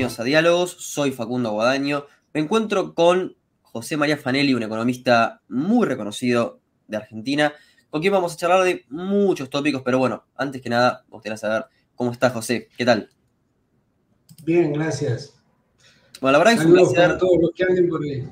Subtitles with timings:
[0.00, 0.76] bienvenidos a Diálogos.
[0.78, 2.06] Soy Facundo Guadaño.
[2.32, 7.52] Me encuentro con José María Fanelli, un economista muy reconocido de Argentina,
[7.90, 11.36] con quien vamos a charlar de muchos tópicos, pero bueno, antes que nada, me gustaría
[11.36, 12.70] saber cómo está José.
[12.78, 13.10] ¿Qué tal?
[14.42, 15.34] Bien, gracias.
[16.22, 17.18] Bueno, la verdad es un placer.
[17.18, 18.26] todos los que anden por ahí.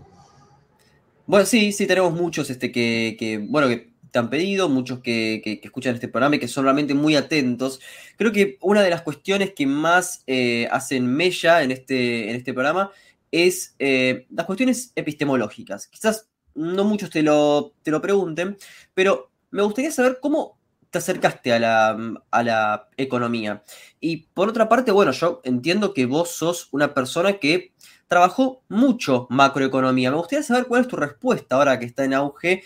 [1.27, 5.95] Bueno, sí, sí, tenemos muchos este, que, bueno, que te han pedido, muchos que, escuchan
[5.95, 7.81] este programa y que son realmente muy atentos.
[8.17, 12.55] Creo que una de las cuestiones que más eh, hacen mella en este, en este
[12.55, 12.91] programa
[13.31, 15.87] es eh, las cuestiones epistemológicas.
[15.87, 18.57] Quizás no muchos te lo, te lo pregunten,
[18.95, 20.59] pero me gustaría saber cómo
[20.91, 23.63] te acercaste a la, a la economía.
[24.01, 27.73] Y por otra parte, bueno, yo entiendo que vos sos una persona que
[28.09, 30.11] trabajó mucho macroeconomía.
[30.11, 32.65] Me gustaría saber cuál es tu respuesta ahora que está en auge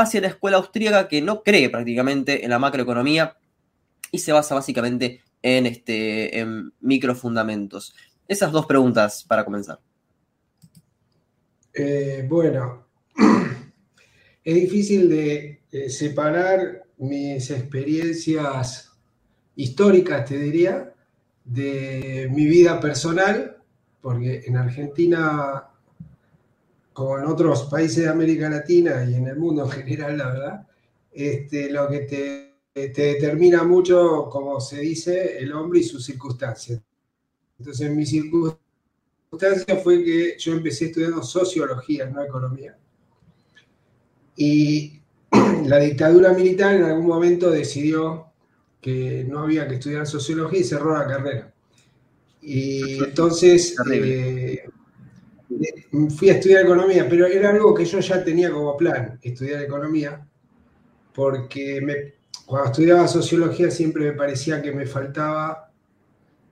[0.00, 3.36] hacia la escuela austríaca que no cree prácticamente en la macroeconomía
[4.10, 7.94] y se basa básicamente en, este, en microfundamentos.
[8.26, 9.78] Esas dos preguntas para comenzar.
[11.74, 12.86] Eh, bueno,
[14.44, 18.92] es difícil de separar mis experiencias
[19.56, 20.92] históricas, te diría,
[21.44, 23.56] de mi vida personal,
[24.00, 25.71] porque en Argentina
[26.92, 30.66] como en otros países de América Latina y en el mundo en general, la verdad,
[31.12, 36.80] este, lo que te, determina mucho, como se dice, el hombre y sus circunstancias.
[37.58, 42.76] Entonces, mi circunstancia fue que yo empecé estudiando sociología, no economía.
[44.36, 45.00] Y
[45.66, 48.32] la dictadura militar en algún momento decidió
[48.80, 51.54] que no había que estudiar sociología y cerró la carrera.
[52.40, 53.76] Y entonces
[56.16, 60.26] fui a estudiar economía, pero era algo que yo ya tenía como plan, estudiar economía,
[61.14, 62.12] porque
[62.46, 65.70] cuando estudiaba sociología siempre me parecía que me faltaba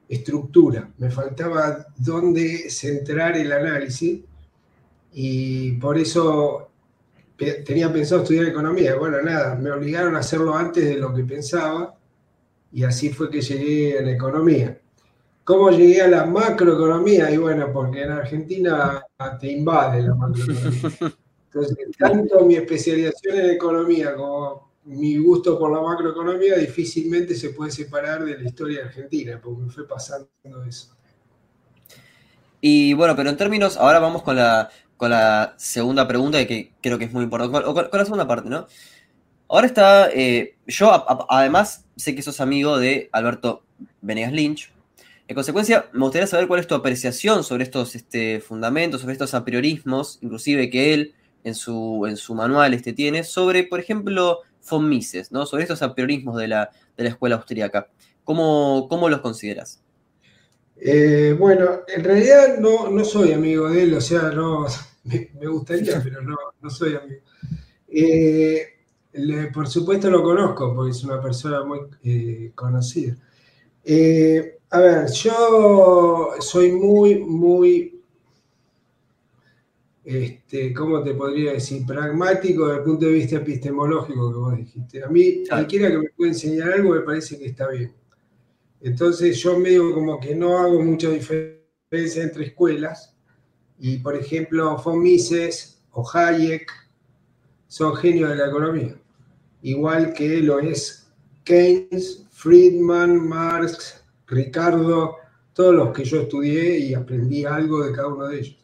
[0.09, 4.21] estructura, me faltaba dónde centrar el análisis
[5.13, 6.71] y por eso
[7.65, 8.97] tenía pensado estudiar economía.
[8.97, 11.97] Bueno, nada, me obligaron a hacerlo antes de lo que pensaba
[12.73, 14.80] y así fue que llegué a la economía.
[15.51, 17.29] ¿Cómo llegué a la macroeconomía?
[17.29, 19.05] Y bueno, porque en Argentina
[19.41, 20.93] te invade la macroeconomía.
[21.47, 27.73] Entonces, tanto mi especialización en economía como mi gusto por la macroeconomía difícilmente se puede
[27.73, 30.29] separar de la historia argentina, porque me fue pasando
[30.69, 30.95] eso.
[32.61, 36.97] Y bueno, pero en términos, ahora vamos con la, con la segunda pregunta que creo
[36.97, 38.69] que es muy importante, o con, la segunda parte, ¿no?
[39.49, 40.93] Ahora está, eh, yo
[41.29, 43.65] además sé que sos amigo de Alberto
[44.01, 44.73] Venegas Lynch,
[45.31, 49.33] en consecuencia, me gustaría saber cuál es tu apreciación sobre estos este, fundamentos, sobre estos
[49.33, 51.15] apriorismos, inclusive que él
[51.45, 55.47] en su, en su manual este, tiene, sobre, por ejemplo, von Mises, ¿no?
[55.47, 57.87] sobre estos apriorismos de la, escuela austríaca.
[58.25, 59.81] ¿Cómo, cómo los consideras?
[60.75, 64.67] Eh, bueno, en realidad no, soy amigo de él, o sea, no
[65.05, 66.37] me, gustaría, pero no,
[66.71, 67.21] soy amigo.
[67.87, 68.67] Eh,
[69.55, 73.17] por supuesto lo conozco, porque es una persona muy eh, conocida.
[74.73, 78.01] A ver, yo soy muy, muy,
[80.05, 81.85] este, ¿cómo te podría decir?
[81.85, 85.03] Pragmático desde el punto de vista epistemológico que vos dijiste.
[85.03, 87.93] A mí, cualquiera que me pueda enseñar algo me parece que está bien.
[88.81, 93.17] Entonces yo medio como que no hago mucha diferencia entre escuelas.
[93.81, 96.71] Y por ejemplo, von Mises o Hayek
[97.67, 98.97] son genios de la economía.
[99.63, 101.11] Igual que lo es
[101.43, 104.00] Keynes, Friedman, Marx,
[104.31, 105.17] Ricardo,
[105.53, 108.57] todos los que yo estudié y aprendí algo de cada uno de ellos.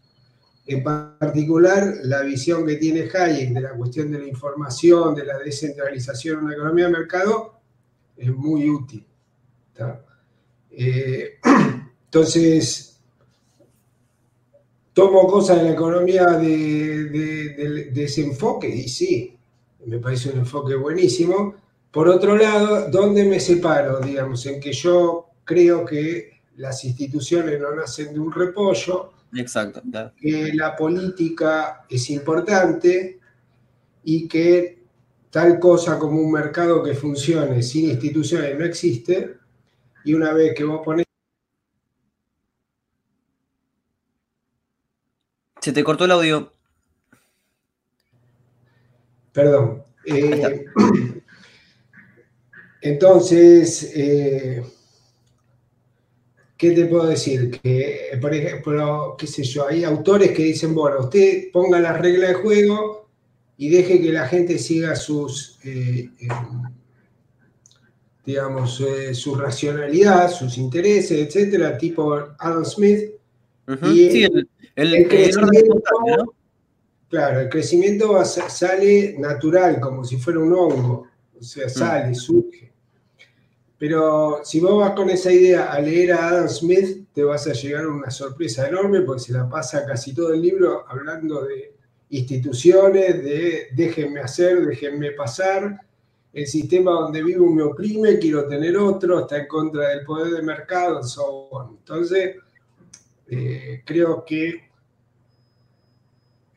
[0.67, 5.39] En particular, la visión que tiene Hayek de la cuestión de la información, de la
[5.39, 7.61] descentralización en la economía de mercado,
[8.17, 9.07] es muy útil.
[10.71, 11.39] Eh,
[12.05, 13.01] entonces,
[14.93, 19.37] tomo cosas de la economía de, de, ese enfoque y sí,
[19.85, 21.55] me parece un enfoque buenísimo.
[21.91, 24.01] Por otro lado, ¿dónde me separo?
[24.01, 29.13] Digamos, en que yo creo que las instituciones no nacen de un repollo.
[29.35, 29.83] Exacto.
[30.21, 33.21] Que la política es importante
[34.05, 34.83] y que
[35.31, 39.37] tal cosa como un mercado que funcione sin instituciones no existe.
[40.05, 41.07] Y una vez que vos pones...
[45.61, 46.53] Se te cortó el audio.
[49.33, 49.83] Perdón.
[50.05, 50.65] Eh,
[52.81, 54.65] entonces, eh,
[56.57, 57.61] ¿qué te puedo decir?
[57.61, 62.31] Que, por ejemplo, qué sé yo, hay autores que dicen, bueno, usted ponga las reglas
[62.31, 63.09] de juego
[63.57, 66.29] y deje que la gente siga sus, eh, eh,
[68.25, 73.11] digamos, eh, su racionalidad, sus intereses, etcétera, tipo Adam Smith,
[73.83, 74.27] sí,
[74.75, 75.83] el, crecimiento,
[77.09, 81.07] Claro, el crecimiento sale natural, como si fuera un hongo.
[81.39, 81.71] O sea, mm.
[81.71, 82.73] sale, surge.
[83.79, 87.53] Pero si vos vas con esa idea a leer a Adam Smith, te vas a
[87.53, 91.75] llegar a una sorpresa enorme porque se la pasa casi todo el libro hablando de
[92.11, 95.81] instituciones, de déjenme hacer, déjenme pasar,
[96.33, 100.43] el sistema donde vivo me oprime, quiero tener otro, está en contra del poder de
[100.43, 102.37] mercado, so Entonces,
[103.29, 104.66] eh, creo que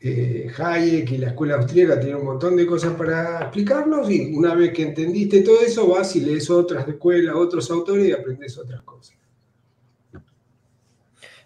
[0.01, 4.55] eh, Hayek y la escuela austríaca tienen un montón de cosas para explicarnos y una
[4.55, 8.81] vez que entendiste todo eso vas y lees otras escuelas, otros autores y aprendes otras
[8.83, 9.15] cosas.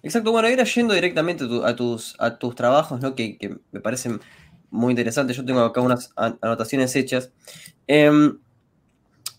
[0.04, 2.16] Exacto, bueno, ir yendo directamente a, tus,
[2.56, 3.16] trabajos, ¿no?
[3.16, 4.20] que, me parecen
[4.70, 5.38] muy interesantes.
[5.38, 7.32] Yo tengo acá unas anotaciones hechas.
[7.88, 8.38] Em,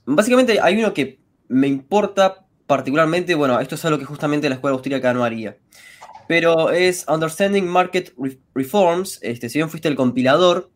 [0.06, 4.74] básicamente hay uno que me importa particularmente, bueno, esto es algo que justamente la escuela
[4.74, 5.58] austríaca no haría
[6.26, 8.14] pero es Understanding Market
[8.54, 9.18] Reforms.
[9.22, 10.70] Este, si bien fuiste el compilador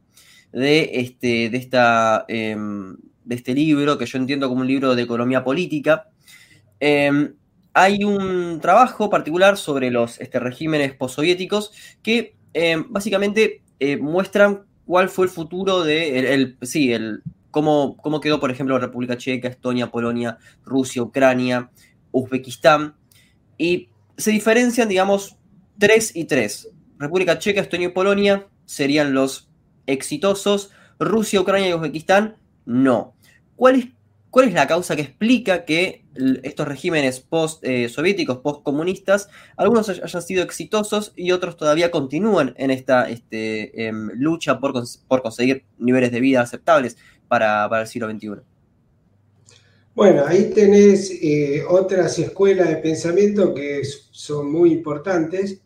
[0.52, 5.02] de, este, de, esta, em, de este libro, que yo entiendo como un libro de
[5.02, 6.08] economía política,
[6.80, 7.34] em,
[7.74, 11.72] hay un trabajo particular sobre los este, regímenes postsoviéticos
[12.02, 18.20] que em, básicamente eh, muestran cuál fue el futuro de, el, sí, el, cómo, cómo
[18.20, 21.70] quedó, por ejemplo, República Checa, Estonia, Polonia, Rusia, Ucrania,
[22.10, 22.94] Uzbekistán.
[23.56, 25.37] Y se diferencian, digamos,
[25.78, 26.70] 3 y 3.
[26.98, 29.48] República Checa, Estonia y Polonia serían los
[29.86, 30.70] exitosos.
[30.98, 32.36] Rusia, Ucrania y Uzbekistán,
[32.66, 33.14] no.
[33.54, 33.94] ¿Cuál
[34.44, 36.04] es, la causa que explica que
[36.42, 43.86] estos regímenes post-soviéticos, post-comunistas, algunos hayan sido exitosos y otros todavía continúan en esta este,
[43.86, 44.72] em, lucha por,
[45.22, 46.96] conseguir niveles de vida aceptables
[47.28, 48.42] para, el siglo XXI?
[49.94, 55.60] Bueno, ahí tenés eh, otras escuelas de pensamiento que son muy importantes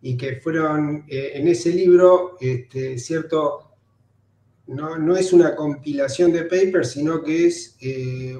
[0.00, 3.64] y que fueron eh, en ese libro, este, ¿cierto?
[4.68, 8.36] No, es una compilación de papers, sino que es, eh,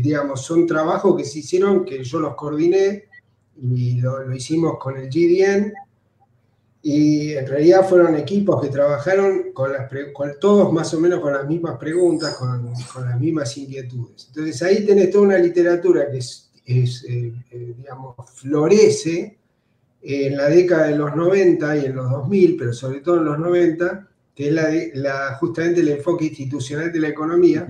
[0.00, 3.06] digamos, son trabajos que se hicieron, que yo los coordiné
[3.60, 5.72] y lo, hicimos con el GDN.
[6.84, 11.32] Y en realidad fueron equipos que trabajaron con, las, con todos más o menos con
[11.32, 14.28] las mismas preguntas, con, con, las mismas inquietudes.
[14.28, 16.50] Entonces ahí tenés toda una literatura que es,
[17.08, 17.32] eh,
[17.76, 19.41] digamos, florece
[20.02, 23.38] en la década de los 90 y en los 2000, pero sobre todo en los
[23.38, 27.66] 90, que es la, justamente el enfoque institucional de la economía,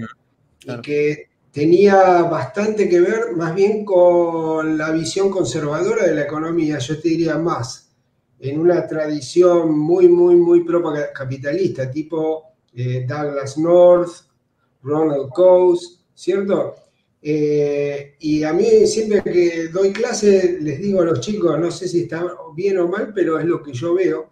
[0.65, 6.79] y que tenía bastante que ver más bien con la visión conservadora de la economía,
[6.79, 7.91] yo te diría más,
[8.41, 10.65] en una tradición muy, muy, muy
[11.15, 12.45] capitalista, tipo
[12.75, 14.11] eh, Douglas North,
[14.83, 16.75] Ronald Coase, ¿cierto?
[17.25, 21.87] Eh, y a mí siempre que doy clase les digo a los chicos, no sé
[21.87, 24.31] si está bien o mal, pero es lo que yo veo.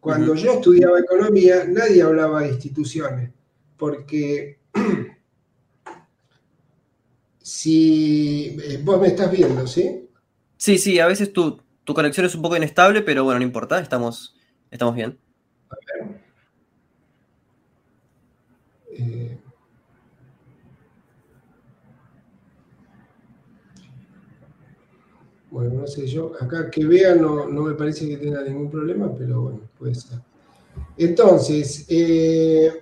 [0.00, 3.30] Cuando yo estudiaba economía, nadie hablaba de instituciones,
[3.78, 4.58] porque
[7.42, 10.06] si eh, vos me estás viendo, ¿sí?
[10.58, 13.80] Sí, sí, a veces tu, tu conexión es un poco inestable, pero bueno, no importa,
[13.80, 14.36] estamos,
[14.70, 15.18] estamos bien.
[15.70, 16.20] A ver.
[18.92, 19.33] Eh,
[25.54, 29.42] Bueno, no sé, yo acá que vea no, me parece que tenga ningún problema, pero
[29.42, 30.18] bueno, puede ser.
[30.98, 32.72] Entonces, eh,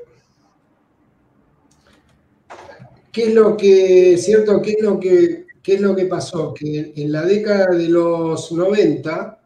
[3.13, 6.55] ¿qué es lo que, cierto, qué es lo que, qué es lo que pasó?
[6.55, 9.39] Que en la década de los 90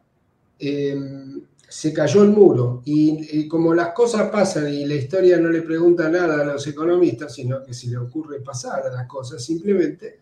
[0.61, 5.49] em, se cayó el muro y, y, como las cosas pasan y la historia no
[5.49, 9.45] le pregunta nada a los economistas, sino que se le ocurre pasar a las cosas
[9.45, 10.21] simplemente,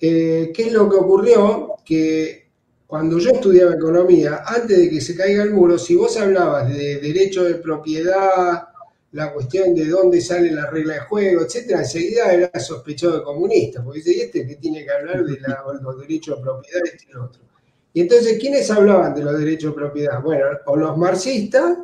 [0.00, 1.75] eh, ¿qué es lo que ocurrió?
[1.86, 2.46] Que
[2.86, 7.00] cuando yo estudiaba economía, antes de que se caiga el muro, si vos hablabas de
[7.00, 8.68] derecho de propiedad,
[9.12, 13.82] la cuestión de dónde sale la regla de juego, etcétera, enseguida era sospechado de comunista,
[13.82, 15.38] porque dice, este que tiene que hablar de
[15.82, 17.42] los derechos de propiedad, este y otro.
[17.94, 20.22] Y entonces, ¿quiénes hablaban de los derechos de propiedad?
[20.22, 21.78] Bueno, o los marxistas,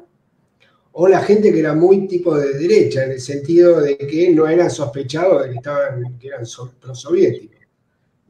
[0.93, 4.47] o la gente que era muy tipo de derecha, en el sentido de que no
[4.47, 6.45] eran sospechados de que, estaban, que eran
[6.81, 7.62] prosoviéticos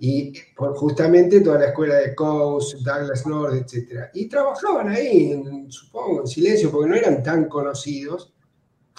[0.04, 4.06] y justamente toda la escuela de Coase, Douglas North, etc.
[4.14, 8.35] Y trabajaban ahí, supongo, en silencio, porque no eran tan conocidos,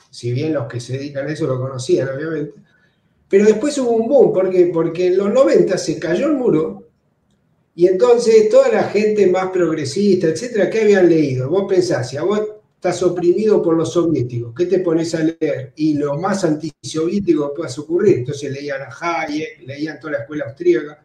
[0.10, 2.54] si bien los que se dedican a eso lo conocían, obviamente.
[3.28, 4.72] Pero después hubo un boom, ¿por qué?
[4.74, 6.88] Porque en los 90 se cayó el muro
[7.76, 11.50] y entonces toda la gente más progresista, etcétera, ¿qué habían leído?
[11.50, 12.40] Vos pensás, si a vos
[12.84, 15.72] estás oprimido por los soviéticos, ¿qué te pones a leer?
[15.78, 18.18] Y lo más antisoviético que puedas ocurrir.
[18.18, 18.90] Entonces leían a
[19.24, 21.02] Hayek, leían toda la escuela austríaca.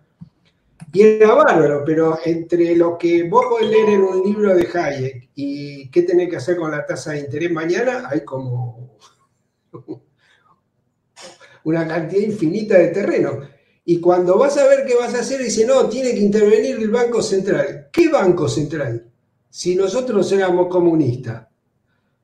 [0.92, 5.28] Y era bárbaro, pero entre lo que vos podés leer en un libro de Hayek
[5.36, 8.96] y qué tenés que hacer con la tasa de interés mañana, hay como
[11.62, 13.38] una cantidad infinita de terreno.
[13.84, 16.90] Y cuando vas a ver qué vas a hacer, dice, no, tiene que intervenir el
[16.90, 17.88] Banco Central.
[17.92, 19.06] ¿Qué Banco Central?
[19.48, 21.48] Si nosotros éramos comunistas.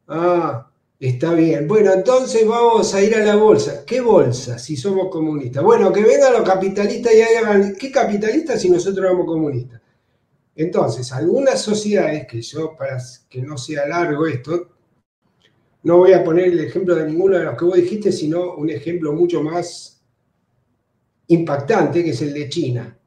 [0.09, 0.71] Ah,
[1.05, 1.69] Está bien.
[1.69, 3.85] Bueno, entonces vamos a ir a la bolsa.
[3.85, 5.63] ¿Qué bolsa si somos comunistas?
[5.63, 7.75] Bueno, que vengan los capitalistas y hagan...
[7.75, 9.83] ¿Qué capitalistas si nosotros somos comunistas?
[10.57, 12.97] Entonces, algunas sociedades, que yo, para
[13.29, 14.69] que no sea largo esto,
[15.83, 18.71] no voy a poner el ejemplo de ninguno de los que vos dijiste, sino un
[18.71, 20.03] ejemplo mucho más
[21.27, 22.99] impactante, que es el de China.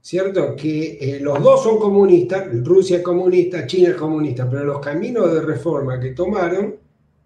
[0.00, 0.56] ¿Cierto?
[0.56, 5.32] Que eh, los dos son comunistas, Rusia es comunista, China es comunista, pero los caminos
[5.32, 6.76] de reforma que tomaron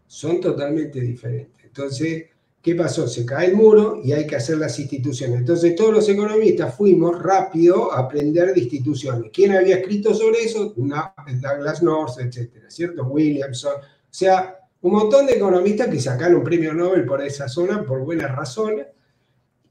[0.06, 1.64] son totalmente diferentes.
[1.64, 2.24] Entonces,
[2.60, 3.06] ¿qué pasó?
[3.06, 5.38] Se cae el muro y hay que hacer las instituciones.
[5.38, 9.30] Entonces, todos los economistas fuimos rápido a aprender de instituciones.
[9.32, 10.74] ¿Quién había escrito sobre eso?
[10.76, 13.04] Douglas North, etcétera, ¿cierto?
[13.04, 13.74] Williamson.
[13.74, 18.04] O sea, un montón de economistas que sacaron un premio Nobel por esa zona por
[18.04, 18.86] buenas razones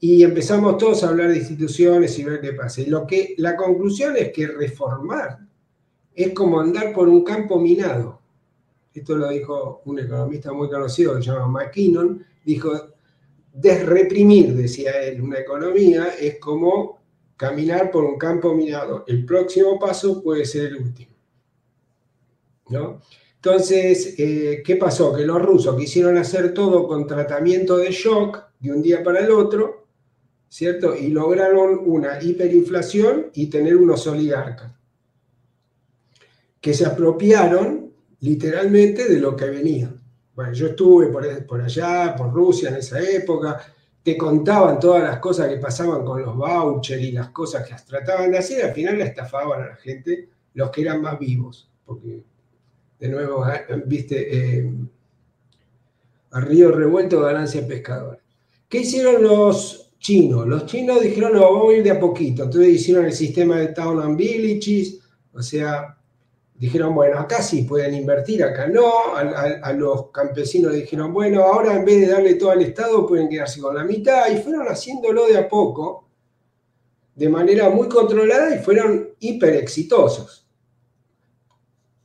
[0.05, 2.81] y empezamos todos a hablar de instituciones y ver qué pasa.
[2.81, 5.39] Y lo que, la conclusión es que reformar
[6.13, 8.19] es como andar por un campo minado.
[8.93, 12.21] Esto lo dijo un economista muy conocido que se llama McKinnon.
[12.43, 12.73] Dijo,
[13.53, 16.99] desreprimir, decía él, una economía es como
[17.37, 19.05] caminar por un campo minado.
[19.07, 21.13] El próximo paso puede ser el último.
[22.67, 22.99] ¿No?
[23.35, 25.15] Entonces, eh, ¿qué pasó?
[25.15, 29.31] Que los rusos quisieron hacer todo con tratamiento de shock de un día para el
[29.31, 29.82] otro
[30.53, 30.95] ¿cierto?
[30.95, 34.71] Y lograron una hiperinflación y tener unos oligarcas
[36.61, 39.91] que se apropiaron literalmente de lo que venía.
[40.35, 43.61] Bueno, yo estuve por, allá, por Rusia en esa época,
[44.03, 48.29] te contaban todas las cosas que pasaban con los vouchers y las cosas que trataban
[48.29, 52.21] de hacer, al final la estafaban a la gente, los que eran más vivos, porque
[52.99, 54.71] de nuevo, ah, viste, eh,
[56.31, 58.21] río revuelto ganancia pescadores.
[58.69, 60.45] ¿Qué hicieron los chinos.
[60.45, 62.43] Los chinos dijeron, no, vamos a ir de a poquito.
[62.43, 64.99] Entonces hicieron el sistema de Town and Villages,
[65.33, 65.97] o sea,
[66.53, 69.15] dijeron, bueno, acá sí pueden invertir, acá no.
[69.15, 73.61] A, los campesinos dijeron, bueno, ahora en vez de darle todo al Estado, pueden quedarse
[73.61, 74.29] con la mitad.
[74.29, 76.07] Y fueron haciéndolo de a poco,
[77.15, 80.42] de manera muy controlada y fueron hiper exitosos.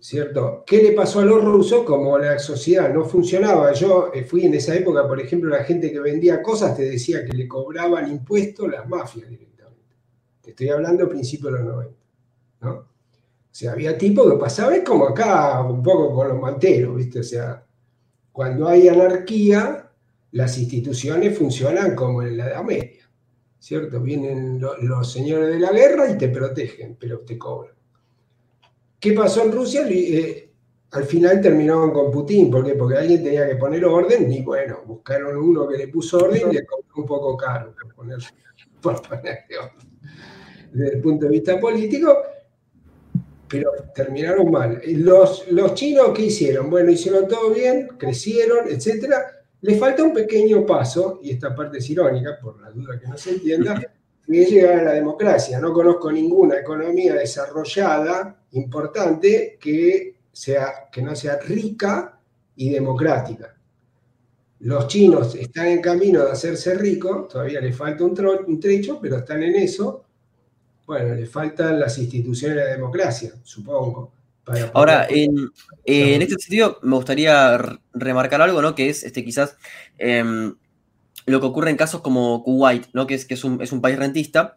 [0.00, 0.64] ¿Cierto?
[0.66, 1.84] ¿Qué le pasó a los rusos?
[1.84, 5.90] Como la sociedad no funcionaba, yo eh, fui en esa época, por ejemplo, la gente
[5.90, 9.96] que vendía cosas te decía que le cobraban impuestos las mafias directamente.
[10.40, 11.96] Te estoy hablando a principios de los 90,
[12.62, 12.70] ¿no?
[12.70, 17.20] O sea, había tipos que pasaban, como acá un poco con los manteros, ¿viste?
[17.20, 17.64] O sea,
[18.30, 19.90] cuando hay anarquía,
[20.32, 23.10] las instituciones funcionan como en la Edad Media,
[23.58, 24.00] ¿cierto?
[24.00, 27.77] Vienen los señores de la guerra y te protegen, pero te cobran.
[29.00, 29.86] ¿Qué pasó en Rusia?
[29.88, 30.50] Eh,
[30.90, 32.50] al final terminaron con Putin.
[32.50, 32.74] ¿Por qué?
[32.74, 36.54] Porque alguien tenía que poner orden y bueno, buscaron uno que le puso orden y
[36.54, 38.18] le cobró un poco caro por poner,
[38.82, 39.88] por ponerle orden.
[40.72, 42.16] Desde el punto de vista político,
[43.48, 44.80] pero terminaron mal.
[44.86, 46.68] Los, los chinos, ¿qué hicieron?
[46.68, 49.14] Bueno, hicieron todo bien, crecieron, etc.
[49.62, 53.16] Les falta un pequeño paso, y esta parte es irónica, por la duda que no
[53.16, 53.80] se entienda,
[54.28, 55.58] que es llegar a la democracia.
[55.58, 62.18] No conozco ninguna economía desarrollada importante que, sea, que no sea rica
[62.56, 63.54] y democrática.
[64.60, 69.42] Los chinos están en camino de hacerse ricos, todavía les falta un, trecho, pero están
[69.42, 70.04] en eso.
[70.86, 74.12] Bueno, les faltan las instituciones de la democracia, supongo.
[74.72, 75.50] Ahora, en,
[75.84, 77.58] este sentido, me gustaría
[77.92, 78.74] remarcar algo, ¿no?
[78.74, 79.56] Que es este, quizás
[79.98, 80.54] em,
[81.28, 83.06] lo que ocurre en casos como Kuwait, ¿no?
[83.06, 84.56] Que es, que es, un, país rentista,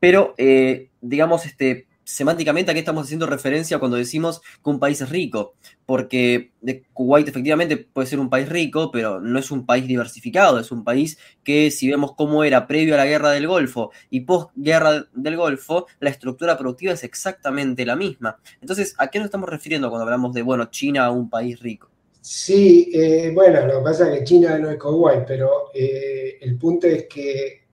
[0.00, 5.10] pero, eh, digamos, este, semánticamente aquí estamos haciendo referencia cuando decimos que un país es
[5.10, 6.52] rico, porque
[6.94, 10.84] Kuwait efectivamente puede ser un país rico, pero no es un país diversificado, es un
[10.84, 15.06] país que si vemos cómo era previo a la guerra del Golfo y post guerra
[15.12, 18.38] del Golfo, la estructura productiva es exactamente la misma.
[18.62, 21.90] Entonces, ¿a qué nos estamos refiriendo cuando hablamos de, bueno, China, un país rico?
[22.30, 26.58] Sí, eh, bueno, lo que pasa es que China no es Kuwait, pero eh, el
[26.58, 27.66] punto es que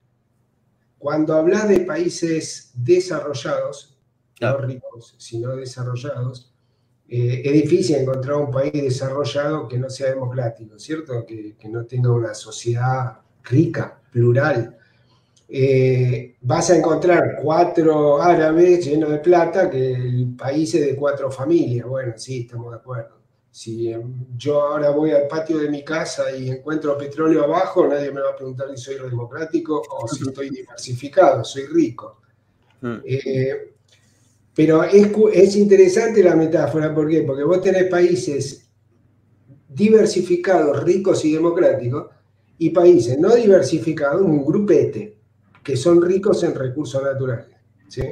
[0.96, 3.98] cuando hablas de países desarrollados,
[4.40, 6.54] no ricos, sino desarrollados,
[7.06, 11.26] eh, es difícil encontrar un país desarrollado que no sea democrático, ¿cierto?
[11.26, 14.74] Que, no tenga una sociedad rica, plural.
[15.50, 21.30] Eh, vas a encontrar cuatro árabes llenos de plata que el país es de cuatro
[21.30, 21.86] familias.
[21.86, 23.25] Bueno, sí, estamos de acuerdo.
[23.56, 23.90] Si
[24.36, 28.32] yo ahora voy al patio de mi casa y encuentro petróleo abajo, nadie me va
[28.32, 32.20] a preguntar si soy democrático o si estoy diversificado, soy rico.
[32.82, 32.96] Mm.
[33.02, 33.74] Eh,
[34.54, 37.22] pero es, es, interesante la metáfora, ¿por qué?
[37.22, 38.68] Porque vos tenés países
[39.66, 42.08] diversificados, ricos y democráticos,
[42.58, 45.16] y países no diversificados, un grupete,
[45.62, 47.56] que son ricos en recursos naturales.
[47.88, 48.02] ¿sí?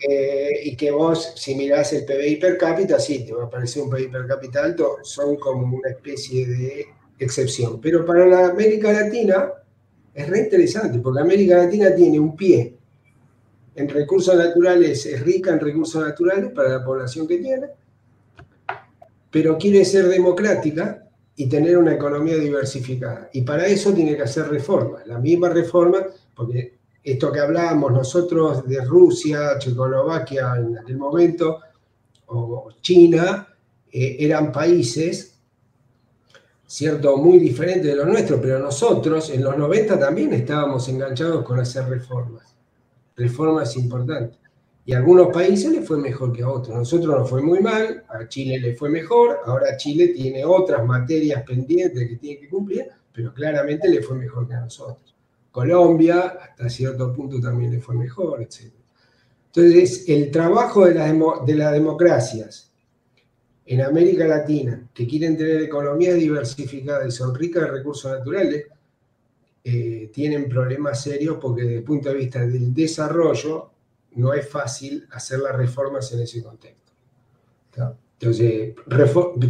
[0.00, 3.82] Eh, y que vos, si mirás el PBI per cápita, sí, te va a parecer
[3.82, 6.86] un PBI per cápita alto, son como una especie de
[7.18, 7.80] excepción.
[7.80, 9.52] Pero para la América Latina
[10.14, 12.76] es re interesante, porque América Latina tiene un pie
[13.74, 17.66] en recursos naturales, es rica en recursos naturales para la población que tiene,
[19.30, 23.30] pero quiere ser democrática y tener una economía diversificada.
[23.32, 26.77] Y para eso tiene que hacer reformas, la misma reforma, porque
[27.12, 31.60] esto que hablábamos nosotros de Rusia, Checoslovaquia en aquel momento,
[32.26, 33.48] o China,
[33.90, 35.38] eh, eran países,
[36.66, 41.58] cierto, muy diferentes de los nuestros, pero nosotros en los 90 también estábamos enganchados con
[41.58, 42.54] hacer reformas,
[43.16, 44.38] reformas importantes.
[44.84, 46.74] Y a algunos países le fue mejor que a otros.
[46.74, 50.84] A nosotros nos fue muy mal, a Chile le fue mejor, ahora Chile tiene otras
[50.86, 55.17] materias pendientes que tiene que cumplir, pero claramente le fue mejor que a nosotros.
[55.50, 58.72] Colombia, hasta cierto punto también le fue mejor, etc.
[59.46, 60.94] Entonces, el trabajo de,
[61.54, 62.72] las democracias
[63.66, 68.66] en América Latina, que quieren tener economías diversificadas y son ricas de recursos naturales,
[69.64, 73.70] eh, tienen problemas serios porque desde el punto de vista del desarrollo
[74.14, 76.92] no es fácil hacer las reformas en ese contexto.
[78.20, 78.74] Entonces,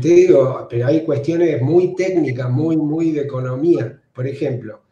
[0.02, 4.00] te digo, pero hay cuestiones muy técnicas, muy, muy de economía.
[4.12, 4.82] Por ejemplo,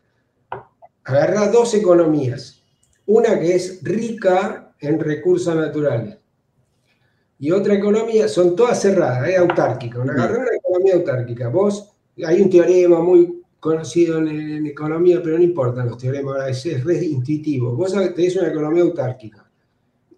[1.07, 2.63] agarrá dos economías.
[3.07, 6.19] Una que es rica en recursos naturales
[7.39, 10.01] y otra economía, son todas cerradas, es autárquica.
[10.01, 11.49] Una, agarrá una economía autárquica.
[11.49, 11.93] Vos,
[12.25, 17.73] hay un teorema muy conocido en, economía, pero no importa los teoremas, es, es intuitivo.
[17.75, 19.49] Vos tenés una economía autárquica,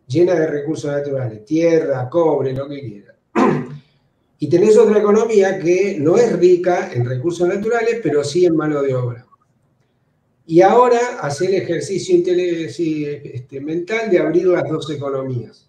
[0.06, 3.16] llena de recursos naturales, tierra, cobre, lo que quieras.
[4.38, 8.80] Y tenés otra economía que no es rica en recursos naturales, pero sí en mano
[8.80, 9.27] de obra.
[10.50, 15.68] Y ahora hacer el ejercicio este, mental de abrir las dos economías.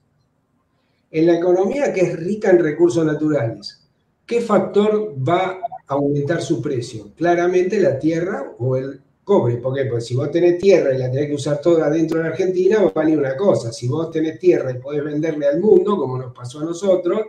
[1.12, 3.86] En la economía que es rica en recursos naturales,
[4.26, 7.12] ¿qué factor va a aumentar su precio?
[7.18, 9.58] Claramente la tierra o el cobre.
[9.58, 9.84] ¿Por qué?
[9.84, 12.88] Porque si vos tenés tierra y la tenés que usar toda dentro de Argentina, va
[12.88, 13.74] a valer una cosa.
[13.74, 17.20] Si vos tenés tierra y podés venderle al mundo, como nos pasó a nosotros,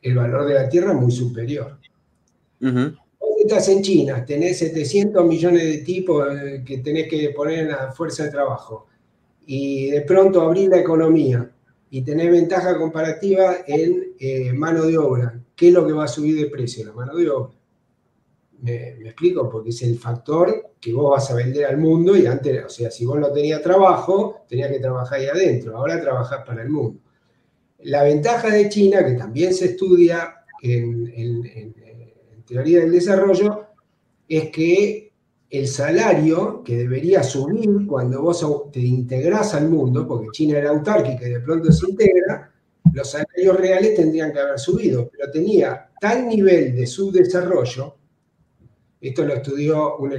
[0.00, 1.80] el valor de la tierra es muy superior
[3.68, 8.24] en China, tenés 700 millones de tipos eh, que tenés que poner en la fuerza
[8.24, 8.86] de trabajo
[9.46, 11.50] y de pronto abrir la economía
[11.90, 16.08] y tener ventaja comparativa en eh, mano de obra, ¿qué es lo que va a
[16.08, 16.86] subir de precio?
[16.86, 17.50] La mano de obra.
[18.60, 19.48] ¿Me, explico?
[19.48, 22.90] Porque es el factor que vos vas a vender al mundo y antes, o sea,
[22.90, 27.00] si vos no tenías trabajo, tenías que trabajar ahí adentro, ahora trabajás para el mundo.
[27.84, 31.10] La ventaja de China, que también se estudia en
[32.50, 33.66] teoría del desarrollo
[34.28, 35.12] es que
[35.48, 41.26] el salario que debería subir cuando vos te integras al mundo, porque China era autárquica
[41.26, 42.52] y de pronto se integra,
[42.92, 47.96] los salarios reales tendrían que haber subido, pero tenía tal nivel de subdesarrollo,
[49.00, 50.12] esto lo estudió un,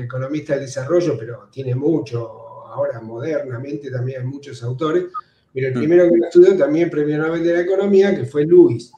[0.00, 5.04] economista del desarrollo, pero tiene mucho, ahora modernamente también hay muchos autores,
[5.52, 5.78] pero el mm.
[5.78, 8.92] primero que lo estudió también premio Nobel de la Economía, que fue Luis,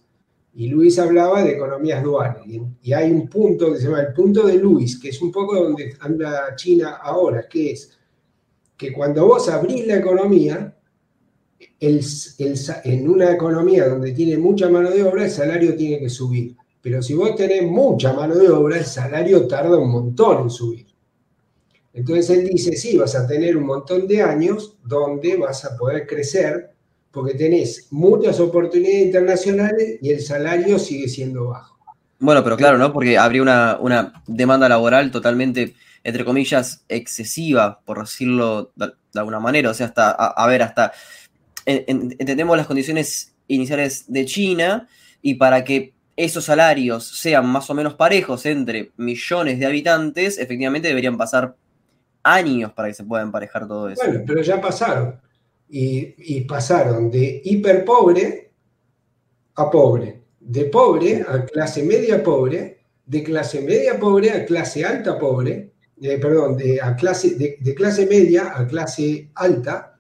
[0.55, 2.43] y Luis hablaba de economías duales.
[2.83, 5.57] Y, hay un punto que se llama el punto de Luis, que es un poco
[5.57, 7.99] donde anda China ahora, que es
[8.77, 10.77] que cuando vos abrís la economía,
[11.81, 16.57] en una economía donde tiene mucha mano de obra, el salario tiene que subir.
[16.81, 20.87] Pero si vos tenés mucha mano de obra, el salario tarda un montón en subir.
[21.93, 26.07] Entonces él dice, sí, vas a tener un montón de años donde vas a poder
[26.07, 26.72] crecer
[27.13, 31.79] porque tenés muchas oportunidades internacionales y el salario sigue siendo bajo.
[32.19, 32.93] Bueno, pero claro, ¿no?
[32.93, 33.43] Porque habría
[33.81, 39.71] una, demanda laboral totalmente, entre comillas, excesiva, por decirlo de, alguna manera.
[39.71, 40.93] O sea, hasta, a, ver, hasta
[41.67, 44.89] entendemos las condiciones iniciales de China
[45.21, 50.89] y para que esos salarios sean más o menos parejos entre millones de habitantes, efectivamente
[50.89, 51.57] deberían pasar
[52.23, 54.03] años para que se pueda emparejar todo eso.
[54.05, 55.21] Bueno, pero ya pasaron
[55.75, 58.53] y, pasaron de hiper pobre
[59.55, 65.19] a pobre, de pobre a clase media pobre, de clase media pobre a clase alta
[65.19, 69.99] pobre, perdón, de, a clase, de, clase media a clase alta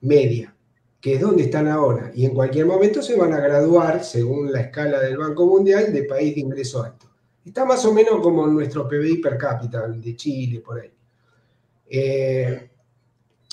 [0.00, 0.56] media.
[1.00, 4.60] que es donde están ahora, y en cualquier momento se van a graduar, según la
[4.60, 7.06] escala del Banco Mundial, de país de ingreso alto.
[7.42, 10.92] Está más o menos como nuestro PBI per cápita, de Chile, por ahí.
[11.88, 12.69] Eh,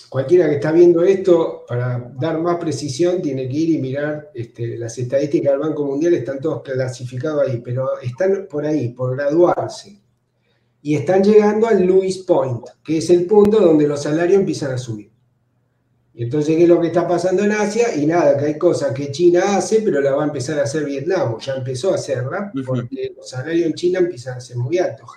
[0.09, 4.77] cualquiera que está viendo esto, para dar más precisión, tiene que ir y mirar este,
[4.77, 10.01] las estadísticas del Banco Mundial, están todos clasificados ahí, pero están por ahí, por graduarse.
[10.81, 14.77] Y están llegando al Lewis Point, que es el punto donde los salarios empiezan a
[14.77, 15.11] subir.
[16.13, 17.95] Y entonces, ¿qué es lo que está pasando en Asia?
[17.95, 20.85] Y nada, que hay cosas que China hace, pero la va a empezar a hacer
[20.85, 25.09] Vietnam, ya empezó a hacerla, porque los salarios en China empiezan a ser muy altos.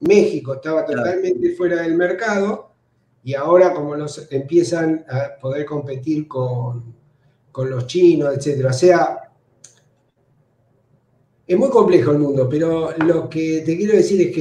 [0.00, 2.69] México estaba totalmente fuera del mercado
[3.22, 6.98] y ahora como los empiezan a poder competir con,
[7.54, 8.66] los chinos, etc.
[8.70, 9.18] O sea,
[11.46, 14.34] es muy complejo el mundo, pero lo que te quiero decir es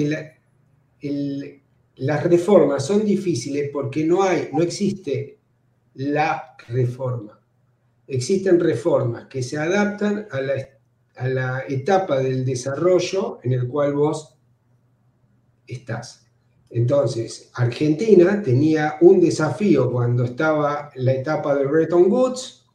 [1.00, 1.62] que
[1.96, 5.39] las reformas son difíciles porque no hay, no existe
[5.96, 7.42] la reforma.
[8.08, 10.42] Existen reformas que se adaptan a
[11.28, 14.38] la, etapa del desarrollo en el cual vos
[15.68, 16.29] estás.
[16.70, 22.66] Entonces, Argentina tenía un desafío cuando estaba la etapa de Bretton Woods,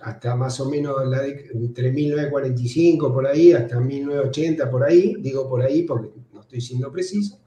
[0.00, 0.96] hasta más o menos
[1.54, 6.92] entre 1945 por ahí, hasta 1980 por ahí, digo por ahí porque no estoy siendo
[6.92, 7.38] preciso.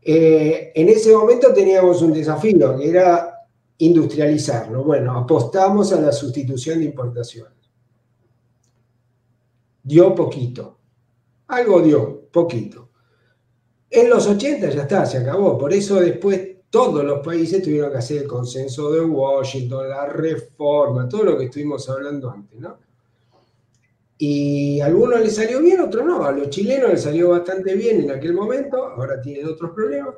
[0.00, 3.32] Eh, en ese momento teníamos un desafío que era
[3.78, 4.82] industrializarlo.
[4.84, 7.52] Bueno, apostamos a la sustitución de importaciones.
[9.82, 10.78] Dio poquito.
[11.48, 12.91] Algo dio, poquito.
[13.94, 15.58] En los 80 ya está, se acabó.
[15.58, 21.06] Por eso después todos los países tuvieron que hacer el consenso de Washington, la reforma,
[21.06, 22.78] todo lo que estuvimos hablando antes, ¿no?
[24.16, 26.24] Y a algunos les salió bien, a otros no.
[26.24, 30.14] A los chilenos les salió bastante bien en aquel momento, ahora tienen otros problemas.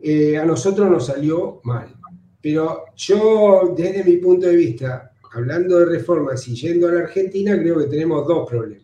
[0.00, 1.94] Eh, a nosotros nos salió mal.
[2.40, 7.56] Pero yo, desde mi punto de vista, hablando de reformas y yendo a la Argentina,
[7.56, 8.83] creo que tenemos dos problemas.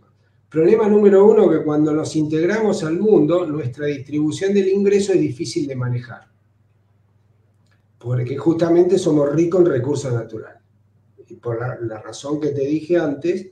[0.50, 5.66] Problema número uno, que cuando nos integramos al mundo, nuestra distribución del ingreso es difícil
[5.66, 6.28] de manejar.
[7.98, 10.60] Porque justamente somos ricos en recursos naturales.
[11.28, 13.46] Y por la, la razón que te dije antes,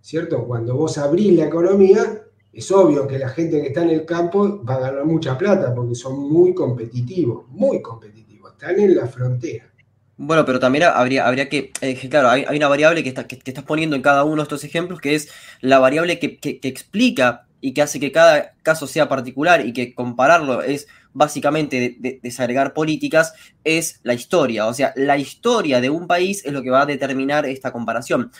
[0.00, 0.46] ¿cierto?
[0.46, 4.64] Cuando vos abrís la economía, es obvio que la gente que está en el campo
[4.64, 9.73] va a ganar mucha plata porque son muy competitivos, muy competitivos están en la frontera.
[10.16, 13.64] Bueno, pero también habría, habría que, eh, claro, hay, una variable que, está, que, estás
[13.64, 15.28] poniendo en cada uno de estos ejemplos, que es
[15.60, 20.62] la variable que, explica y que hace que cada caso sea particular y que compararlo
[20.62, 24.66] es básicamente desagregar políticas, es la historia.
[24.66, 28.30] O sea, la historia de un país es lo que va a determinar esta comparación.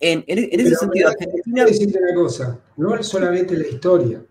[0.00, 1.64] En, ese sentido, Argentina...
[1.64, 4.22] decirte una cosa, no es solamente la historia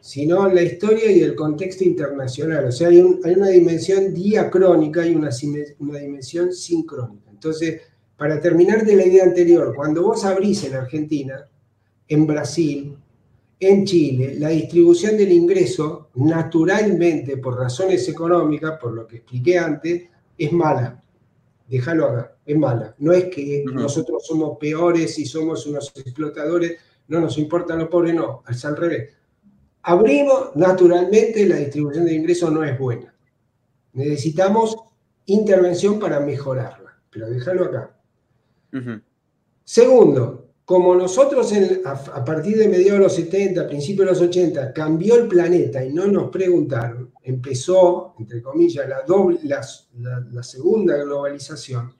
[0.00, 2.66] sino la historia y el contexto internacional.
[2.66, 5.30] O sea, hay, una dimensión diacrónica y una,
[5.78, 7.30] una dimensión sincrónica.
[7.30, 7.80] Entonces,
[8.16, 11.44] para terminar de la idea anterior, cuando vos abrís en Argentina,
[12.08, 12.96] en Brasil,
[13.58, 20.04] en Chile, la distribución del ingreso, naturalmente, por razones económicas, por lo que expliqué antes,
[20.38, 21.02] es mala.
[21.68, 22.94] Déjalo acá, es mala.
[22.98, 26.76] No es que nosotros somos peores y somos unos explotadores,
[27.08, 29.16] no nos importan los pobres, no, es al revés
[29.86, 33.14] abrimos, naturalmente la distribución de ingresos no es buena.
[33.92, 34.76] Necesitamos
[35.26, 37.96] intervención para mejorarla, pero déjalo acá.
[39.64, 41.52] Segundo, como nosotros
[41.84, 45.92] a, partir de mediados de los 70, principios de los 80, cambió el planeta y
[45.92, 51.94] no nos preguntaron, empezó, entre comillas, la, doble, la, segunda globalización,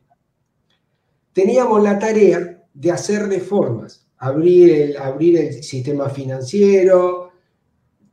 [1.32, 7.25] teníamos la tarea de hacer reformas, abrir el, abrir el sistema financiero,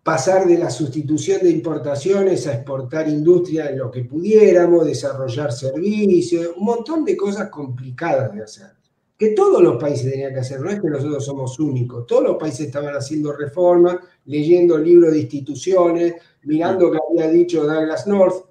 [0.03, 6.49] pasar de la sustitución de importaciones a exportar industria en lo que pudiéramos, desarrollar servicios,
[6.57, 8.71] un montón de cosas complicadas de hacer,
[9.17, 12.35] que todos los países tenían que hacer, no es que nosotros somos únicos, todos los
[12.35, 18.45] países estaban haciendo reformas, leyendo libros de instituciones, mirando que había dicho Douglas North,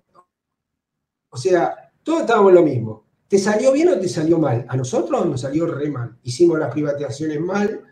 [1.28, 3.04] o sea, todos estábamos lo mismo.
[3.26, 4.66] ¿Te salió bien o te salió mal?
[4.68, 6.18] A nosotros nos salió re mal.
[6.22, 7.82] Hicimos las privatizaciones mal,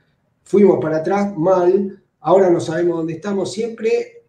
[0.43, 4.21] fuimos para atrás mal, ahora no sabemos dónde estamos, siempre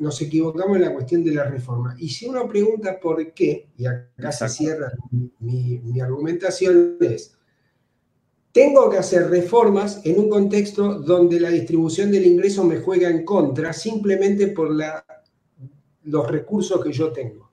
[0.00, 1.94] nos equivocamos en la cuestión de la reforma.
[1.98, 4.92] Y si uno pregunta por qué, y acá se cierra
[5.40, 7.36] mi, argumentación, es,
[8.50, 13.24] tengo que hacer reformas en un contexto donde la distribución del ingreso me juega en
[13.24, 14.70] contra simplemente por
[16.04, 17.50] los recursos que yo tengo.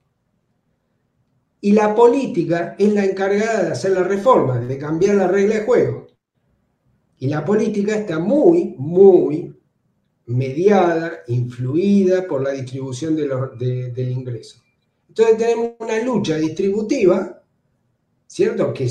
[1.60, 5.64] Y la política es la encargada de hacer la reforma, de cambiar la regla de
[5.64, 6.06] juego.
[7.18, 9.47] Y la política está muy, muy
[10.28, 14.62] mediada, influida por la distribución del ingreso.
[15.08, 17.38] Entonces tenemos una lucha distributiva
[18.28, 18.72] ¿cierto?
[18.72, 18.88] Que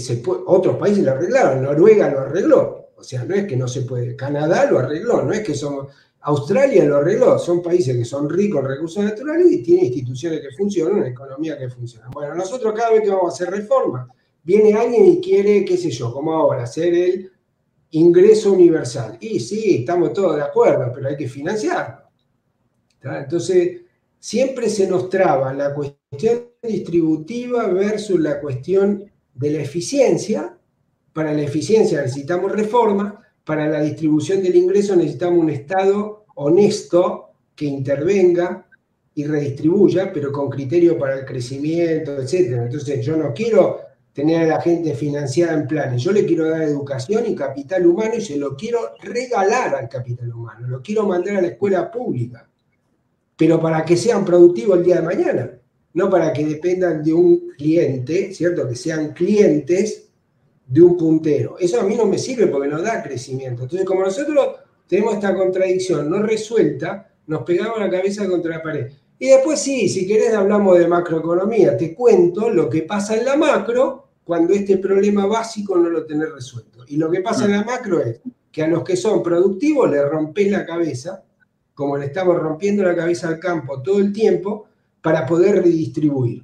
[0.48, 4.16] otros países lo arreglaron, Noruega lo arregló, o sea, no es que no se puede,
[4.16, 8.62] Canadá lo arregló, no es que somos, Australia lo arregló, son países que son ricos
[8.62, 12.10] en recursos naturales y tienen instituciones que funcionan, una economía que funciona.
[12.12, 14.10] Bueno, nosotros cada vez que vamos a hacer reforma,
[14.44, 17.32] viene alguien y quiere, qué sé yo, como ahora, hacer el
[17.98, 19.18] ingreso universal.
[19.20, 22.04] Y sí, estamos todos de acuerdo, pero hay que financiarlo.
[23.02, 23.82] Entonces,
[24.20, 30.58] siempre se nos traba la cuestión distributiva versus la cuestión de la eficiencia.
[31.14, 37.66] Para la eficiencia necesitamos reforma, para la distribución del ingreso necesitamos un Estado honesto que
[37.66, 38.68] intervenga
[39.16, 42.60] y redistribuya, pero con criterio para el crecimiento, etc.
[42.64, 43.87] Entonces yo no quiero
[44.18, 48.16] tener a la gente financiada en planes, yo le quiero dar educación y capital humano
[48.18, 52.50] y se lo quiero regalar al capital humano, lo quiero mandar a la escuela pública,
[53.36, 55.52] pero para que sean productivos el día de mañana
[55.94, 58.68] no para que dependan de un cliente, ¿cierto?
[58.68, 60.10] Que sean clientes
[60.66, 61.58] de un puntero.
[61.60, 63.64] Eso a mí no me sirve porque no da crecimiento.
[63.64, 68.92] Entonces, como nosotros tenemos esta contradicción no resuelta, nos pegamos la cabeza contra la pared.
[69.20, 73.36] Y después sí, si querés hablamos de macroeconomía, te cuento lo que pasa en la
[73.36, 76.84] macro cuando este problema básico no lo tenés resuelto.
[76.90, 78.20] Y lo que pasa en la macro es
[78.52, 81.24] que a los que son productivos le rompés la cabeza,
[81.74, 84.66] como le estamos rompiendo la cabeza al campo todo el tiempo,
[85.02, 86.44] para poder redistribuir.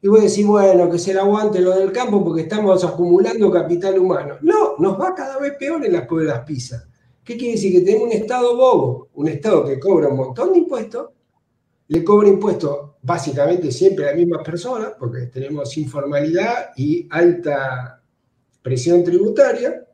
[0.00, 3.98] Y vos decís, bueno, que se le aguante lo del campo porque estamos acumulando capital
[3.98, 4.36] humano.
[4.42, 6.86] No, nos va cada vez peor en las las pizzas.
[7.24, 7.72] ¿Qué quiere decir?
[7.72, 11.08] Que tenemos un Estado bobo, un Estado que cobra un montón de impuestos,
[11.88, 18.02] le cobra impuestos básicamente siempre a las mismas personas, porque tenemos informalidad y alta
[18.62, 19.86] presión tributaria,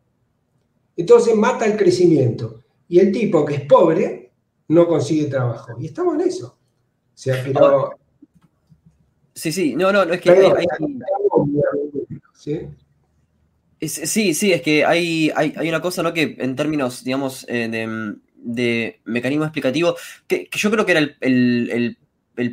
[0.96, 2.62] entonces mata el crecimiento.
[2.88, 4.32] Y el tipo que es pobre
[4.68, 5.76] no consigue trabajo.
[5.80, 6.46] Y estamos en eso.
[6.48, 7.90] O sea, pero
[9.40, 10.66] Sí, sí, no, no, no es que hay,
[12.34, 12.68] ¿Sí?
[14.34, 16.12] sí, es que hay, hay, una cosa, ¿no?
[16.12, 18.16] Que en términos, digamos, eh, de,
[19.04, 21.96] mecanismo explicativo, que, yo creo que era el,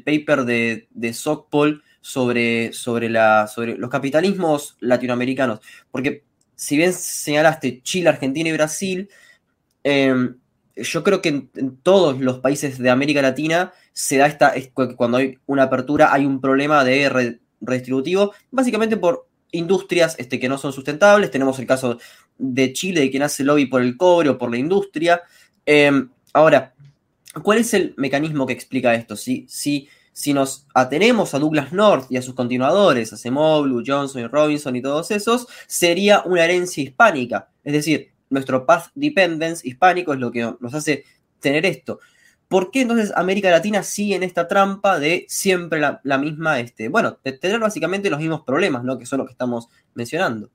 [0.04, 5.60] paper de, de sobre, sobre, la, sobre los capitalismos latinoamericanos,
[5.92, 6.24] porque
[6.56, 9.10] si bien señalaste Chile, Argentina y Brasil,
[9.84, 10.32] eh,
[10.76, 15.38] yo creo que en, todos los países de América Latina se da esta, cuando hay
[15.46, 21.32] una apertura hay un problema de redistributivo, básicamente por industrias este, que no son sustentables.
[21.32, 21.98] Tenemos el caso
[22.38, 25.22] de Chile, de quien hace lobby por el cobre o por la industria.
[25.68, 26.74] Em, ahora,
[27.44, 29.18] ¿cuál es el mecanismo que explica esto?
[29.18, 34.22] Si, si, si nos atenemos a Douglas North y a sus continuadores, a Semoglu, Johnson
[34.22, 37.50] y Robinson y todos esos, sería una herencia hispánica.
[37.66, 41.04] Es decir, nuestro path dependence hispánico es lo que nos hace
[41.42, 42.00] tener esto.
[42.48, 47.20] ¿Por qué entonces América Latina sigue en esta trampa de siempre la, misma, este, bueno,
[47.26, 48.98] de tener básicamente los mismos problemas, ¿no?
[48.98, 50.50] Que son los que estamos mencionando.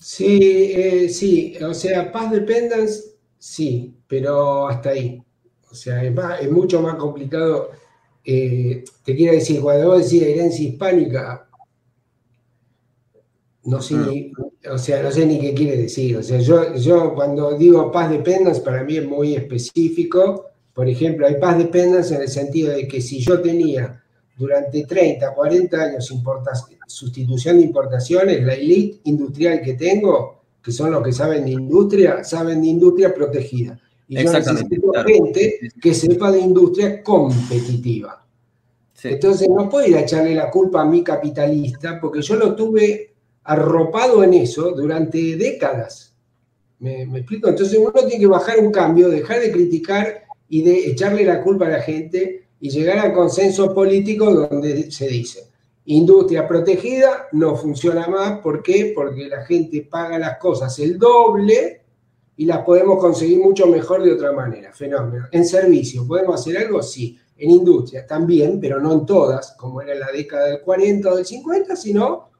[0.00, 5.22] Sí, eh, sí, o sea, Path Dependence, sí, pero hasta ahí.
[5.70, 7.70] O sea, es, mucho más complicado.
[8.24, 11.48] Eh, te quiero decir, cuando vos decís herencia hispánica,
[13.64, 14.32] no sé, ni,
[14.70, 16.16] o sea, no sé ni qué quiere decir.
[16.16, 20.46] O sea, yo, yo cuando digo paz dependence, para mí es muy específico.
[20.72, 24.02] Por ejemplo, hay paz dependence en el sentido de que si yo tenía
[24.38, 26.12] durante 30, 40 años
[26.86, 32.24] sustitución de importaciones, la elite industrial que tengo, que son los que saben de industria,
[32.24, 33.78] saben de industria protegida.
[34.08, 38.24] Y yo necesito gente que sepa de industria competitiva.
[39.02, 43.14] Entonces no puedo ir a echarle la culpa a mi capitalista, porque yo lo tuve
[43.44, 46.14] arropado en eso durante décadas.
[46.80, 47.48] ¿Me, explico?
[47.48, 51.66] Entonces uno tiene que bajar un cambio, dejar de criticar y de echarle la culpa
[51.66, 55.48] a la gente y llegar al consenso político donde se dice,
[55.94, 58.92] industria protegida no funciona más, ¿por qué?
[58.94, 61.82] Porque la gente paga las cosas el doble
[62.36, 64.72] y las podemos conseguir mucho mejor de otra manera.
[64.72, 65.26] Fenómeno.
[65.32, 66.82] En servicio, ¿podemos hacer algo?
[66.82, 67.18] Sí.
[67.36, 71.16] En industria también, pero no en todas, como era en la década del 40 o
[71.16, 72.30] del 50, sino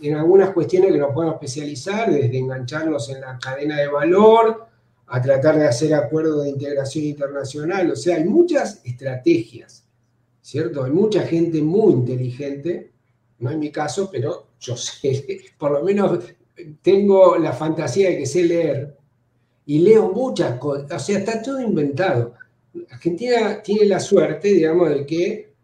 [0.00, 4.66] en algunas cuestiones que nos podemos especializar, desde engancharnos en la cadena de valor,
[5.06, 7.90] a tratar de hacer acuerdos de integración internacional.
[7.90, 9.84] O sea, hay muchas estrategias,
[10.40, 10.84] ¿cierto?
[10.84, 12.93] Hay mucha gente muy inteligente,
[13.44, 16.18] no en mi caso, pero yo sé, por lo menos
[16.82, 18.96] tengo la fantasía de que sé leer
[19.66, 22.34] y leo muchas cosas, o sea, está todo inventado.
[22.90, 25.54] Argentina tiene la suerte, digamos, de que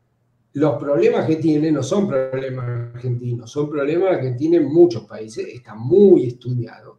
[0.53, 5.75] los problemas que tiene no son problemas argentinos, son problemas que tienen muchos países, está
[5.75, 6.99] muy estudiado.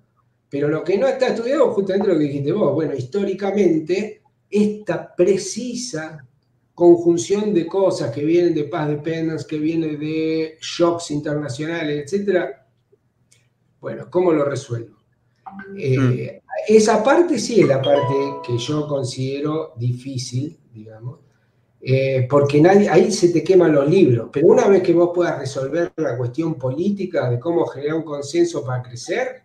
[0.49, 2.73] Pero lo que no está estudiado es justamente lo que dijiste vos.
[2.73, 6.25] Bueno, históricamente, esta precisa
[6.73, 12.67] conjunción de cosas que vienen de paz dependence, que viene de shocks internacionales, etcétera,
[13.79, 14.97] Bueno, ¿cómo lo resuelvo?
[15.77, 16.73] Eh, mm.
[16.73, 18.13] Esa parte sí es la parte
[18.45, 21.19] que yo considero difícil, digamos,
[21.81, 25.39] eh, porque nadie, ahí se te queman los libros, pero una vez que vos puedas
[25.39, 29.43] resolver la cuestión política de cómo generar un consenso para crecer,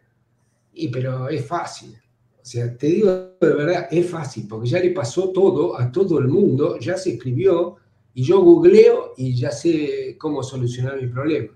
[0.75, 1.97] y pero es fácil.
[2.47, 6.21] O sea, te digo de verdad, es fácil, porque ya le pasó todo a todo
[6.21, 7.75] el mundo, ya se escribió,
[8.15, 11.53] y yo googleo y ya sé cómo solucionar mi problema.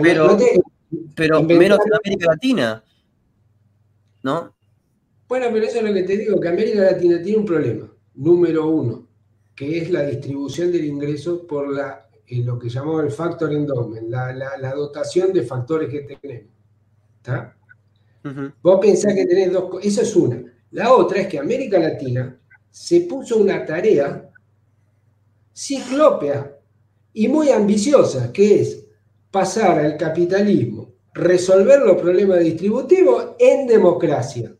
[0.00, 0.38] pero,
[1.16, 2.84] pero menos en América Latina,
[4.22, 4.54] ¿no?
[5.26, 8.68] Bueno, pero eso es lo que te digo, que América Latina tiene un problema, número
[8.68, 9.08] uno,
[9.56, 14.32] que es la distribución del ingreso por la, lo que llamamos el factor endowment, la,
[14.32, 16.52] la, dotación de factores que tenemos.
[17.16, 17.56] ¿Está?
[18.62, 20.42] Vos pensás que tenés dos cosas, eso es una.
[20.72, 22.38] La otra es que América Latina
[22.70, 24.30] se puso una tarea
[25.52, 26.58] ciclópea
[27.14, 28.84] y muy ambiciosa, que es
[29.30, 34.54] pasar al capitalismo, resolver los problemas distributivos en democracia.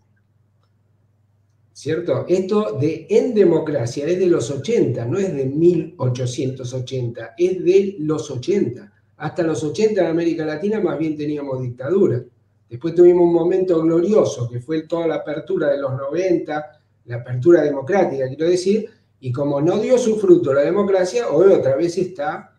[1.72, 2.24] ¿Cierto?
[2.26, 8.30] Esto de en democracia es de los 80, no es de 1880, es de los
[8.30, 8.92] 80.
[9.18, 12.24] Hasta los 80 en América Latina más bien teníamos dictadura.
[12.68, 17.62] Después tuvimos un momento glorioso, que fue toda la apertura de los 90, la apertura
[17.62, 22.56] democrática, quiero decir, y como no dio su fruto la democracia, hoy otra vez está,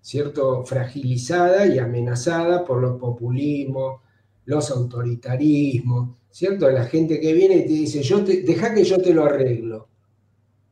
[0.00, 4.00] ¿cierto?, fragilizada y amenazada por los populismos,
[4.44, 6.68] los autoritarismos, ¿cierto?
[6.70, 9.88] La gente que viene y te dice, yo te, deja que yo te lo arreglo,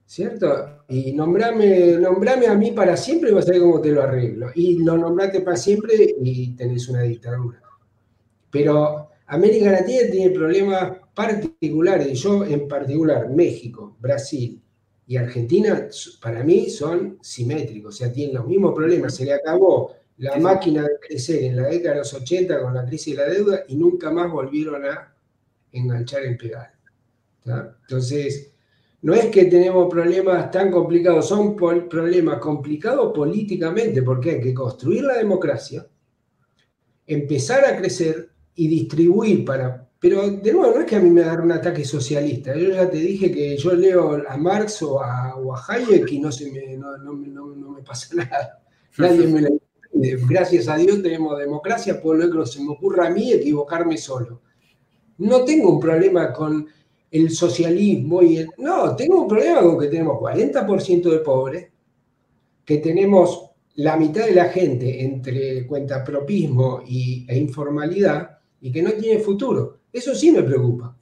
[0.05, 0.83] ¿cierto?
[0.89, 4.51] Y nombrame, nombrame a mí para siempre y vas a ver cómo te lo arreglo.
[4.55, 7.63] Y lo nombrate para siempre y tenés una dictadura.
[8.59, 14.61] Pero América Latina tiene problemas particulares, yo en particular, México, Brasil
[15.07, 15.89] y Argentina,
[16.21, 19.15] para mí son simétricos, o sea, tienen los mismos problemas.
[19.15, 22.85] Se le acabó la máquina de crecer en la década de los 80 con la
[22.85, 25.15] crisis de la deuda y nunca más volvieron a
[25.71, 26.73] enganchar el pedal.
[27.83, 28.53] Entonces,
[29.03, 35.05] no es que tenemos problemas tan complicados, son problemas complicados políticamente, porque hay que construir
[35.05, 35.87] la democracia,
[37.07, 38.28] empezar a crecer
[38.59, 39.89] y distribuir para...
[40.01, 42.57] Pero de nuevo, no es que a mí me haga un ataque socialista.
[42.57, 45.35] Yo ya te dije que yo leo a Marx o a,
[45.69, 48.61] Hayek y no, se me, no, me pasa nada.
[48.99, 49.49] Nadie me lo
[50.29, 54.43] Gracias a Dios tenemos democracia, por lo que se me ocurra a mí equivocarme solo.
[55.19, 56.67] No tengo un problema con
[57.11, 58.51] el socialismo y el...
[58.59, 61.69] No, tengo un problema con que tenemos 40% de pobres,
[62.65, 68.93] que tenemos la mitad de la gente entre cuentapropismo y, e informalidad y que no
[68.93, 69.79] tiene futuro.
[69.93, 70.97] Eso sí me preocupa.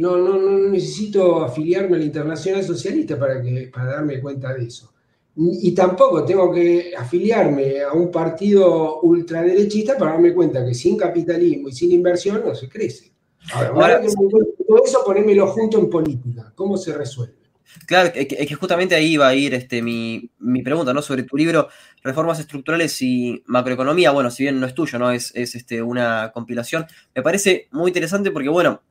[0.00, 4.64] no, no, no necesito afiliarme a la Internacional Socialista para, que, para darme cuenta de
[4.64, 4.92] eso.
[5.36, 11.68] Y tampoco tengo que afiliarme a un partido ultraderechista para darme cuenta que sin capitalismo
[11.68, 13.12] y sin inversión no se crece.
[13.54, 16.52] Ahora, todo eso ponérmelo junto en política.
[16.54, 17.39] ¿Cómo se resuelve?
[17.86, 20.30] Claro, es que, justamente ahí va a ir este, mi,
[20.62, 21.02] pregunta, ¿no?
[21.02, 21.68] Sobre tu libro
[22.02, 24.10] Reformas Estructurales y Macroeconomía.
[24.10, 25.10] Bueno, si bien no es tuyo, ¿no?
[25.10, 26.86] Es, es este, una compilación.
[27.14, 28.82] Me parece muy interesante porque, bueno,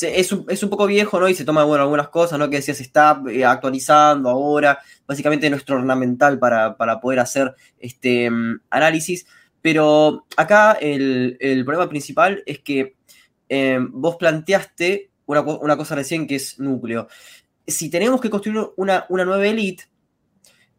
[0.00, 1.28] es un, es un, poco viejo, ¿no?
[1.28, 2.50] Y se toma, bueno, algunas cosas, ¿no?
[2.50, 8.60] Que decía, se está eh, actualizando ahora, básicamente nuestro ornamental para, poder hacer este mm,
[8.70, 9.26] análisis.
[9.62, 12.94] Pero acá el, problema principal es que
[13.48, 17.08] em, vos planteaste una, cosa recién que es núcleo.
[17.66, 19.84] Si tenemos que construir una, nueva élite,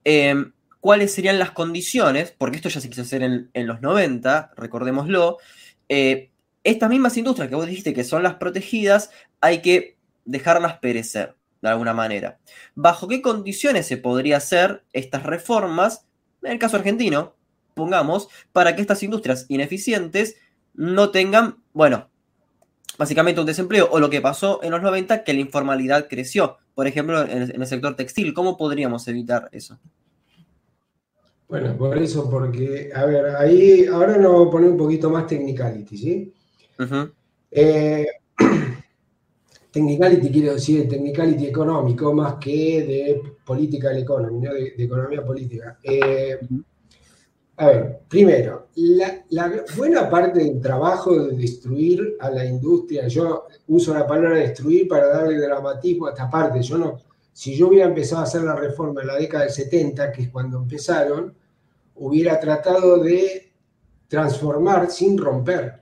[0.03, 2.33] em, ¿cuáles serían las condiciones?
[2.37, 5.37] Porque esto ya se quiso hacer en, en los 90, recordémoslo.
[5.89, 6.31] Eh,
[6.63, 9.09] estas mismas industrias que vos dijiste que son las protegidas,
[9.41, 12.39] hay que dejarlas perecer de alguna manera.
[12.75, 16.05] ¿Bajo qué condiciones se podría hacer estas reformas,
[16.43, 17.35] en el caso argentino,
[17.73, 20.35] pongamos, para que estas industrias ineficientes
[20.73, 22.09] no tengan, bueno,
[22.97, 26.87] básicamente un desempleo o lo que pasó en los 90, que la informalidad creció, por
[26.87, 28.33] ejemplo, en el, sector textil.
[28.33, 29.77] ¿Cómo podríamos evitar eso?
[31.47, 35.27] Bueno, por eso, porque, a ver, ahí ahora nos vamos a poner un poquito más
[35.27, 36.33] technicality, ¿sí?
[37.51, 38.05] Eh,
[39.71, 44.53] technicality quiero decir technicality económico más que de political economy, ¿no?
[44.53, 45.79] de, economía política.
[45.81, 46.37] Eh,
[47.59, 53.95] a ver, primero, la, buena parte del trabajo de destruir a la industria, yo uso
[53.95, 57.01] la palabra destruir para darle dramatismo a esta parte, yo no,
[57.33, 60.29] si yo hubiera empezado a hacer la reforma en la década del 70, que es
[60.29, 61.33] cuando empezaron,
[61.95, 63.51] hubiera tratado de
[64.07, 65.81] transformar sin romper.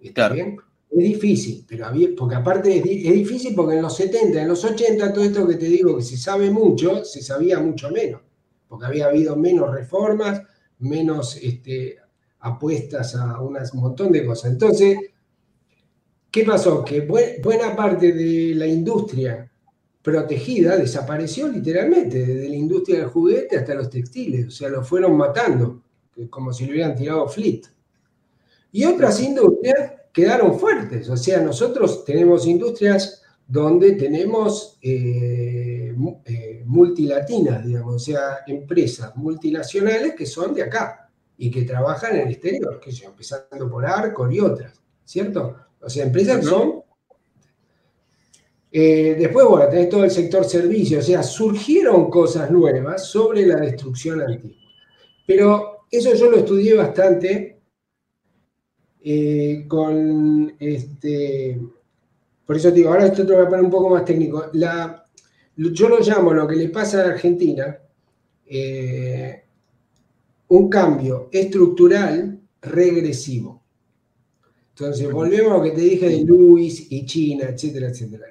[0.00, 0.56] ¿Está bien?
[0.90, 1.86] Es difícil, pero
[2.16, 5.66] porque aparte es, difícil porque en los 70, en los 80, todo esto que te
[5.66, 8.22] digo que se sabe mucho, se sabía mucho menos,
[8.68, 10.42] porque había habido menos reformas,
[10.78, 11.96] menos este,
[12.40, 14.52] apuestas a un montón de cosas.
[14.52, 14.98] Entonces,
[16.30, 16.84] ¿qué pasó?
[16.84, 19.50] Que buena parte de la industria
[20.02, 25.16] protegida desapareció literalmente, desde la industria del juguete hasta los textiles, o sea, lo fueron
[25.16, 25.82] matando,
[26.30, 27.66] como si lo hubieran tirado flit.
[28.72, 33.17] Y otras industrias quedaron fuertes, o sea, nosotros tenemos industrias
[33.48, 35.94] donde tenemos eh,
[36.26, 42.26] eh, multilatinas, digamos, o sea, empresas multinacionales que son de acá y que trabajan en
[42.26, 45.56] el exterior, que yo, empezando por Arcor y otras, ¿cierto?
[45.80, 46.82] O sea, empresas que son...
[48.70, 53.56] Eh, después, bueno, tenés todo el sector servicio, o sea, surgieron cosas nuevas sobre la
[53.56, 54.58] destrucción antigua.
[55.26, 57.54] Pero eso yo lo estudié bastante
[59.68, 61.58] con este
[62.48, 64.50] por eso digo, ahora esto te voy a poner un poco más técnico.
[64.54, 67.78] yo lo llamo lo que le pasa a Argentina,
[68.46, 69.44] eh,
[70.48, 73.62] un cambio estructural regresivo.
[74.70, 78.24] Entonces, volvemos a lo que te dije de Luis y China, etcétera, etcétera.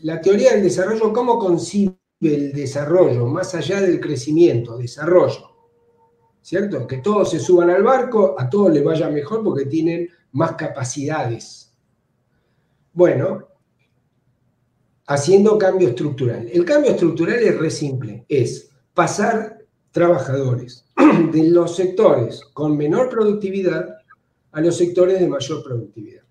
[0.00, 1.92] La teoría del desarrollo, ¿cómo concibe
[2.22, 4.78] el desarrollo más allá del crecimiento?
[4.78, 5.44] Desarrollo.
[6.40, 6.86] ¿Cierto?
[6.86, 11.76] Que todos se suban al barco, a todos les vaya mejor porque tienen más capacidades.
[12.94, 13.47] Bueno,
[15.08, 16.48] haciendo cambio estructural.
[16.52, 19.58] El cambio estructural es re simple, es pasar
[19.90, 20.84] trabajadores
[21.32, 23.96] de los sectores con menor productividad
[24.52, 26.22] a los sectores de mayor productividad.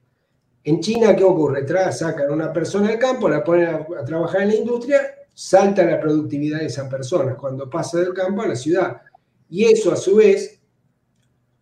[0.64, 1.66] En China, ¿qué ocurre?
[1.92, 5.02] sacan a una persona al campo, la ponen a, trabajar en la industria,
[5.34, 9.02] salta la productividad de esa persona cuando pasa del campo a la ciudad.
[9.50, 10.60] Y eso a su vez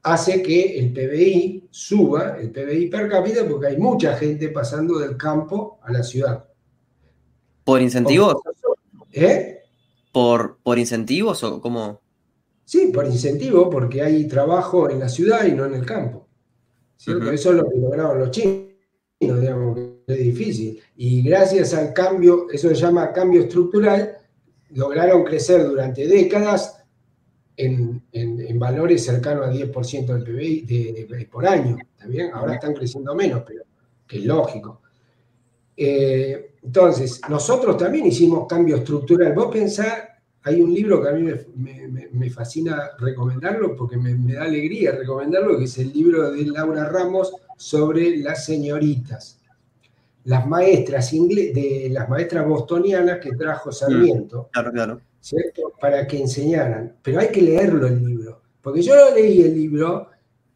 [0.04, 5.16] hace que el PBI suba, el PBI per cápita, porque hay mucha gente pasando del
[5.16, 6.46] campo a la ciudad.
[7.66, 8.36] ¿Por incentivos?
[9.12, 9.64] ¿Eh?
[10.12, 12.00] ¿Por, ¿Por incentivos o cómo?
[12.64, 16.26] Sí, por incentivo, porque hay trabajo en la ciudad y no en el campo.
[16.98, 17.32] ¿cierto?
[17.32, 18.70] Eso es lo que lograron los chinos,
[19.20, 20.80] digamos, es difícil.
[20.96, 24.18] Y gracias al cambio, eso se llama cambio estructural,
[24.70, 26.84] lograron crecer durante décadas
[27.58, 28.04] en,
[28.60, 31.78] valores cercanos a 10% del PBI por año.
[32.34, 33.64] Ahora están creciendo menos, pero
[34.08, 34.82] que es lógico.
[35.78, 39.34] Eh, entonces, nosotros también hicimos cambio estructural.
[39.34, 40.04] Vos pensás,
[40.44, 41.32] hay un libro que a mí
[42.12, 47.34] me, fascina recomendarlo porque me, da alegría recomendarlo, que es el libro de Laura Ramos
[47.58, 49.40] sobre las señoritas.
[50.24, 54.44] Las maestras de las maestras bostonianas que trajo Sarmiento.
[54.44, 55.02] Mm, claro, claro.
[55.26, 55.74] ¿cierto?
[55.82, 56.98] Para que enseñaran.
[57.02, 58.42] Pero hay que leerlo el libro.
[58.62, 60.10] Porque yo lo leí el libro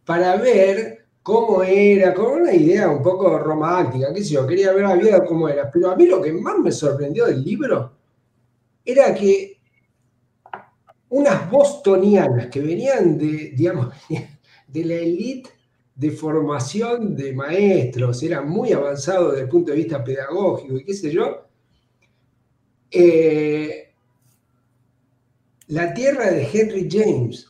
[0.05, 0.98] para ver
[1.29, 5.23] cómo era, con una idea un poco romántica, qué sé yo, quería ver la vida
[5.23, 5.69] cómo era.
[5.69, 7.91] Pero a mí lo que más me sorprendió del libro
[8.83, 9.61] era que
[11.09, 13.93] unas bostonianas que venían de, digamos,
[14.67, 15.51] de la élite
[15.93, 20.93] de formación de maestros, eran muy avanzados desde el punto de vista pedagógico y qué
[20.95, 21.45] sé yo,
[22.89, 23.93] eh,
[25.67, 27.45] la tierra de Henry James,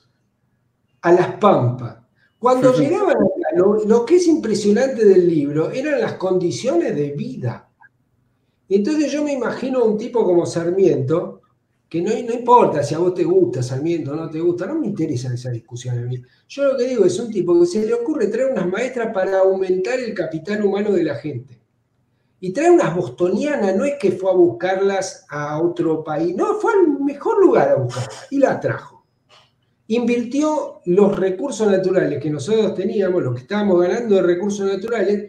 [1.02, 2.00] a las Pampas,
[2.40, 3.16] cuando llegaban
[3.56, 7.70] lo, que es impresionante del libro eran las condiciones de vida.
[8.68, 11.42] Entonces yo me imagino a un tipo como Sarmiento,
[11.88, 14.88] que no, importa si a vos te gusta Sarmiento o no te gusta, no me
[14.88, 16.22] interesa esa discusión a mí.
[16.48, 19.40] Yo lo que digo es un tipo que se le ocurre traer unas maestras para
[19.40, 21.60] aumentar el capital humano de la gente.
[22.42, 26.74] Y trae unas bostonianas, no es que fue a buscarlas a otro país, no, fue
[26.74, 28.99] al mejor lugar a buscarlas y las trajo
[29.90, 35.28] invirtió los recursos naturales que nosotros teníamos, lo que estábamos ganando de recursos naturales,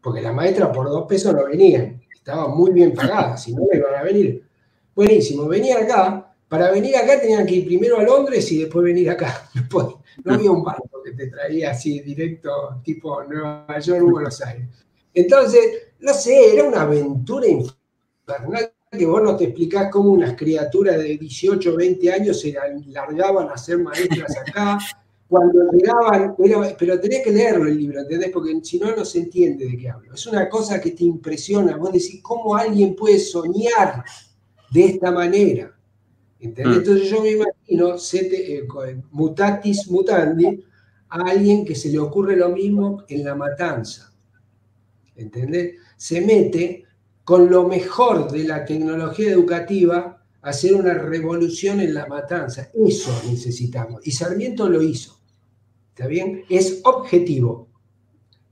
[0.00, 3.94] porque las maestras por dos pesos no venían, estaban muy bien pagadas, si no iban
[3.96, 4.44] a venir.
[4.94, 9.10] Buenísimo, venían acá, para venir acá tenían que ir primero a Londres y después venir
[9.10, 9.48] acá.
[10.24, 14.68] no había un barco que te traía así directo, tipo Nueva York o Buenos Aires.
[15.14, 20.98] Entonces, no sé, era una aventura infernal que vos no te explicás cómo unas criaturas
[20.98, 22.54] de 18, 20 años se
[22.86, 24.78] largaban a ser maestras acá,
[25.28, 26.36] cuando llegaban,
[26.78, 28.30] pero, tenés que leerlo el libro, ¿entendés?
[28.30, 30.14] Porque si no, no se entiende de qué hablo.
[30.14, 34.04] Es una cosa que te impresiona, vos decís, ¿cómo alguien puede soñar
[34.70, 35.76] de esta manera?
[36.38, 36.76] ¿Entendés?
[36.76, 36.78] Mm.
[36.78, 40.64] Entonces yo me imagino, eh, mutatis mutandi,
[41.08, 44.12] a alguien que se le ocurre lo mismo en la matanza.
[45.16, 45.74] ¿Entendés?
[45.96, 46.85] Se mete
[47.26, 52.70] con lo mejor de la tecnología educativa, hacer una revolución en la matanza.
[52.72, 54.06] Eso necesitamos.
[54.06, 55.18] Y Sarmiento lo hizo.
[55.88, 56.44] ¿Está bien?
[56.48, 57.66] Es objetivo.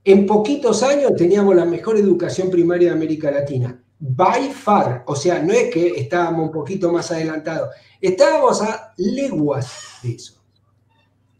[0.02, 3.80] En poquitos años teníamos la mejor educación primaria de América Latina.
[4.00, 5.04] By far.
[5.06, 7.68] O sea, no es que estábamos un poquito más adelantados.
[8.00, 9.70] Estábamos a leguas
[10.02, 10.42] de eso.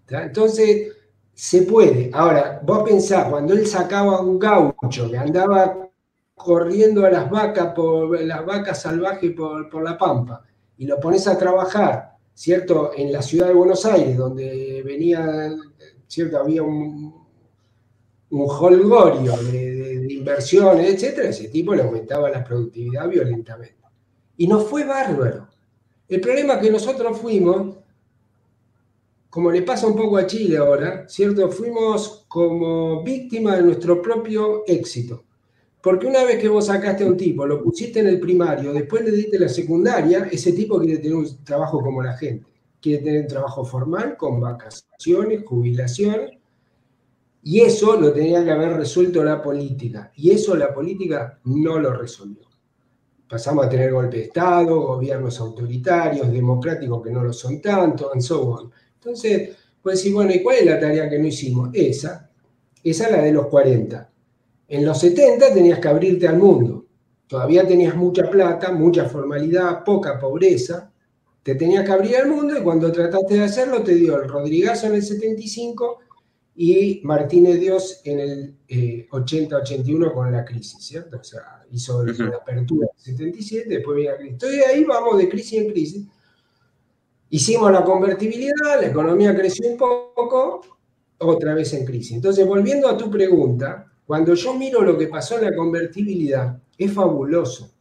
[0.09, 0.93] Entonces,
[1.35, 2.13] se puede.
[2.15, 5.84] Ahora, vos pensás, cuando él sacaba un gaucho que andaba
[6.35, 10.43] corriendo a las vacas por las vacas salvajes por, la pampa
[10.77, 12.91] y lo pones a trabajar, ¿cierto?
[12.97, 15.55] En la ciudad de Buenos Aires, donde venía,
[16.07, 16.39] ¿cierto?
[16.39, 17.25] Había un,
[18.31, 23.77] holgorio de, inversiones, etcétera, ese tipo le aumentaba la productividad violentamente.
[24.37, 25.49] Y nos fue bárbaro.
[26.09, 27.77] El problema es que nosotros fuimos,
[29.31, 31.49] como le pasa un poco a Chile ahora, ¿cierto?
[31.51, 35.25] Fuimos como víctimas de nuestro propio éxito.
[35.85, 39.05] Porque una vez que vos sacaste a un tipo, lo pusiste en el primario, después
[39.05, 42.47] le diste la secundaria, ese tipo quiere tener un trabajo como la gente.
[42.81, 46.39] Quiere tener un trabajo formal, con vacaciones, jubilaciones,
[47.43, 50.11] y eso lo tenía que haber resuelto la política.
[50.17, 52.49] Y eso la política no lo resolvió.
[53.29, 58.23] Pasamos a tener golpe de Estado, gobiernos autoritarios, democráticos que no lo son tanto, and
[58.23, 58.73] so on.
[58.95, 61.69] Entonces, pues decir, bueno, ¿y cuál es la tarea que no hicimos?
[61.75, 62.31] Esa,
[62.83, 64.14] esa es la de los 40.
[64.69, 66.87] En los 70 tenías que abrirte al mundo.
[67.27, 70.93] Todavía tenías mucha plata, mucha formalidad, poca pobreza.
[71.43, 74.87] Te tenías que abrir al mundo y cuando trataste de hacerlo te dio el Rodrigazo
[74.87, 75.99] en el 75
[76.57, 78.57] y Martínez Dios en el
[79.11, 81.19] 80-81 eh, con la crisis, ¿cierto?
[81.19, 84.33] O sea, hizo la apertura en el 77, después viene la crisis.
[84.33, 86.07] Entonces ahí vamos de crisis en crisis.
[87.31, 90.61] Hicimos la convertibilidad, la economía creció un poco,
[91.19, 92.13] otra vez en crisis.
[92.13, 96.93] Entonces, volviendo a tu pregunta, cuando yo miro lo que pasó en la convertibilidad, es
[96.93, 97.75] fabuloso.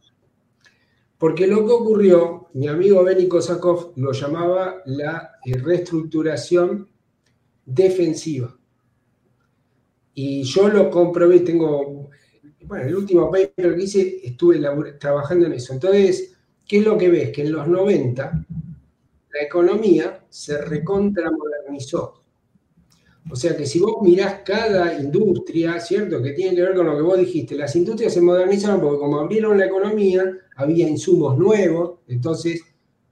[1.18, 6.88] Porque lo que ocurrió, mi amigo Benny Kosakov lo llamaba la eh, reestructuración
[7.64, 8.56] defensiva.
[10.14, 12.10] Y yo lo comprobé, tengo,
[12.64, 14.60] bueno, el último paper que hice, estuve
[14.98, 15.72] trabajando en eso.
[15.72, 17.30] Entonces, ¿qué es lo que ves?
[17.32, 18.46] Que en los 90
[19.32, 22.23] la economía se recontramodernizó.
[23.30, 26.20] O sea que si vos mirás cada industria, ¿cierto?
[26.22, 29.18] Que tiene que ver con lo que vos dijiste, las industrias se modernizaron porque como
[29.18, 30.24] abrieron la economía,
[30.56, 32.62] había insumos nuevos, entonces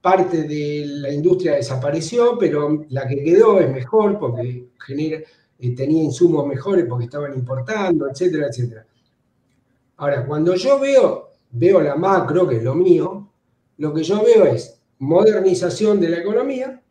[0.03, 5.21] parte de la industria desapareció, pero la que quedó es mejor porque genera,
[5.59, 8.87] eh, tenía insumos mejores porque estaban importando, etcétera, etcétera.
[9.97, 13.31] Ahora, cuando yo veo, veo la macro, que es lo mío,
[13.79, 16.83] lo que yo veo es modernización de la economía,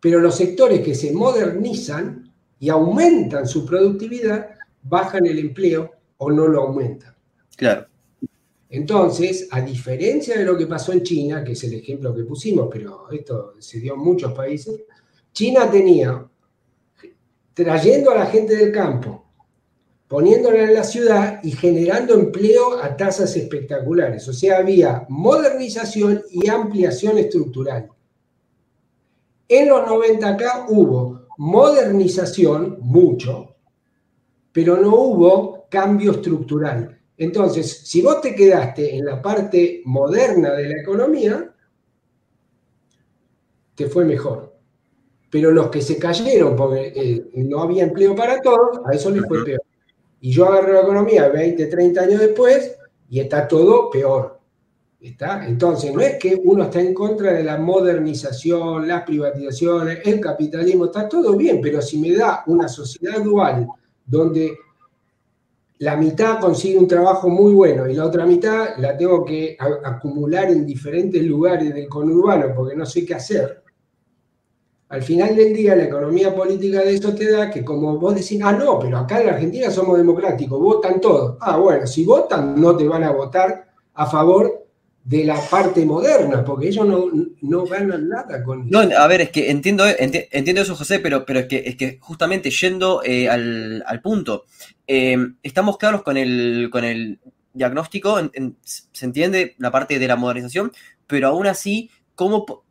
[0.00, 2.25] pero los sectores que se modernizan
[2.58, 4.50] y aumentan su productividad,
[4.82, 7.14] bajan el empleo o no lo aumentan.
[7.56, 7.86] Claro.
[8.68, 12.68] Entonces, a diferencia de lo que pasó en China, que es el ejemplo que pusimos,
[12.70, 14.82] pero esto se dio en muchos países,
[15.32, 16.26] China tenía
[17.54, 19.24] trayendo a la gente del campo,
[20.08, 24.28] poniéndola en la ciudad y generando empleo a tasas espectaculares.
[24.28, 27.88] O sea, había modernización y ampliación estructural.
[29.48, 33.56] En los 90 acá hubo modernización, mucho,
[34.52, 37.00] pero no hubo cambio estructural.
[37.16, 41.54] Entonces, si vos te quedaste en la parte moderna de la economía,
[43.74, 44.56] te fue mejor
[45.30, 49.26] pero los que se cayeron porque eh, no había empleo para todos, a eso les
[49.26, 49.62] fue peor.
[50.20, 52.74] Y yo agarré la economía 20, 30 años después
[53.10, 54.35] y está todo peor.
[55.00, 60.86] Entonces, no es que uno está en contra de la modernización, las privatizaciones, el capitalismo,
[60.86, 63.68] está todo bien, pero si me da una sociedad dual
[64.04, 64.56] donde
[65.78, 70.50] la mitad consigue un trabajo muy bueno y la otra mitad la tengo que acumular
[70.50, 73.62] en diferentes lugares del conurbano porque no sé qué hacer,
[74.88, 78.40] al final del día, la economía política de eso te da que como vos decís,
[78.42, 81.36] ah, no, pero acá en la Argentina somos democráticos, votan todos.
[81.40, 84.65] Ah, bueno, si votan, no te van a votar a favor
[85.06, 86.84] de la parte moderna, porque ellos
[87.40, 91.38] no, ganan nada con No, a ver, es que entiendo, entiendo eso, José, pero, pero
[91.38, 94.46] es, que, es que justamente yendo eh, al, punto,
[94.88, 97.20] eh, estamos claros con el, con el
[97.52, 98.18] diagnóstico,
[98.62, 100.72] se entiende la parte de la modernización,
[101.06, 102.64] pero aún así, ¿cómo,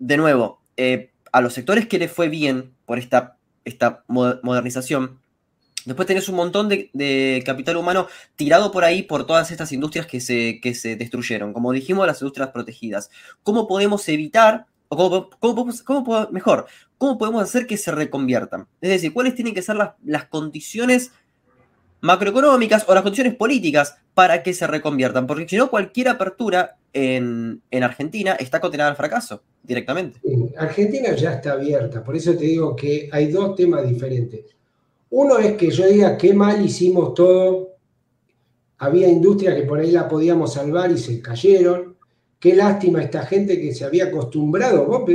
[0.00, 5.19] de nuevo, eh, a los sectores que le fue bien por esta, esta modernización,
[5.84, 10.20] después tenés un montón de, capital humano tirado por ahí por todas estas industrias que
[10.20, 11.52] se, que se destruyeron.
[11.52, 13.10] Como dijimos, las industrias protegidas.
[13.42, 15.30] ¿Cómo podemos evitar, o cómo,
[15.84, 16.66] cómo, mejor,
[16.98, 18.66] cómo podemos hacer que se reconviertan?
[18.80, 21.12] Es decir, ¿cuáles tienen que ser las, las condiciones
[22.00, 27.62] macroeconómicas o las condiciones políticas para que se reconviertan, porque si no, cualquier apertura en,
[27.82, 30.20] Argentina está condenada al fracaso directamente.
[30.56, 34.44] Argentina ya está abierta, por eso te digo que hay dos temas diferentes.
[35.10, 37.76] Uno es que yo diga qué mal hicimos todo,
[38.78, 41.90] había industrias que por ahí la podíamos salvar y se cayeron,
[42.40, 45.06] Qué lástima esta gente que se había acostumbrado.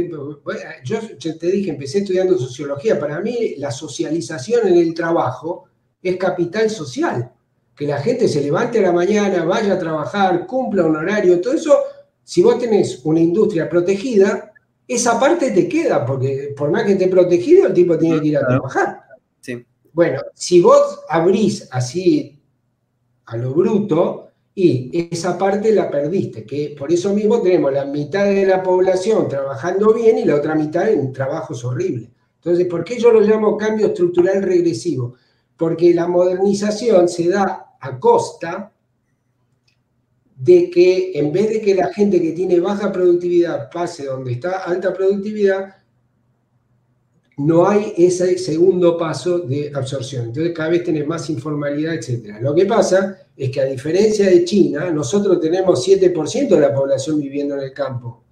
[0.84, 3.00] yo te dije, empecé estudiando sociología.
[3.00, 5.66] Para mí, la socialización en el trabajo
[6.04, 7.32] es capital social.
[7.76, 11.54] Que la gente se levante a la mañana, vaya a trabajar, cumpla un horario, todo
[11.54, 11.76] eso.
[12.24, 14.54] Si vos tenés una industria protegida,
[14.88, 18.38] esa parte te queda, porque por más que esté protegido, el tipo tiene que ir
[18.38, 19.00] a trabajar.
[19.96, 22.38] Bueno, si vos abrís así
[23.28, 28.26] a lo bruto, y esa parte la perdiste, que por eso mismo tenemos la mitad
[28.26, 32.10] de la población trabajando bien y la otra mitad en trabajos horribles.
[32.36, 35.16] Entonces, ¿por qué yo lo llamo cambio estructural regresivo?
[35.56, 38.74] Porque la modernización se da a costa
[40.36, 44.58] de que en vez de que la gente que tiene baja productividad pase donde está
[44.66, 45.85] alta productividad,
[47.38, 50.26] no hay ese segundo paso de absorción.
[50.26, 52.38] Entonces cada vez tenés más informalidad, etc.
[52.42, 57.20] Lo que pasa es que a diferencia de China, nosotros tenemos 7% de la población
[57.20, 58.24] viviendo en el campo.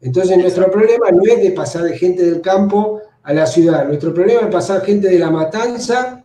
[0.00, 4.14] Entonces nuestro problema no es de pasar de gente del campo a la ciudad, nuestro
[4.14, 6.24] problema es pasar gente de la matanza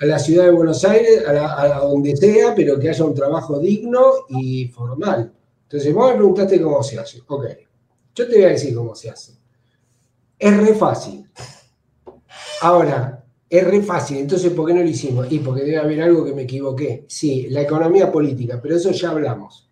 [0.00, 4.00] a la ciudad de Buenos Aires, a, donde sea, pero que haya un trabajo digno
[4.30, 5.30] y formal.
[5.64, 7.20] Entonces vos me preguntaste cómo se hace.
[7.28, 7.44] Ok,
[8.14, 9.39] yo te voy a decir cómo se hace.
[10.40, 11.28] Es re fácil.
[12.62, 15.30] Ahora, es re fácil, entonces ¿por qué no lo hicimos?
[15.30, 17.04] Y porque debe haber algo que me equivoqué.
[17.08, 19.68] Sí, la economía política, pero eso ya hablamos.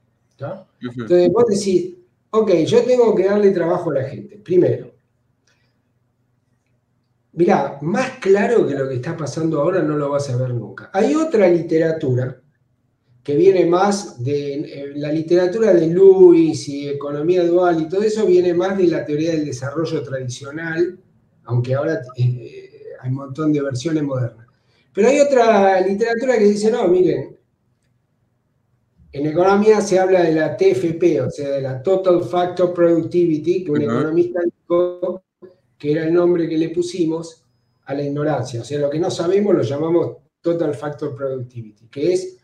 [0.81, 1.95] Entonces vos decís,
[2.31, 4.37] ok, yo tengo que darle trabajo a la gente.
[4.37, 4.93] Primero,
[7.33, 10.91] mirá, más claro que lo que está pasando ahora no lo vas a ver nunca.
[10.93, 12.43] Hay otra literatura
[13.29, 18.25] que viene más de eh, la literatura de Lewis y economía dual y todo eso
[18.25, 20.99] viene más de la teoría del desarrollo tradicional,
[21.45, 24.47] aunque ahora eh, hay un montón de versiones modernas.
[24.95, 27.37] Pero hay otra literatura que dice, no, miren,
[29.13, 33.73] en economía se habla de la TFP, o sea, de la Total Factor Productivity, que
[33.73, 35.23] un economista dijo
[35.77, 37.45] que era el nombre que le pusimos
[37.85, 38.63] a la ignorancia.
[38.63, 42.39] O sea, lo que no sabemos lo llamamos Total Factor Productivity, que es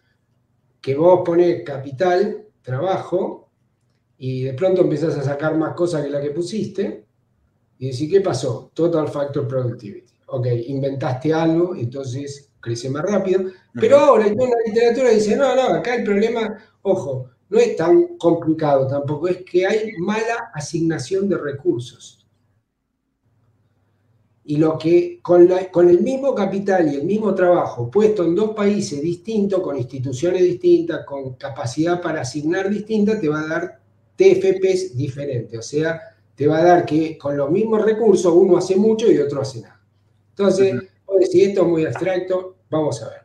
[0.85, 3.49] que vos pones capital, trabajo,
[4.19, 7.07] y de pronto empezás a sacar más cosas que la que pusiste,
[7.79, 8.71] y decís, ¿qué pasó?
[8.75, 10.13] Total Factor Productivity.
[10.27, 13.45] Ok, inventaste algo, entonces crece más rápido.
[13.73, 18.19] Pero ahora en la literatura dice, no, no, acá el problema, ojo, no es tan
[18.19, 22.24] complicado tampoco, es que hay mala asignación de recursos
[24.47, 28.51] y lo que con, con, el mismo capital y el mismo trabajo puesto en dos
[28.51, 33.81] países distintos, con instituciones distintas, con capacidad para asignar distintas, te va a dar
[34.17, 35.59] TFPs diferentes.
[35.59, 36.01] O sea,
[36.35, 39.63] te va a dar que con los mismos recursos uno hace mucho y otro hace
[39.63, 39.81] nada.
[40.31, 40.75] Entonces,
[41.31, 43.21] si esto es muy abstracto, vamos a ver.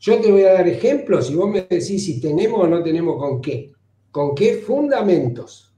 [0.00, 3.16] Yo te voy a dar ejemplos y vos me decís si tenemos o no tenemos
[3.16, 3.72] con qué.
[4.10, 5.72] ¿Con qué fundamentos?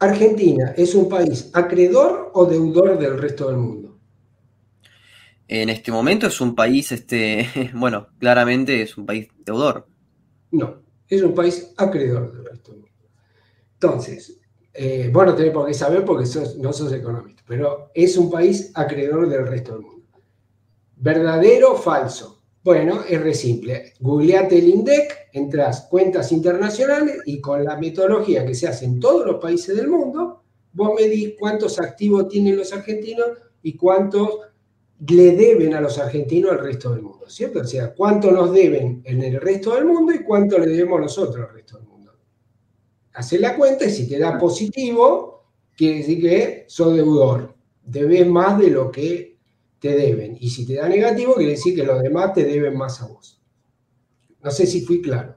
[0.00, 3.98] Argentina es un país acreedor o deudor del resto del mundo.
[5.46, 9.86] En este momento es un país, este, bueno, claramente es un país deudor.
[10.52, 13.08] No, es un país acreedor del resto del mundo.
[13.74, 14.40] Entonces,
[14.72, 16.28] eh, vos no tenés por qué saber porque
[16.58, 20.06] no sos economista, pero es un país acreedor del resto del mundo.
[20.96, 22.39] ¿Verdadero o falso?
[22.62, 23.94] Bueno, es re simple.
[24.00, 29.26] Googleate el INDEC, entras cuentas internacionales y con la metodología que se hace en todos
[29.26, 30.42] los países del mundo,
[30.72, 33.28] vos medís cuántos activos tienen los argentinos
[33.62, 34.40] y cuántos
[35.08, 37.60] le deben a los argentinos al resto del mundo, ¿cierto?
[37.60, 41.48] O sea, cuánto nos deben en el resto del mundo y cuánto le debemos nosotros
[41.48, 42.12] al resto del mundo.
[43.14, 47.54] Haces la cuenta y si te da positivo, quiere decir que sos deudor.
[47.82, 49.29] Debes más de lo que
[49.80, 50.36] te deben.
[50.38, 53.40] Y si te da negativo, quiere decir que los demás te deben más a vos.
[54.42, 55.36] No sé si fui claro.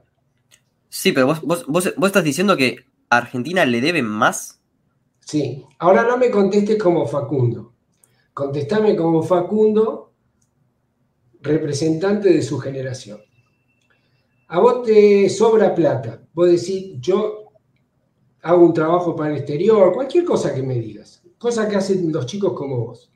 [0.88, 4.60] Sí, pero vos, vos, estás diciendo que a Argentina le deben más.
[5.20, 7.72] Sí, ahora no me contestes como Facundo.
[8.32, 10.12] Contestame como Facundo,
[11.40, 13.20] representante de su generación.
[14.48, 16.22] A vos te sobra plata.
[16.34, 17.50] Vos decís, yo
[18.42, 21.22] hago un trabajo para el exterior, cualquier cosa que me digas.
[21.38, 23.13] Cosa que hacen los chicos como vos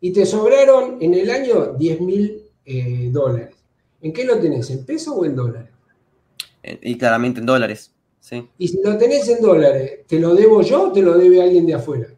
[0.00, 3.56] y te sobraron en el año 10 mil eh, dólares.
[4.00, 4.70] ¿En qué lo tenés?
[4.70, 5.70] ¿En peso o en dólares?
[6.82, 8.46] Y claramente en dólares, sí.
[8.58, 11.66] Y si lo tenés en dólares, ¿te lo debo yo o te lo debe alguien
[11.66, 12.08] de afuera?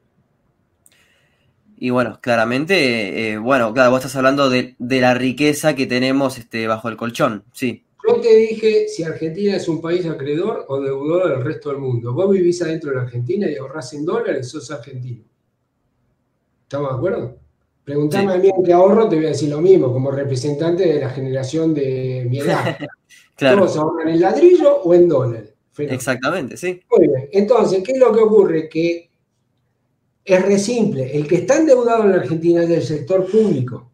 [1.82, 6.66] Y bueno, claramente, eh, bueno, claro, vos estás hablando de, la riqueza que tenemos este,
[6.66, 7.84] bajo el colchón, sí.
[8.06, 12.12] Yo te dije si Argentina es un país acreedor o deudor del resto del mundo.
[12.12, 15.22] Vos vivís adentro de la Argentina y ahorrás en dólares, sos argentino.
[16.62, 17.38] ¿Estamos de acuerdo?
[17.84, 21.00] Preguntame a mí en qué ahorro, te voy a decir lo mismo, como representante de
[21.00, 22.76] la generación de mi edad.
[23.36, 23.62] claro.
[23.62, 25.44] Todos ahorran en ladrillo o en dólar.
[25.78, 26.80] Exactamente, sí.
[26.90, 27.28] Muy bien.
[27.32, 28.68] Entonces, ¿qué es lo que ocurre?
[28.68, 29.10] Que
[30.24, 31.16] es re simple.
[31.16, 33.90] El que está endeudado en la Argentina es del sector público.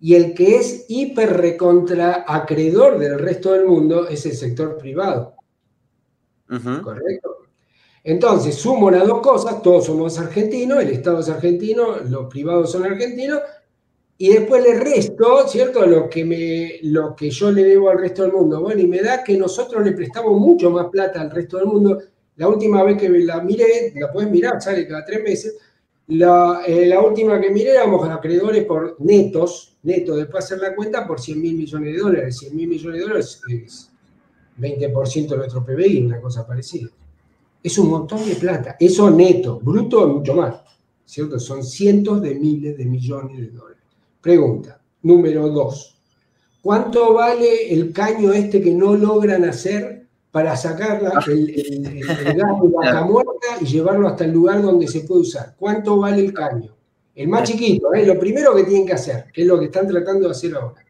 [0.00, 5.34] Y el que es hiper recontra acreedor del resto del mundo es el sector privado.
[6.48, 7.35] ¿Correcto?
[8.08, 12.84] Entonces, sumo las dos cosas, todos somos argentinos, el Estado es argentino, los privados son
[12.84, 13.40] argentinos,
[14.16, 15.84] y después le resto, ¿cierto?
[15.84, 18.60] Lo que, me, lo que yo le debo al resto del mundo.
[18.60, 21.98] Bueno, y me da que nosotros le prestamos mucho más plata al resto del mundo.
[22.36, 25.56] La última vez que la miré, la puedes mirar, sale cada tres meses.
[26.06, 31.04] La, eh, la última que miré éramos acreedores por netos, netos, después hacer la cuenta
[31.04, 32.38] por 100 mil millones de dólares.
[32.38, 33.90] 100 mil millones de dólares es
[34.60, 36.88] 20% de nuestro PBI, una cosa parecida.
[37.62, 38.76] Es un montón de plata.
[38.78, 40.54] Eso neto, bruto mucho más.
[41.04, 41.38] ¿Cierto?
[41.38, 43.82] Son cientos de miles de millones de dólares.
[44.20, 45.96] Pregunta, número dos.
[46.62, 53.04] ¿Cuánto vale el caño este que no logran hacer para sacar el, gas de vaca
[53.08, 55.54] muerta y llevarlo hasta el lugar donde se puede usar?
[55.56, 56.74] ¿Cuánto vale el caño?
[57.14, 58.04] El más chiquito, ¿eh?
[58.04, 60.84] lo primero que tienen que hacer, que es lo que están tratando de hacer ahora.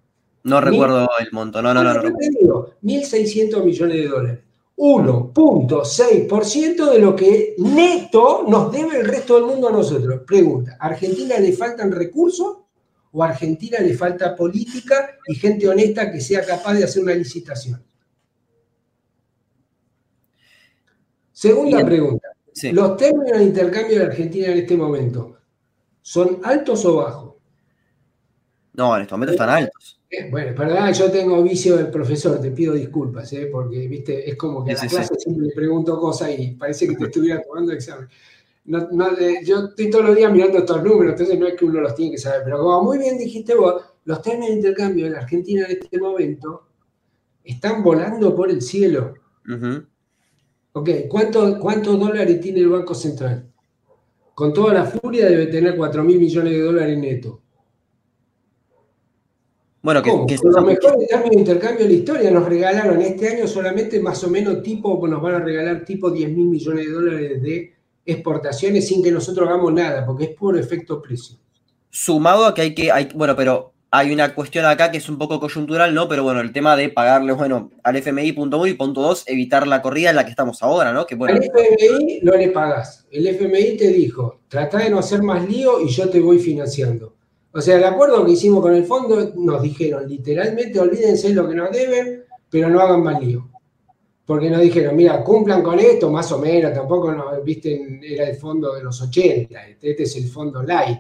[0.45, 1.93] No recuerdo el monto, no, no, no.
[1.93, 2.67] no, no.
[2.83, 4.41] 1.600 millones de dólares.
[4.77, 10.21] 1.6% de lo que neto nos debe el resto del mundo a nosotros.
[10.27, 12.59] Pregunta, ¿a Argentina le faltan recursos
[13.13, 17.15] o a Argentina le falta política y gente honesta que sea capaz de hacer una
[17.15, 17.83] licitación?
[21.33, 22.29] Segunda pregunta.
[22.73, 25.37] ¿Los términos de intercambio de Argentina en este momento
[26.03, 27.36] son altos o bajos?
[28.77, 30.01] No, en este momento están altos.
[30.09, 33.49] Eh, bueno, perdón, yo tengo vicio del profesor, te pido disculpas, ¿eh?
[33.51, 36.95] porque viste, es como que en la clase siempre le pregunto cosas y parece que
[36.95, 38.09] te estuviera tomando examen.
[38.69, 41.95] Eh, yo estoy todos los días mirando estos números, entonces no es que uno los
[41.95, 45.19] tiene que saber, pero como muy bien dijiste vos, los términos de intercambio en la
[45.21, 46.69] Argentina en este momento
[47.43, 49.15] están volando por el cielo.
[50.73, 53.49] Ok, ¿cuántos dólares tiene el Banco Central?
[54.35, 57.39] Con toda la furia debe tener 4 mil millones de dólares netos.
[59.87, 63.47] Bueno, que, que los mejores términos de intercambio de la historia nos regalaron este año
[63.47, 67.41] solamente más o menos tipo, nos van a regalar tipo 10 mil millones de dólares
[67.41, 67.73] de
[68.05, 71.37] exportaciones sin que nosotros hagamos nada, porque es puro efecto precio.
[71.89, 75.19] Sumado a que hay que, hay, bueno, pero hay una cuestión acá que es un
[75.19, 76.09] poco coyuntural, ¿no?
[76.09, 79.69] Pero bueno, el tema de pagarle, bueno, al FMI, punto uno y punto dos, evitar
[79.69, 81.07] la corrida en la que estamos ahora, ¿no?
[81.07, 83.07] Que, bueno, al FMI no le pagas.
[83.13, 87.15] El FMI te dijo, trata de no hacer más lío y yo te voy financiando.
[87.57, 91.55] O sea, el acuerdo que hicimos con el fondo nos dijeron literalmente, olvídense lo que
[91.55, 93.49] nos deben, pero no hagan más lío.
[94.27, 98.37] Porque nos dijeron, mira, cumplan con esto, más o menos, tampoco nos, viste, era el
[98.37, 100.99] fondo de los 80, este, este es el fondo light,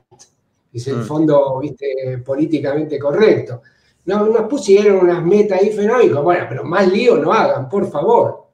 [0.72, 1.04] es el mm.
[1.04, 3.61] fondo, viste, políticamente correcto.
[4.07, 8.46] No, nos pusieron unas metas ahí fenómicas, bueno, pero más lío no hagan, por favor.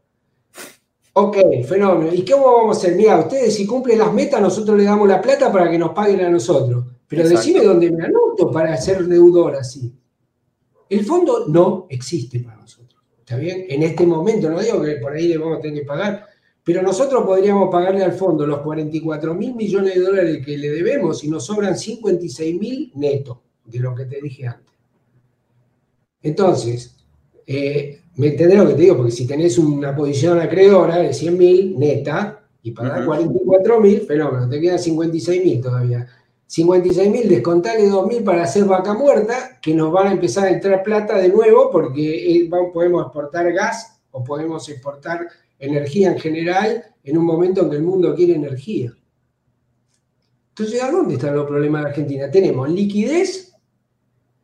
[1.12, 1.36] Ok,
[1.68, 2.12] fenómeno.
[2.12, 2.96] ¿Y cómo vamos a hacer?
[2.96, 6.22] Mira, ustedes si cumplen las metas, nosotros le damos la plata para que nos paguen
[6.22, 6.84] a nosotros.
[7.12, 9.92] Pero decime dónde me anoto para ser deudor así.
[10.88, 13.02] El fondo no existe para nosotros.
[13.18, 13.66] ¿Está bien?
[13.68, 16.24] En este momento, no digo que por ahí le vamos a tener que pagar,
[16.64, 21.22] pero nosotros podríamos pagarle al fondo los 44 mil millones de dólares que le debemos
[21.22, 24.72] y nos sobran 56 mil netos, de lo que te dije antes.
[26.22, 26.96] Entonces,
[27.46, 28.96] eh, ¿me entendés lo que te digo?
[28.96, 34.48] Porque si tenés una posición acreedora de 100 mil neta y pagar 44 mil, fenómeno,
[34.48, 36.06] te quedan 56 mil todavía
[36.52, 40.50] 56 mil, descontale 2 mil para hacer vaca muerta, que nos van a empezar a
[40.50, 45.28] entrar plata de nuevo porque eh, podemos exportar gas o podemos exportar
[45.58, 48.92] energía en general en un momento en que el mundo quiere energía.
[50.50, 52.30] Entonces, ¿a dónde están los problemas de Argentina?
[52.30, 53.56] Tenemos liquidez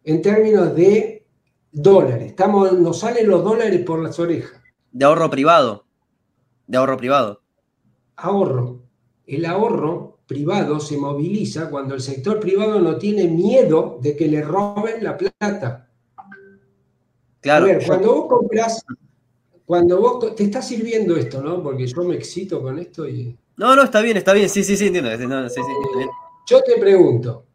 [0.02, 1.26] en términos de
[1.70, 2.28] dólares.
[2.28, 4.58] Estamos, nos salen los dólares por las orejas.
[4.92, 5.84] De ahorro privado.
[6.66, 7.42] De ahorro privado.
[8.16, 8.80] Ahorro.
[9.26, 14.42] El ahorro privado se moviliza cuando el sector privado no tiene miedo de que le
[14.42, 15.88] roben la plata.
[17.40, 17.64] Claro.
[17.64, 18.84] A ver, cuando vos compras,
[19.64, 21.62] cuando vos te está sirviendo esto, ¿no?
[21.62, 23.36] Porque yo me excito con esto y.
[23.56, 25.10] No, no, está bien, está bien, sí, sí, sí, entiendo.
[26.46, 27.46] yo te pregunto,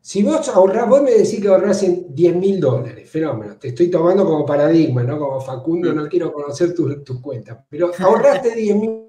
[0.00, 3.90] si vos ahorrás, vos me decís que ahorrás en 10 mil dólares, fenómeno, te estoy
[3.90, 5.18] tomando como paradigma, ¿no?
[5.18, 9.02] Como Facundo, no quiero conocer tus cuentas, pero ahorraste 10 mil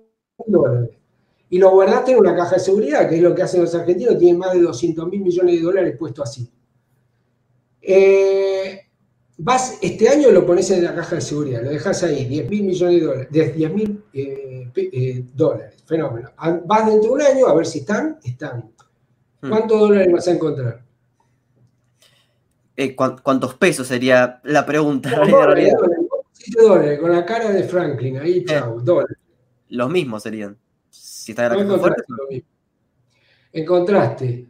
[0.45, 1.02] dólares
[1.53, 4.17] y lo guardaste en una caja de seguridad, que es lo que hacen los argentinos,
[4.17, 6.51] tienen más de 200 mil millones de dólares puesto así.
[7.79, 8.87] Eh,
[9.37, 12.63] vas, este año lo pones en la caja de seguridad, lo dejas ahí, 10 mil
[12.63, 16.31] millones de dólares, 10 mil eh, eh, dólares, fenómeno.
[16.65, 18.71] Vas dentro de un año a ver si están, están.
[19.39, 19.49] Hmm.
[19.49, 20.83] ¿Cuántos dólares vas a encontrar?
[23.21, 25.21] ¿Cuántos pesos sería la pregunta?
[26.57, 29.17] dólares, con la cara de Franklin, ahí, chao, dólares.
[29.69, 30.62] Los mismos serían.
[30.93, 32.45] Si está no encontraste,
[33.51, 34.47] encontraste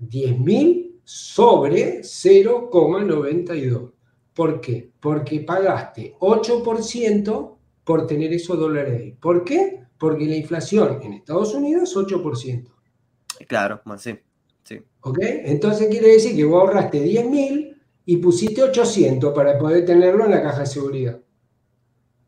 [0.00, 3.90] 10.000 sobre 0,92.
[4.34, 4.92] ¿Por qué?
[5.00, 9.12] Porque pagaste 8% por tener esos dólares ahí.
[9.12, 9.82] ¿Por qué?
[9.98, 12.70] Porque la inflación en Estados Unidos es 8%.
[13.48, 14.16] Claro, sí.
[14.62, 14.80] sí.
[15.00, 15.18] ¿Ok?
[15.22, 20.42] Entonces quiere decir que vos ahorraste 10.000 y pusiste 800 para poder tenerlo en la
[20.42, 21.20] caja de seguridad.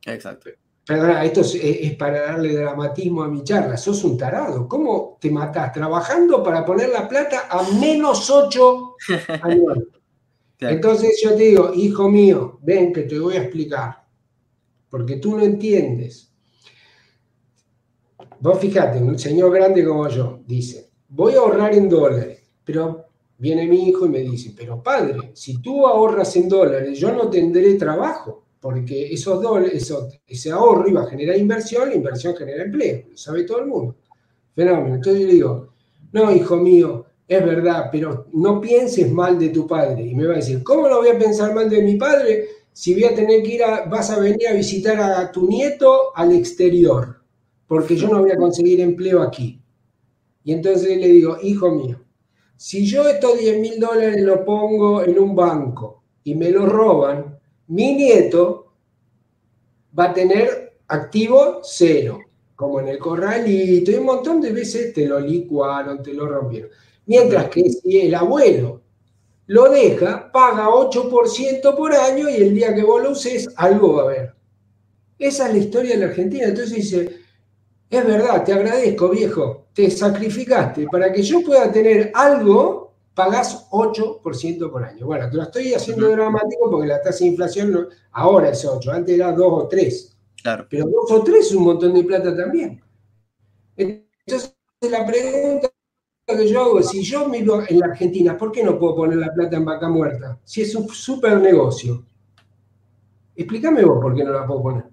[0.05, 0.51] Exacto.
[0.87, 3.77] Perdona, esto es, para darle dramatismo a mi charla.
[3.77, 4.69] Sos un tarado.
[4.69, 8.97] ¿Cómo te matás trabajando para poner la plata a menos 8
[9.43, 9.85] anuales?
[10.61, 14.05] Entonces yo te digo, hijo mío, ven que te voy a explicar.
[14.91, 16.33] Porque tú no entiendes.
[18.41, 23.07] Vos fíjate, un señor grande como yo dice, voy a ahorrar en dólares, pero
[23.39, 27.31] viene mi hijo y me dice, pero padre, si tú ahorras en dólares, yo no
[27.31, 29.93] tendré trabajo, porque esos dólares,
[30.27, 33.97] ese ahorro iba a generar inversión, la inversión genera empleo, lo sabe todo el mundo.
[34.55, 34.95] Fenómeno.
[34.95, 35.69] Entonces yo le digo,
[36.13, 40.07] no, hijo mío, es verdad, pero no pienses mal de tu padre.
[40.07, 42.95] Y me va a decir, ¿cómo no voy a pensar mal de mi padre si
[42.95, 46.33] voy a tener que ir a, vas a venir a visitar a tu nieto al
[46.33, 47.21] exterior?
[47.67, 49.61] Porque yo no voy a conseguir empleo aquí.
[50.43, 52.01] Y entonces le digo, hijo mío,
[52.57, 57.34] si yo estos 10 mil dólares lo pongo en un banco y me lo roban,
[57.69, 58.73] mi nieto
[59.99, 62.19] va a tener activo cero,
[62.55, 66.71] como en el corralito, y un montón de veces te lo licuaron, te lo rompieron.
[67.07, 68.83] Mientras que si el abuelo
[69.47, 74.03] lo deja, paga 8% por año y el día que vos lo uses, algo va
[74.03, 74.35] a haber.
[75.19, 76.47] Esa es la historia de la Argentina.
[76.47, 77.19] Entonces dice,
[77.91, 80.87] es verdad, te agradezco, viejo, te sacrificaste.
[80.91, 82.84] Para que yo pueda tener algo,
[83.15, 85.07] pagás 8% por año.
[85.07, 89.15] Bueno, te lo estoy haciendo dramático porque la tasa de inflación ahora es 8, antes
[89.15, 90.17] era 2 o 3.
[90.43, 90.67] Claro.
[90.69, 92.83] Pero 2 o 3 es un montón de plata también.
[93.77, 95.71] Entonces, la pregunta
[96.27, 99.33] que yo hago, si yo miro en la Argentina, ¿por qué no puedo poner la
[99.33, 100.41] plata en vaca muerta?
[100.45, 102.05] Si es un súper negocio.
[103.37, 104.85] Explícame vos por qué no la puedo poner.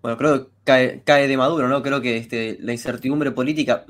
[0.00, 1.82] Bueno, creo que cae, de maduro, ¿no?
[1.82, 3.84] Creo que este, la incertidumbre política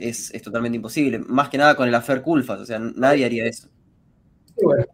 [0.00, 1.18] es, totalmente imposible.
[1.18, 3.68] Más que nada con el afer Culfas, o sea, nadie haría eso.
[4.62, 4.84] bueno,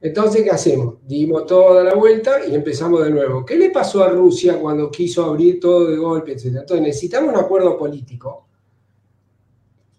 [0.00, 0.96] entonces, ¿qué hacemos?
[1.06, 3.44] Dimos toda la vuelta y empezamos de nuevo.
[3.44, 6.60] ¿Qué le pasó a Rusia cuando quiso abrir todo de golpe, etcétera?
[6.60, 8.48] Entonces, necesitamos un acuerdo político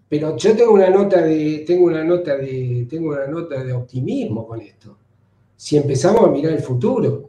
[0.09, 4.47] pero yo tengo una nota de, tengo una nota de, tengo una nota de optimismo
[4.47, 4.97] con esto.
[5.55, 7.28] Si empezamos a mirar el futuro.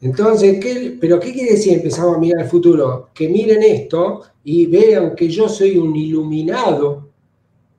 [0.00, 3.10] Entonces, ¿qué, ¿pero qué quiere decir empezamos a mirar el futuro?
[3.12, 7.08] Que miren esto y vean que yo soy un iluminado,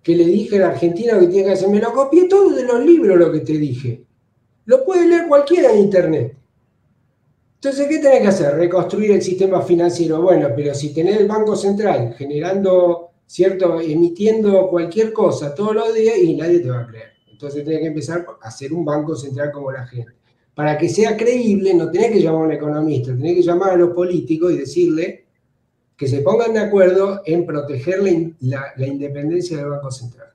[0.04, 1.70] que le dije a la Argentina que tiene que hacer.
[1.70, 4.04] Me lo copié todo de los libros lo que te dije.
[4.66, 6.36] Lo puede leer cualquiera en internet.
[7.56, 8.56] Entonces, ¿qué tenés que hacer?
[8.56, 10.22] Reconstruir el sistema financiero.
[10.22, 13.80] Bueno, pero si tenés el Banco Central generando ¿cierto?
[13.80, 17.12] Emitiendo cualquier cosa todos los días y nadie te va a creer.
[17.32, 20.14] Entonces tenés que empezar a hacer un banco central como la gente.
[20.54, 23.78] Para que sea creíble, no tenés que llamar a un economista, tenés que llamar a
[23.78, 25.26] los políticos y decirle
[25.96, 28.00] que se pongan de acuerdo en proteger
[28.40, 30.28] la, independencia del Banco Central.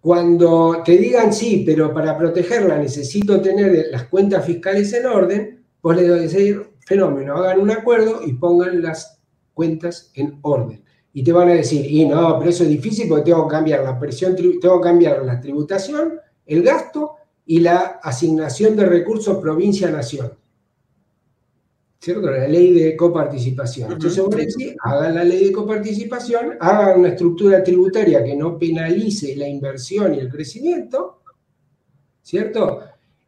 [0.00, 5.96] Cuando te digan sí, pero para protegerla necesito tener las cuentas fiscales en orden, vos
[5.96, 9.18] le decir, fenómeno, hagan un acuerdo y pongan las
[9.54, 13.30] cuentas en orden y te van a decir, y no, pero eso es difícil porque
[13.30, 17.14] tengo que cambiar la presión, tengo que cambiar la tributación, el gasto
[17.46, 20.32] y la asignación de recursos provincia-nación.
[21.98, 22.30] ¿Cierto?
[22.30, 23.92] La ley de coparticipación.
[23.92, 29.48] Entonces, decís, hagan la ley de coparticipación, hagan una estructura tributaria que no penalice la
[29.48, 31.22] inversión y el crecimiento,
[32.22, 32.80] ¿cierto?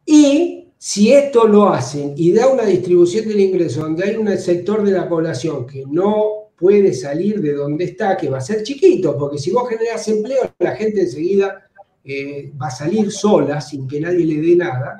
[0.04, 4.84] Y si esto lo hacen y da una distribución del ingreso donde hay un sector
[4.84, 9.16] de la población que no puede salir de donde está, que va a ser chiquito,
[9.16, 11.67] porque si vos generas empleo, la gente enseguida
[12.04, 14.96] eh, va a salir sola, sin que nadie le dé nada,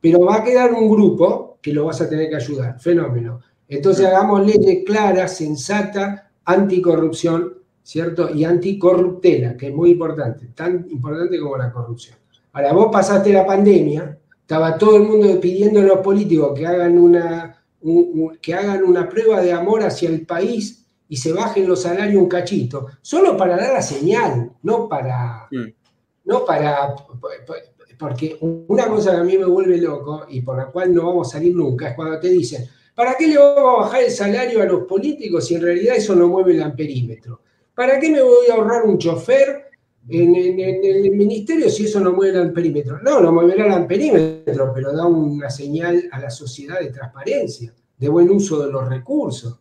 [0.00, 2.80] pero va a quedar un grupo que lo vas a tener que ayudar.
[2.80, 3.40] Fenómeno.
[3.68, 8.30] Entonces hagamos leyes claras, sensata, anticorrupción, ¿cierto?
[8.34, 12.16] Y anticorruptela, que es muy importante, tan importante como la corrupción.
[12.52, 16.98] Ahora, vos pasaste la pandemia, estaba todo el mundo pidiendo a los políticos que hagan
[16.98, 17.62] una,
[18.42, 22.28] que hagan una prueba de amor hacia el país y se bajen los salarios un
[22.28, 25.79] cachito, solo para dar la señal, no para, mm.
[26.24, 26.94] No para,
[27.98, 31.28] porque una cosa que a mí me vuelve loco y por la cual no vamos
[31.28, 34.62] a salir nunca es cuando te dicen, ¿para qué le vamos a bajar el salario
[34.62, 37.42] a los políticos si en realidad eso no mueve el amperímetro?
[37.74, 39.70] ¿Para qué me voy a ahorrar un chofer
[40.08, 43.00] en, el ministerio si eso no mueve el perímetro?
[43.00, 48.08] No, no moverá el perímetro, pero da una señal a la sociedad de transparencia, de
[48.08, 49.58] buen uso de los recursos.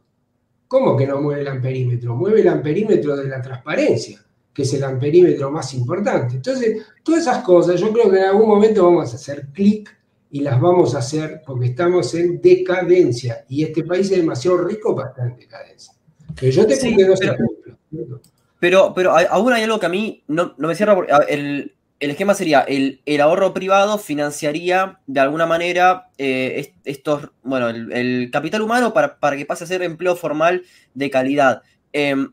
[0.67, 2.15] ¿Cómo que no mueve el amperímetro?
[2.15, 4.23] Mueve el amperímetro de la transparencia,
[4.53, 6.35] que es el amperímetro más importante.
[6.35, 9.95] Entonces, todas esas cosas, yo creo que en algún momento vamos a hacer clic
[10.31, 14.95] y las vamos a hacer porque estamos en decadencia y este país es demasiado rico
[14.95, 15.93] para estar en decadencia.
[16.39, 18.21] Pero yo te pongo dos ejemplos.
[18.59, 20.97] Pero, pero aún hay algo que a mí no, me cierra.
[21.27, 28.29] El, el esquema sería, el, ahorro privado financiaría de alguna manera eh, estos, bueno, el,
[28.31, 31.61] capital humano para, para, que pase a ser empleo formal de calidad.
[31.91, 32.31] Em,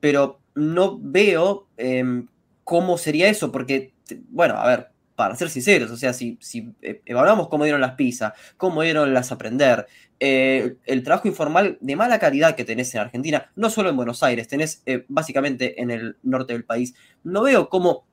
[0.00, 2.26] pero no veo em,
[2.64, 3.94] cómo sería eso, porque,
[4.30, 6.38] bueno, a ver, para ser sinceros, o sea, si,
[6.82, 9.86] eh, evaluamos cómo dieron las pizzas, cómo dieron las aprender,
[10.20, 14.22] eh, el trabajo informal de mala calidad que tenés en Argentina, no solo en Buenos
[14.22, 16.94] Aires, tenés eh, básicamente en el norte del país,
[17.24, 18.04] no veo cómo,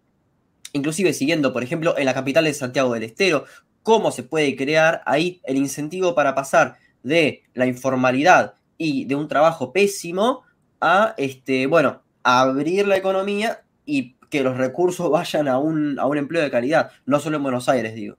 [0.74, 3.46] inclusive siguiendo, por ejemplo, en la capital de Santiago del Estero,
[3.84, 9.28] cómo se puede crear ahí el incentivo para pasar de la informalidad y de un
[9.28, 10.42] trabajo pésimo
[10.82, 16.18] a, este, bueno, abrir la economía y que los recursos vayan a un, a un
[16.18, 18.18] empleo de calidad, no solo en Buenos Aires, digo.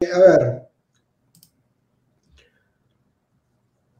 [0.00, 0.62] A ver,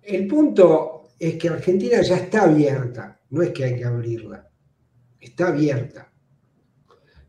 [0.03, 4.49] el punto es que Argentina ya está abierta, no es que hay que abrirla,
[5.20, 6.11] está abierta.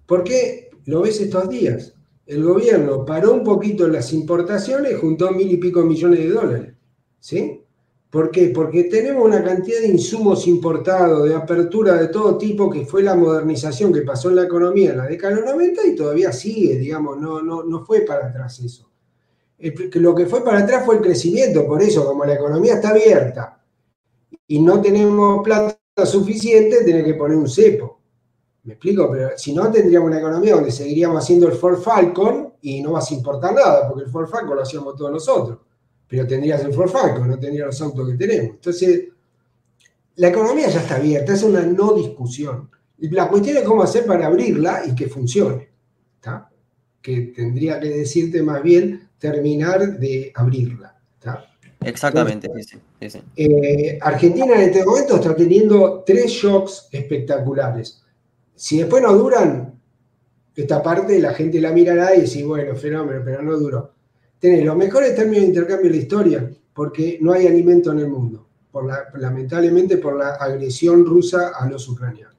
[0.05, 1.93] ¿Por qué lo ves estos días?
[2.25, 6.73] El gobierno paró un poquito las importaciones, juntó mil y pico millones de dólares.
[7.19, 7.64] ¿Sí?
[8.09, 8.47] ¿Por qué?
[8.47, 13.15] Porque tenemos una cantidad de insumos importados, de apertura de todo tipo, que fue la
[13.15, 16.77] modernización que pasó en la economía en la década de los 90 y todavía sigue,
[16.77, 18.89] digamos, no, no, no fue para atrás eso.
[19.59, 23.61] lo que fue para atrás fue el crecimiento, por eso, como la economía está abierta
[24.47, 27.99] y no tenemos plata suficiente, tiene que poner un cepo.
[28.63, 29.09] ¿Me explico?
[29.11, 33.11] Pero si no, tendríamos una economía donde seguiríamos haciendo el Ford Falcon y no vas
[33.11, 35.57] a importar nada, porque el Ford Falcon lo hacíamos todos nosotros
[36.07, 36.91] pero tendrías el Ford
[37.25, 38.55] no tendrías los autos que tenemos.
[38.55, 39.05] Entonces,
[40.15, 42.69] la economía ya está abierta, es una no discusión.
[42.97, 45.69] La cuestión es cómo hacer para abrirla y que funcione.
[47.01, 50.95] Que tendría que decirte más bien terminar de abrirla.
[51.81, 52.49] Exactamente,
[53.35, 58.01] eh, Argentina en este momento está teniendo tres shocks espectaculares.
[58.55, 59.79] Si después no duran,
[60.55, 63.94] esta parte la gente la mirará y dice, bueno, fenómeno, pero no duró
[64.39, 68.07] tenés los mejores términos de intercambio de la historia, porque no hay alimento en el
[68.07, 68.47] mundo,
[69.15, 72.35] lamentablemente por la agresión rusa a los ucranianos.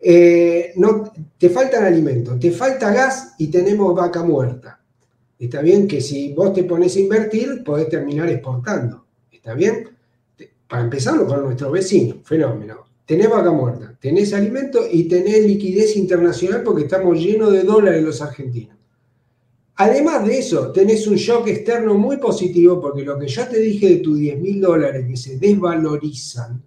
[0.00, 4.80] Eh, no, te faltan alimentos, te falta gas y tenemos vaca muerta.
[5.38, 9.04] Está bien que si vos te pones a invertir, podés terminar exportando.
[9.30, 9.88] ¿Está bien?
[10.68, 12.86] Para empezarlo con nuestro vecino, fenómeno.
[13.06, 18.20] Tenés vaca muerta, tenés alimento y tenés liquidez internacional porque estamos llenos de dólares los
[18.20, 18.77] argentinos.
[19.80, 23.88] Además de eso, tenés un shock externo muy positivo porque lo que yo te dije
[23.88, 26.60] de tus 10 mil dólares que se desvalorizan,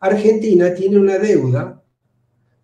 [0.00, 1.80] Argentina tiene una deuda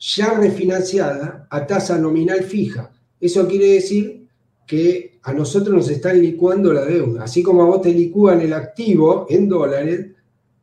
[0.00, 2.92] ya refinanciada a tasa nominal fija.
[3.20, 4.26] Eso quiere decir
[4.66, 7.22] que a nosotros nos están licuando la deuda.
[7.22, 10.08] Así como a vos te licúan el activo en dólares,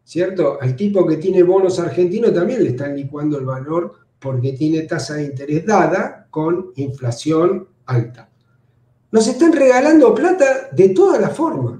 [0.04, 0.58] ¿cierto?
[0.60, 5.14] Al tipo que tiene bonos argentinos también le están licuando el valor porque tiene tasa
[5.14, 8.29] de interés dada con inflación alta.
[9.12, 11.80] Nos están regalando plata de todas las formas.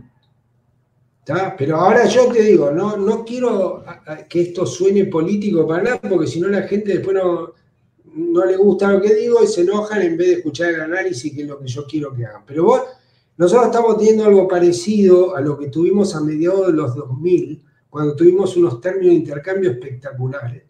[1.58, 3.84] Pero ahora yo te digo, no, no quiero
[4.28, 7.54] que esto suene político para nada, porque si no la gente después no,
[8.16, 11.32] no le gusta lo que digo y se enojan en vez de escuchar el análisis,
[11.34, 12.44] que es lo que yo quiero que hagan.
[12.48, 12.82] Pero vos,
[13.38, 18.16] nosotros estamos teniendo algo parecido a lo que tuvimos a mediados de los 2000, cuando
[18.16, 20.64] tuvimos unos términos de intercambio espectaculares.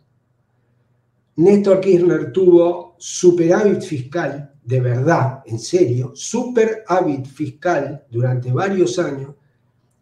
[1.39, 9.33] Néstor Kirchner tuvo superávit fiscal de verdad, en serio, super hábit fiscal durante varios años,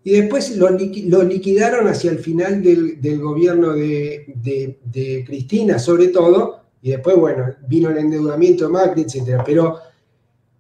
[0.03, 7.15] y después lo, liquidaron hacia el final del, gobierno de, Cristina, sobre todo, y después,
[7.15, 9.41] bueno, vino el endeudamiento de Macri, etc.
[9.45, 9.77] Pero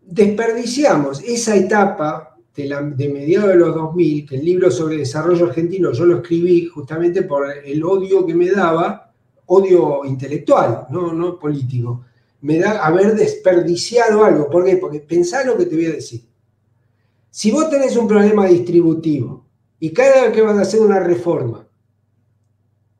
[0.05, 5.91] desperdiciamos esa etapa de, de mediados de los 2000, que el libro sobre desarrollo argentino
[5.91, 9.06] yo lo escribí justamente por el odio que me daba,
[9.47, 12.05] odio intelectual, no, no político
[12.41, 14.49] me da haber desperdiciado algo.
[14.49, 14.77] ¿Por qué?
[14.77, 16.21] Porque pensá lo que te voy a decir.
[17.29, 19.45] Si vos tenés un problema distributivo
[19.79, 21.67] y cada vez que vas a hacer una reforma,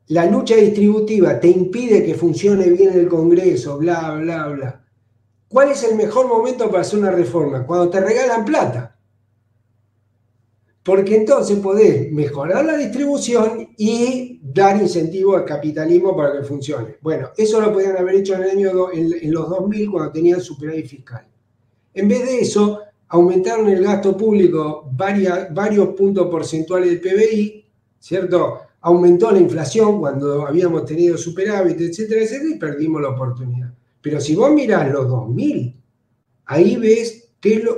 [0.08, 4.84] la lucha distributiva te impide que funcione bien el Congreso, bla, bla, bla.
[5.48, 7.66] ¿Cuál es el mejor momento para hacer una reforma?
[7.66, 8.94] Cuando te regalan plata.
[10.82, 16.96] porque entonces podés mejorar la distribución y dar incentivo al capitalismo para que funcione.
[17.00, 20.86] Bueno, eso lo podían haber hecho en, el año en, los 2000 cuando tenían superávit
[20.86, 21.26] fiscal.
[21.94, 27.64] En vez de eso, aumentaron el gasto público varios puntos porcentuales del PBI,
[27.98, 28.60] ¿cierto?
[28.80, 33.72] Aumentó la inflación cuando habíamos tenido superávit, etcétera, etcétera, y perdimos la oportunidad.
[34.00, 35.74] Pero si vos mirás los 2000,
[36.46, 37.28] ahí ves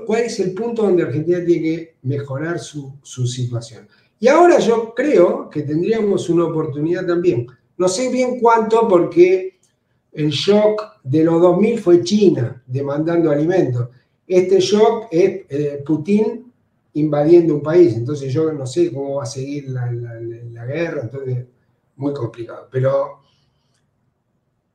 [0.07, 3.87] ¿Cuál es el punto donde Argentina tiene que mejorar su, situación?
[4.21, 7.47] Y ahora yo creo que tendríamos una oportunidad también.
[7.79, 9.59] No sé bien cuánto porque
[10.13, 13.89] el shock de los 2000 fue China demandando alimentos.
[14.27, 16.53] Este shock es eh, Putin
[16.93, 17.95] invadiendo un país.
[17.97, 21.01] Entonces yo no sé cómo va a seguir la, la guerra.
[21.03, 21.47] Entonces,
[21.97, 22.69] muy complicado.
[22.71, 23.21] Pero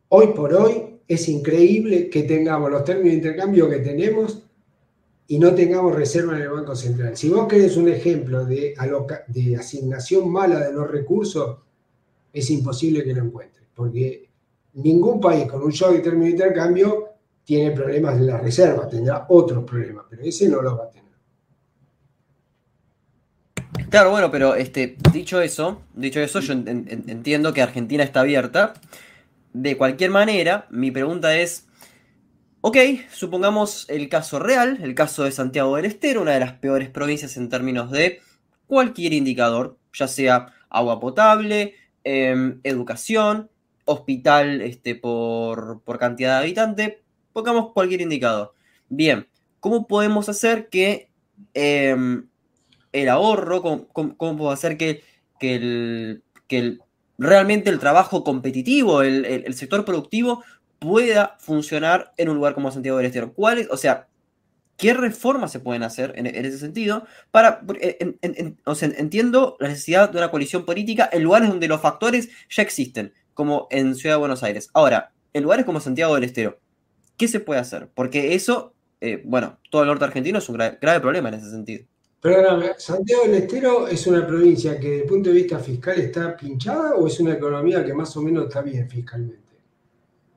[0.10, 4.45] hoy por hoy es increíble que tengamos los términos de intercambio que tenemos
[5.28, 7.18] y no tengamos reserva en el Banco Central.
[7.18, 8.76] Si vos querés un ejemplo de,
[9.28, 11.58] de asignación mala de los recursos,
[12.32, 14.30] es imposible que lo encuentres, porque
[14.74, 17.10] ningún país con un shock de término de intercambio
[17.44, 21.06] tiene problemas de la reserva, tendrá otros problemas, pero ese no lo va a tener.
[23.90, 28.74] Claro, bueno, pero este, dicho eso, dicho eso, yo entiendo que Argentina está abierta.
[29.54, 31.68] De cualquier manera, mi pregunta es,
[32.68, 32.78] Ok,
[33.12, 37.38] supongamos el caso real, el caso de Santiago del Estero, una de las peores provincias
[37.38, 38.22] en términos de
[38.66, 43.52] cualquier indicador, ya sea agua potable, em, educación,
[43.86, 46.94] hospital este, por, cantidad de habitantes,
[47.34, 48.56] pongamos cualquier indicador.
[48.90, 49.28] Bien,
[49.60, 51.12] ¿cómo podemos hacer que
[51.54, 52.28] em,
[52.94, 55.04] el ahorro, cómo, podemos hacer que,
[55.40, 56.24] el,
[57.20, 60.44] realmente el trabajo competitivo, el sector productivo
[60.80, 63.34] pueda funcionar en un lugar como Santiago del Estero.
[63.34, 64.08] ¿Cuáles, o sea,
[64.78, 67.06] qué reformas se pueden hacer en, ese sentido?
[67.32, 67.66] Para,
[68.66, 72.64] o sea, entiendo la necesidad de una coalición política en lugares donde los factores ya
[72.64, 74.70] existen, como en Ciudad de Buenos Aires.
[74.74, 76.60] Ahora, en lugares como Santiago del Estero,
[77.18, 77.90] ¿qué se puede hacer?
[77.94, 81.86] Porque eso, eh, bueno, todo el norte argentino es un grave, problema en ese sentido.
[82.22, 86.36] Perdóname, ¿Santiago del Estero es una provincia que desde el punto de vista fiscal está
[86.36, 89.45] pinchada o es una economía que más o menos está bien fiscalmente?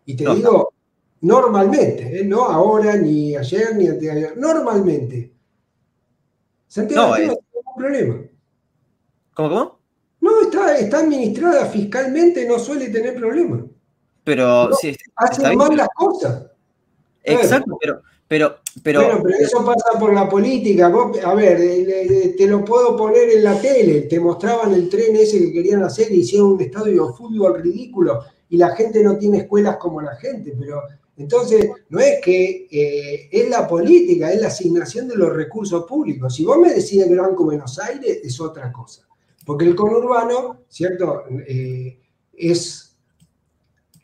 [0.09, 0.72] Y te digo,
[1.20, 2.24] normalmente, ¿eh?
[2.24, 5.30] no ahora, ni ayer, ni anteayer, normalmente.
[6.66, 8.16] Santiago no, tiene ningún problema.
[9.34, 9.78] ¿Cómo, cómo?
[10.22, 13.64] No, está, está administrada fiscalmente, no suele tener problemas.
[14.24, 16.46] Pero sí, hacen mal las cosas.
[17.22, 20.86] Exacto, pero, pero, pero, bueno, pero eso pasa por la política.
[20.86, 24.02] a ver, te lo puedo poner en la tele.
[24.02, 28.24] Te mostraban el tren ese que querían hacer y hicieron un estadio de fútbol ridículo
[28.51, 30.82] y la gente no tiene escuelas como la gente, pero
[31.16, 36.34] entonces no es que eh, es la política, es la asignación de los recursos públicos.
[36.34, 39.07] Si vos me decís el Banco Buenos Aires, es otra cosa.
[39.44, 41.24] Porque el conurbano, ¿cierto?
[41.46, 41.99] Eh,
[42.34, 42.96] es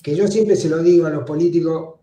[0.03, 2.01] que yo siempre se lo digo a los políticos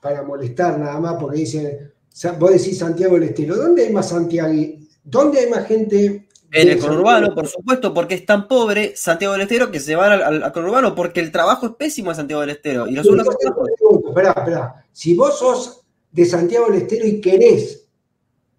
[0.00, 1.92] para molestar nada más, porque dicen,
[2.38, 4.52] vos decís Santiago del Estero, ¿dónde hay más Santiago?
[5.02, 6.23] ¿Dónde hay más gente
[6.54, 10.22] en el conurbano, por supuesto, porque es tan pobre Santiago del Estero que se van
[10.22, 12.86] al, conurbano porque el trabajo es pésimo en Santiago del Estero.
[12.86, 14.84] Y los Esperá, esperá.
[14.92, 17.88] Si vos sos de Santiago del Estero y querés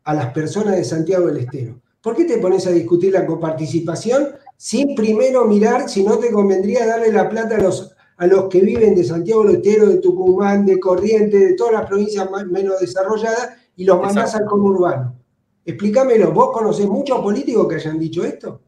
[0.04, 4.36] a las personas de Santiago del Estero, ¿por qué te pones a discutir la coparticipación
[4.58, 8.60] sin primero mirar si no te convendría darle la plata a los, a los que
[8.60, 13.52] viven de Santiago del Estero, de Tucumán, de Corrientes, de todas las provincias menos desarrolladas
[13.78, 15.16] y los mandás al conurbano?
[15.66, 18.62] Explícamelo, ¿vos conocés muchos políticos que hayan dicho esto?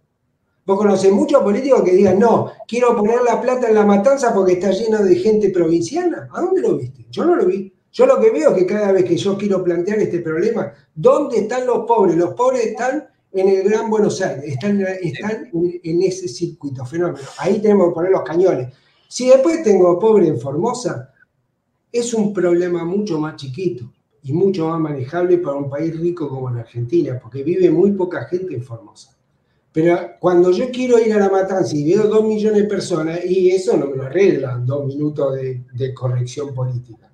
[0.66, 4.54] ¿Vos conocés muchos políticos que digan, no, quiero poner la plata en la matanza porque
[4.54, 6.28] está lleno de gente provinciana?
[6.34, 7.06] ¿A dónde lo viste?
[7.12, 7.72] Yo no lo vi.
[7.92, 11.38] Yo lo que veo es que cada vez que yo quiero plantear este problema, ¿dónde
[11.38, 12.18] están los pobres?
[12.18, 17.20] Los pobres están en el Gran Buenos Aires, están, están en, ese circuito, fenómeno.
[17.38, 18.74] Ahí tenemos que poner los cañones.
[19.08, 21.14] Si después tengo pobre en Formosa,
[21.92, 23.92] es un problema mucho más chiquito
[24.24, 28.26] y mucho más manejable para un país rico como la Argentina, porque vive muy poca
[28.26, 29.18] gente en Formosa.
[29.72, 33.52] Pero cuando yo quiero ir a la matanza y veo dos millones de personas, y
[33.52, 37.12] eso no me lo arreglan dos minutos de, corrección política.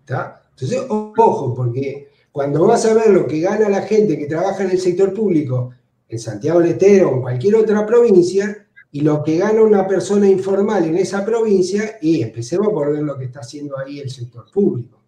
[0.00, 4.70] Entonces, ojo, porque cuando vas a ver lo que gana la gente que trabaja en
[4.70, 5.72] el sector público
[6.08, 10.26] en Santiago del Estero o en cualquier otra provincia, y lo que gana una persona
[10.26, 14.50] informal en esa provincia, y empecemos por ver lo que está haciendo ahí el sector
[14.50, 15.03] público.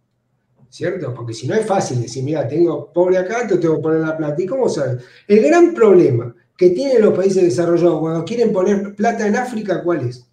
[0.76, 1.14] ¿Cierto?
[1.14, 4.14] Porque si no es fácil decir, mira, tengo pobre acá, te tengo que poner la
[4.14, 4.42] plata.
[4.42, 5.02] ¿Y cómo sabes?
[5.26, 10.06] El gran problema que tienen los países desarrollados cuando quieren poner plata en África, ¿cuál
[10.06, 10.26] es?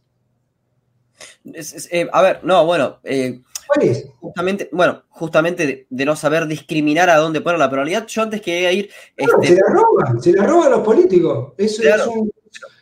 [1.91, 2.99] Eh, a ver, no, bueno.
[3.05, 4.05] Eh, ¿Cuál es?
[4.19, 8.05] Justamente, bueno, justamente de, no saber discriminar a dónde poner la probabilidad.
[8.07, 8.89] Yo antes quería ir.
[9.15, 11.53] Este, se la roban, se la roban los políticos.
[11.57, 12.29] Eso es, un,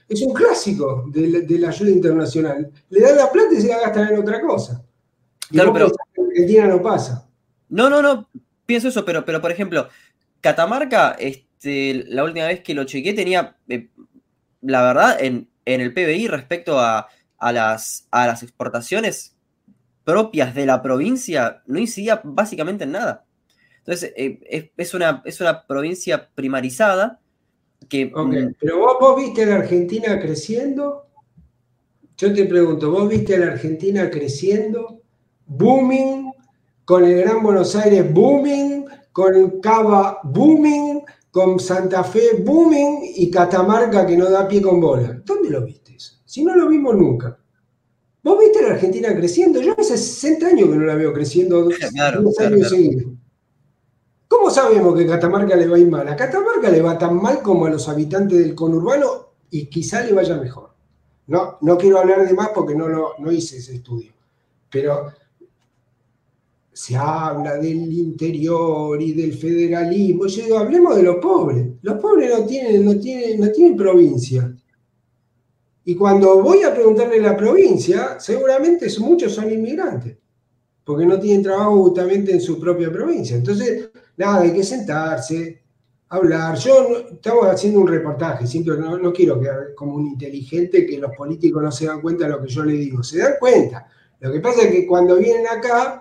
[0.10, 2.72] es, un, clásico de la, ayuda internacional.
[2.90, 4.84] Le dan la plata y se la gastan en otra cosa.
[5.52, 5.92] claro, pero.
[6.16, 7.28] En Argentina no pasa.
[7.72, 8.30] No, no, no.
[8.66, 9.88] Pienso eso, pero, pero por ejemplo,
[10.42, 13.90] Catamarca, este, la última vez que lo chequeé, tenía, eh,
[14.62, 17.08] la verdad, en, en el PBI respecto a,
[17.40, 19.36] las, a las exportaciones
[20.04, 23.26] propias de la provincia, no incidía básicamente en nada.
[23.80, 27.20] Entonces, eh, es, una, es una provincia primarizada
[27.90, 28.06] que...
[28.06, 31.08] Mm, pero vos, vos viste a la Argentina creciendo.
[32.18, 35.02] Yo te pregunto, ¿vos viste a la Argentina creciendo?
[35.48, 36.21] Booming,
[36.86, 41.02] con el Gran Buenos Aires booming, con Cava booming,
[41.32, 45.22] con Santa Fe booming y Catamarca que no da pie con bola.
[45.24, 46.16] ¿Dónde lo viste eso?
[46.26, 47.38] Si no lo vimos nunca.
[48.24, 49.62] ¿Vos viste a la Argentina creciendo?
[49.62, 52.74] Yo hace 60 años que no la veo creciendo dos años.
[54.28, 56.08] ¿Cómo sabemos que Catamarca le va a ir mal?
[56.08, 60.14] A Catamarca le va tan mal como a los habitantes del conurbano y quizá le
[60.14, 60.72] vaya mejor.
[61.28, 64.14] No, no quiero hablar de más porque no, lo, no hice ese estudio.
[64.70, 65.12] Pero
[66.74, 70.28] se habla del interior y del federalismo.
[70.28, 71.68] Yo digo, hablemos de los pobres.
[71.82, 74.56] Los pobres no tienen, no tienen, no tienen provincia.
[75.84, 80.18] Y cuando voy a preguntarle la provincia, seguramente muchos son inmigrantes,
[80.84, 83.36] porque no tienen trabajo justamente en su propia provincia.
[83.36, 85.62] Entonces, nada, hay que sentarse,
[86.10, 86.56] hablar.
[86.58, 91.16] Yo estamos haciendo un reportaje, siempre no, no quiero quedar como un inteligente que los
[91.16, 93.02] políticos no se dan cuenta de lo que yo le digo.
[93.02, 93.88] Se dan cuenta.
[94.20, 96.01] Lo que pasa es que cuando vienen acá,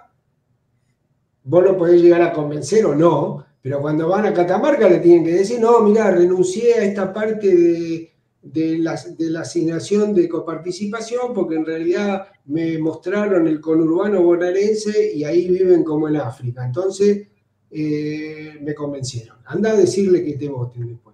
[1.50, 5.24] vos lo podés llegar a convencer o no, pero cuando van a Catamarca le tienen
[5.24, 11.34] que decir, no, mira, renuncié a esta parte de, la, de la asignación de coparticipación
[11.34, 16.64] porque en realidad me mostraron el conurbano bonaerense y ahí viven como en África.
[16.64, 17.26] Entonces
[17.68, 19.38] eh, me convencieron.
[19.44, 21.09] Anda a decirle que te voten después.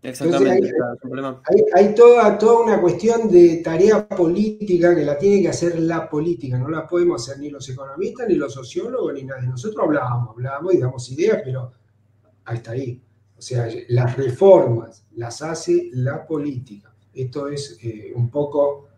[0.00, 0.72] Exactamente.
[1.74, 6.56] hay, toda, toda una cuestión de tarea política que la tiene que hacer la política,
[6.56, 9.48] no la podemos hacer ni los economistas, ni los sociólogos, ni nadie.
[9.48, 11.72] Nosotros hablábamos, hablábamos y damos ideas, pero
[12.52, 13.02] está ahí.
[13.36, 16.92] O sea, las reformas las hace la política.
[17.12, 18.88] Esto es eh, un poco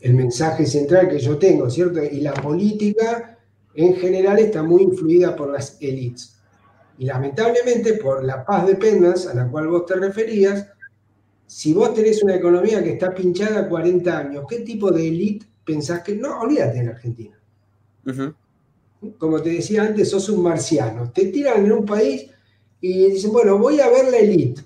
[0.00, 2.02] el mensaje central que yo tengo, ¿cierto?
[2.02, 3.38] Y la política
[3.74, 6.35] en general está muy influida por las élites.
[6.98, 10.66] Y lamentablemente, por la paz de penas a la cual vos te referías,
[11.46, 16.02] si vos tenés una economía que está pinchada 40 años, ¿qué tipo de élite pensás
[16.02, 16.14] que.?
[16.16, 17.38] No, olvídate en Argentina.
[19.18, 21.10] Como te decía antes, sos un marciano.
[21.12, 22.26] Te tiran en un país
[22.80, 24.62] y dicen, bueno, voy a ver la élite.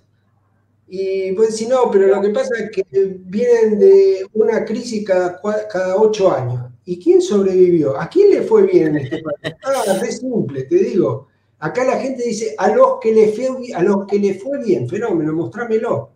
[0.89, 5.41] Y pues si no, pero lo que pasa es que vienen de una crisis cada,
[5.71, 6.71] cada ocho años.
[6.85, 8.01] ¿Y quién sobrevivió?
[8.01, 9.57] ¿A quién le fue bien en este país?
[9.65, 11.29] Ah, es simple, te digo.
[11.61, 14.89] Acá la gente dice, a los que le fue, a los que le fue bien,
[14.89, 16.11] fenómeno, mostrámelo.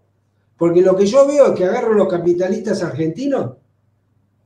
[0.56, 3.52] Porque lo que yo veo es que agarro los capitalistas argentinos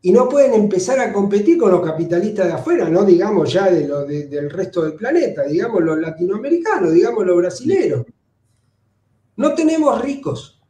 [0.03, 4.27] y no pueden empezar a competir con los capitalistas de afuera, no digamos ya de
[4.27, 8.05] del resto del planeta, digamos los latinoamericanos, digamos los brasileños.
[9.37, 10.61] No tenemos ricos.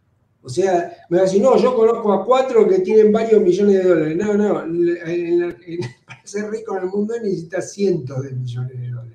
[0.43, 4.17] O sea, me decir, no, yo conozco a cuatro que tienen varios millones de dólares.
[4.17, 4.55] No, no,
[6.07, 9.08] para ser rico en el mundo necesitas cientos de millones de dólares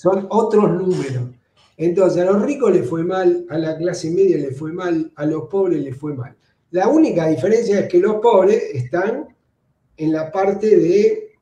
[0.00, 1.28] son otros números.
[1.76, 5.26] Entonces, a los ricos les fue mal, a la clase media le fue mal, a
[5.26, 6.34] los pobres les fue mal.
[6.70, 9.28] La única diferencia es que los pobres están
[9.98, 11.36] en la parte de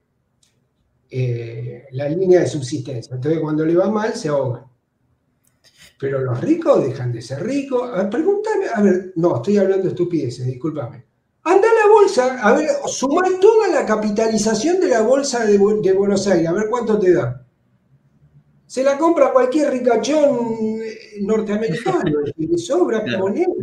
[1.09, 3.15] eh, la línea de subsistencia.
[3.15, 4.65] Entonces, cuando le va mal, se ahogan.
[6.01, 7.89] Pero los ricos dejan de ser ricos.
[7.93, 11.05] A ver, pregúntame, a ver, no, estoy hablando de estupideces, discúlpame.
[11.45, 16.27] Anda a la bolsa, a ver, suma toda la capitalización de la bolsa de Buenos
[16.27, 17.45] Aires, a ver cuánto te da
[18.69, 23.55] se la compra cualquier ricachón eh, norteamericano y sobra moneda.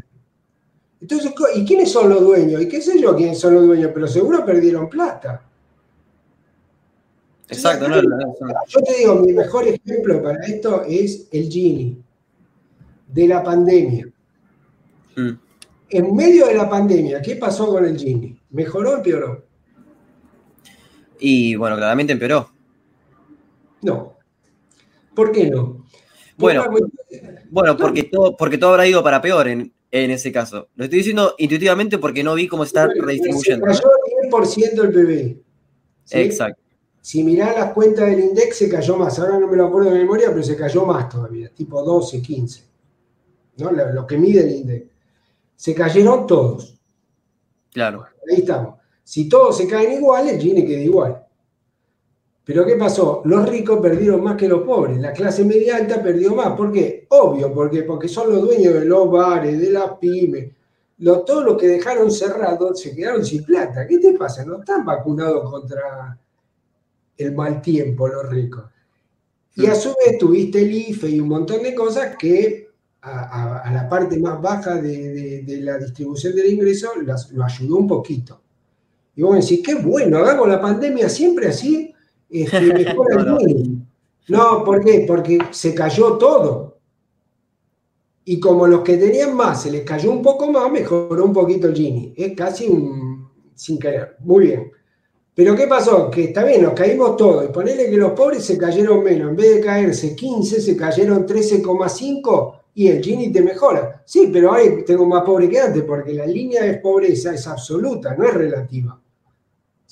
[1.00, 2.60] Entonces, ¿y quiénes son los dueños?
[2.64, 5.44] Y qué sé yo quiénes son los dueños, pero seguro perdieron plata.
[7.48, 12.02] Exacto, no, Yo te digo, mi mejor ejemplo para esto es el Gini,
[13.08, 14.08] de la pandemia.
[15.16, 15.32] Mm.
[15.90, 18.42] En medio de la pandemia, ¿qué pasó con el Gini?
[18.50, 19.46] ¿Mejoró o empeoró?
[21.20, 22.50] Y bueno, claramente empeoró.
[23.84, 24.15] No,
[25.16, 25.86] ¿Por qué no?
[26.38, 26.66] Bueno,
[27.50, 30.68] bueno porque, todo, porque todo habrá ido para peor en, ese caso.
[30.76, 33.74] Lo estoy diciendo intuitivamente porque no vi cómo está redistribuyendo.
[33.74, 33.90] Se cayó
[34.30, 35.44] 10% el PBI.
[36.12, 36.62] Exacto.
[37.02, 39.18] Si mirás las cuentas del INDEX, se cayó más.
[39.20, 42.64] Ahora no me lo acuerdo de memoria, pero se cayó más todavía, tipo 12, 15.
[43.58, 43.72] ¿no?
[43.72, 44.88] Lo, que mide el INDEX.
[45.56, 46.78] Se cayeron todos.
[47.72, 48.06] Claro.
[48.30, 48.80] Ahí estamos.
[49.04, 51.25] Si todos se caen igual, el Gini queda igual.
[52.46, 53.24] Pero ¿qué pasó?
[53.26, 56.56] Los ricos perdieron más que los pobres, la clase media alta perdió más.
[56.56, 57.08] ¿Por qué?
[57.10, 60.52] Obvio, porque, porque son los dueños de los bares, de las pymes.
[61.26, 63.88] todos los que dejaron cerrados se quedaron sin plata.
[63.88, 64.46] ¿Qué te pasa?
[64.46, 66.20] No están vacunados contra
[67.18, 68.66] el mal tiempo los ricos.
[69.56, 72.70] Y a su vez tuviste el IFE y un montón de cosas que
[73.02, 76.92] a, la parte más baja de, la distribución del ingreso
[77.32, 78.42] lo ayudó un poquito.
[79.16, 81.95] Y vos decís, qué bueno, hagamos la pandemia siempre así,
[82.30, 83.08] este, mejor
[84.28, 85.06] no, ¿por qué?
[85.08, 86.78] Porque se cayó todo.
[88.26, 91.68] Y como los que tenían más se les cayó un poco más, mejoró un poquito
[91.68, 92.14] el Gini.
[92.18, 94.18] Es casi un sin querer.
[94.20, 94.72] Muy bien.
[95.34, 96.10] Pero ¿qué pasó?
[96.10, 97.46] Que está bien, nos caímos todos.
[97.46, 99.30] Y ponele que los pobres se cayeron menos.
[99.30, 104.02] En vez de caerse 15, se cayeron 13,5 y el Gini te mejora.
[104.06, 108.16] Sí, pero ahí tengo más pobre que antes, porque la línea de pobreza es absoluta,
[108.16, 109.00] no es relativa.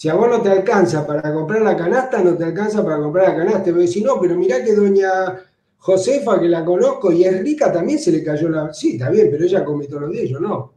[0.04, 3.30] Si a vos no te alcanza para comprar la canasta, no te alcanza para comprar
[3.30, 3.70] la canasta.
[3.70, 5.40] Y vos no, pero mirá que doña
[5.78, 8.74] Josefa, que la conozco y es rica, también se le cayó la...
[8.74, 10.74] Sí, está bien, pero ella come todos los días, yo no.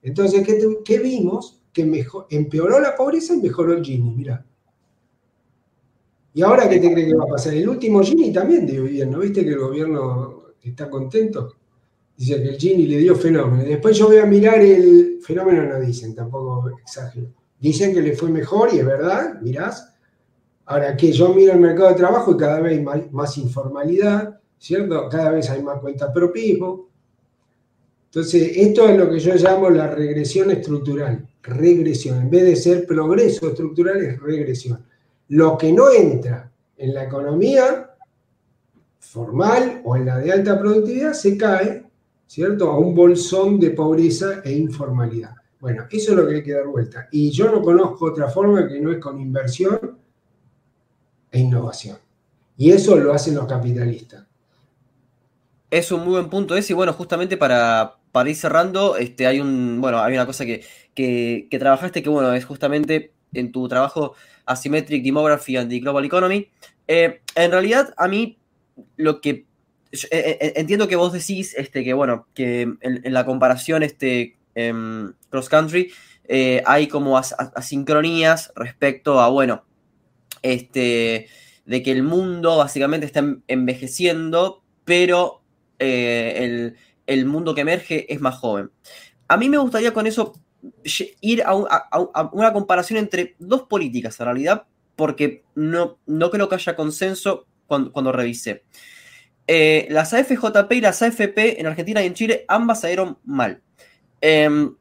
[0.00, 0.46] Entonces,
[0.84, 1.60] ¿qué, vimos?
[1.72, 4.46] que mejor, empeoró la pobreza y mejoró el Gini, mira.
[6.34, 7.54] ¿Y ahora qué te cree que va a pasar?
[7.54, 11.56] El último Gini también dio bien, ¿no viste que el gobierno está contento?
[12.16, 13.64] Dice que el Gini le dio fenómeno.
[13.64, 17.32] Después yo voy a mirar el fenómeno, no dicen, tampoco exagero.
[17.60, 19.94] Dicen que le fue mejor y es verdad, mirás.
[20.66, 25.08] Ahora que yo miro el mercado de trabajo y cada vez hay más, informalidad, ¿cierto?
[25.08, 26.88] Cada vez hay más cuentas propismo.
[28.06, 32.18] Entonces, esto es lo que yo llamo la regresión estructural regresión.
[32.18, 34.84] En vez de ser progreso estructural, es regresión.
[35.28, 37.90] Lo que no entra en la economía
[38.98, 41.84] formal o en la de alta productividad se cae,
[42.26, 45.34] ¿cierto?, a un bolsón de pobreza e informalidad.
[45.60, 47.08] Bueno, eso es lo que hay que dar vuelta.
[47.10, 49.98] Y yo no conozco otra forma que no es con inversión
[51.30, 51.98] e innovación.
[52.56, 54.24] Y eso lo hacen los capitalistas.
[55.70, 59.40] Es un muy buen punto ese, y bueno, justamente para, para ir cerrando, este, hay
[59.40, 60.64] un, bueno, hay una cosa que,
[60.94, 64.14] que, trabajaste, que bueno, es justamente en tu trabajo
[64.46, 66.48] Asymmetric Demography and the Global Economy.
[66.86, 68.38] Eh, en realidad, a mí
[68.96, 69.46] lo que
[69.92, 75.12] eh, eh, entiendo que vos decís este, que, bueno, que en, la comparación este, em,
[75.30, 75.92] cross country
[76.66, 79.64] hay como asincronías respecto a, bueno,
[80.42, 81.28] este,
[81.64, 85.40] de que el mundo básicamente está envejeciendo, pero
[85.78, 86.76] el,
[87.06, 88.70] el mundo que emerge es más joven.
[89.26, 90.34] A mí me gustaría con eso
[91.20, 91.54] ir a,
[92.32, 94.66] una comparación entre dos políticas en realidad,
[94.96, 98.64] porque no, no creo que haya consenso cuando, cuando revisé.
[99.46, 103.62] Eh, las AFJP y las AFP en Argentina y en Chile ambas salieron mal.
[104.20, 104.74] Em,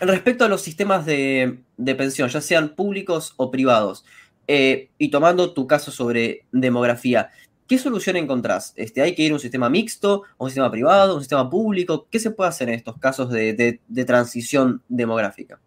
[0.00, 1.58] respecto a los sistemas de,
[1.96, 4.04] pensión, ya sean públicos o privados,
[4.48, 7.30] eh, y tomando tu caso sobre demografía,
[7.72, 8.74] ¿Qué solución encontrás?
[8.76, 12.06] Este, ¿Hay que ir a un sistema mixto, un sistema privado, un sistema público?
[12.10, 15.58] ¿Qué se puede hacer en estos casos de, transición demográfica?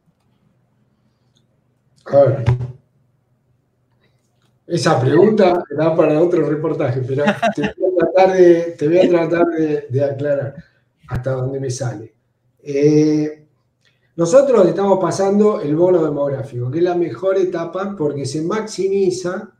[2.06, 2.46] A ver.
[4.68, 7.24] Esa pregunta da para otro reportaje, pero
[7.56, 10.56] te voy a tratar de, aclarar
[11.08, 12.15] hasta dónde me sale.
[12.68, 13.46] Eh,
[14.16, 19.52] nosotros estamos pasando el bono demográfico, que es la mejor etapa porque se maximiza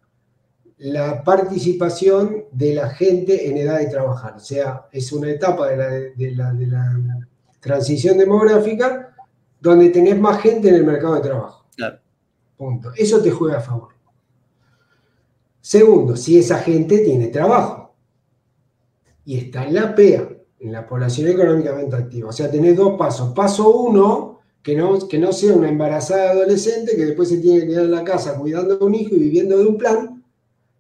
[0.78, 4.36] la participación de la gente en edad de trabajar.
[4.38, 6.54] O sea, es una etapa de la,
[7.60, 9.16] transición demográfica
[9.60, 11.66] donde tenés más gente en el mercado de trabajo.
[12.58, 12.92] Punto.
[12.96, 13.90] Eso te juega a favor.
[15.60, 17.96] Segundo, si esa gente tiene trabajo
[19.26, 20.35] y está en la PEA,
[20.66, 22.30] en la población económicamente activa.
[22.30, 23.34] O sea, tenés dos pasos.
[23.34, 27.68] Paso uno, que no, que no sea una embarazada adolescente que después se tiene que
[27.68, 30.24] quedar en la casa cuidando de un hijo y viviendo de un plan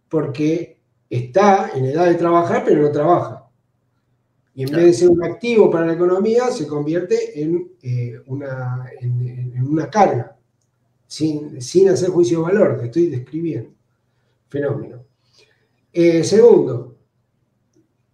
[0.09, 0.79] porque
[1.09, 3.47] está en edad de trabajar, pero no trabaja.
[4.55, 8.89] Y en vez de ser un activo para la economía, se convierte en, eh, una,
[9.01, 10.35] en, una carga,
[11.05, 13.71] sin, sin, hacer juicio de valor, que estoy describiendo.
[14.47, 15.03] Fenómeno.
[15.91, 16.94] Eh, segundo,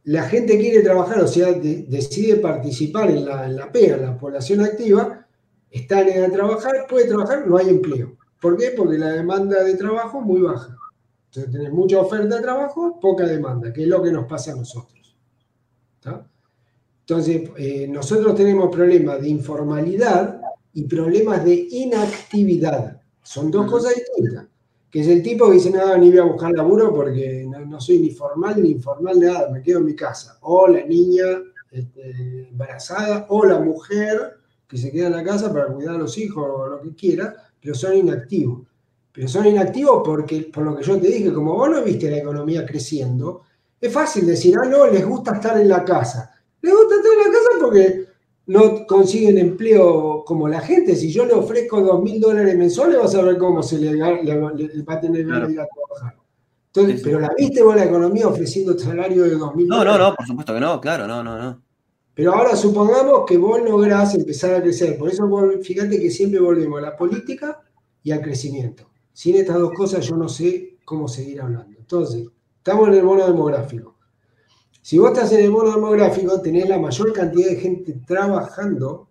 [0.03, 4.17] la gente quiere trabajar, o sea, decide participar en la, en la PEA, en la
[4.17, 5.27] población activa,
[5.69, 8.17] está en de trabajar, puede trabajar, no hay empleo.
[8.41, 8.73] ¿Por qué?
[8.75, 10.75] Porque la demanda de trabajo es muy baja.
[11.27, 14.55] Entonces tenés mucha oferta de trabajo, poca demanda, que es lo que nos pasa a
[14.55, 15.15] nosotros.
[17.01, 20.41] Entonces, eh, nosotros tenemos problemas de informalidad
[20.73, 23.01] y problemas de inactividad.
[23.21, 24.47] Son dos cosas distintas.
[24.91, 27.99] Que es el tipo que dice, nada, ni voy a buscar laburo porque no, soy
[27.99, 30.37] ni formal ni informal, nada, me quedo en mi casa.
[30.41, 31.23] O la niña
[31.71, 34.37] este, embarazada, o la mujer
[34.67, 37.33] que se queda en la casa para cuidar a los hijos o lo que quiera,
[37.61, 38.67] pero son inactivos.
[39.11, 42.17] pero son inactivos porque, por lo que yo te dije, como vos no viste la
[42.17, 43.43] economía creciendo,
[43.79, 46.31] es fácil decir, ah, no, les gusta estar en la casa.
[46.61, 48.05] Les gusta estar en la casa porque
[48.51, 50.93] no consiguen empleo como la gente.
[50.97, 54.93] Si yo le ofrezco dos mil dólares mensuales, vas a ver cómo se le, va
[54.93, 56.17] a tener que ir a trabajar.
[56.67, 60.13] Entonces, pero la viste vos la economía ofreciendo salario de dos mil No, no, no,
[60.13, 61.61] por supuesto que no, claro, no, no, no.
[62.13, 64.97] Pero ahora supongamos que vos lográs empezar a crecer.
[64.97, 65.29] Por eso
[65.61, 67.61] fíjate que siempre volvemos a la política
[68.03, 68.89] y al crecimiento.
[69.13, 71.77] Sin estas dos cosas yo no sé cómo seguir hablando.
[71.79, 73.95] Entonces, estamos en el bono demográfico.
[74.81, 79.09] Si vos estás en el bono demográfico, tenés la mayor cantidad de gente trabajando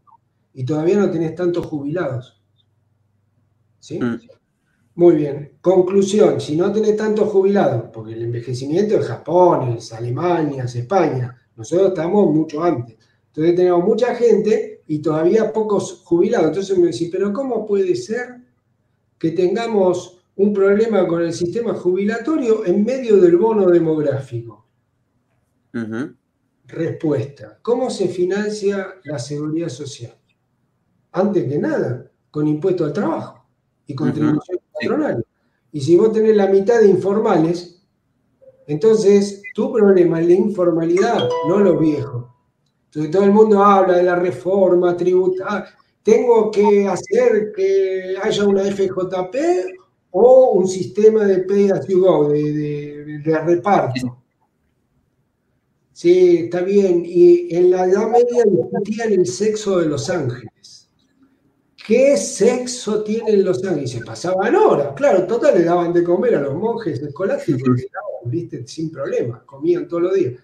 [0.53, 2.41] y todavía no tenés tantos jubilados.
[3.79, 3.99] ¿Sí?
[3.99, 4.19] Mm.
[4.97, 5.53] Muy bien.
[5.61, 11.37] Conclusión, si no tenés tantos jubilados, porque el envejecimiento es Japón, es Alemania, es España,
[11.57, 12.97] nosotros estamos mucho antes.
[13.29, 16.49] Entonces tenemos mucha gente y todavía pocos jubilados.
[16.49, 18.41] Entonces me decís, pero ¿cómo puede ser
[19.19, 24.67] que tengamos un problema con el sistema jubilatorio en medio del bono demográfico?
[26.67, 27.59] Respuesta.
[27.63, 30.15] ¿Cómo se financia la seguridad social?
[31.13, 33.45] Antes que nada, con impuesto al trabajo
[33.87, 35.25] y contribuciones patronales.
[35.73, 37.83] Y si vos tenés la mitad de informales,
[38.67, 42.35] entonces tu problema es la informalidad, no lo viejo.
[42.87, 45.67] Entonces todo el mundo habla de la reforma tributaria.
[46.03, 49.37] Tengo que hacer que haya una FJP
[50.13, 54.20] o un sistema de pay as you go, de, reparto.
[56.01, 57.03] Sí, está bien.
[57.05, 60.89] Y en la Edad Media discutían el sexo de los ángeles.
[61.87, 63.91] ¿Qué sexo tienen los ángeles?
[63.91, 64.95] Se pasaban horas.
[64.97, 67.83] Claro, total le daban de comer a los monjes escolásticos,
[68.25, 68.67] ¿viste?
[68.67, 70.37] sin problema, comían todos los días.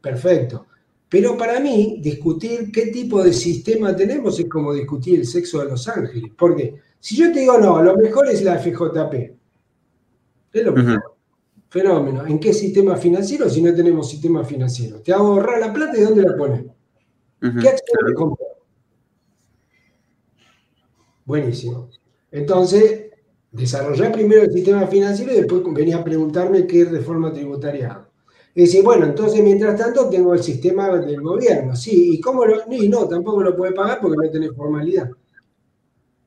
[0.00, 0.64] Perfecto.
[1.10, 5.68] Pero para mí, discutir qué tipo de sistema tenemos es como discutir el sexo de
[5.68, 6.32] los ángeles.
[6.34, 6.76] ¿Por qué?
[6.98, 9.36] Si yo te digo, no, lo mejor es la FJP.
[10.54, 11.13] Es lo mejor.
[11.74, 12.24] Fenómeno.
[12.24, 15.00] ¿En qué sistema financiero si no tenemos sistema financiero?
[15.00, 16.66] Te hago ahorrar la plata y ¿dónde la pones?
[17.40, 18.48] ¿Qué acción te compras?
[21.24, 21.90] Buenísimo.
[22.30, 23.06] Entonces,
[23.50, 28.06] desarrollar primero el sistema financiero y después venía a preguntarme qué reforma tributaria hago.
[28.54, 32.62] Y decir, bueno, entonces mientras tanto tengo el sistema del gobierno, sí, ¿y cómo lo.?
[32.70, 35.10] Y no, tampoco lo puede pagar porque no tiene formalidad.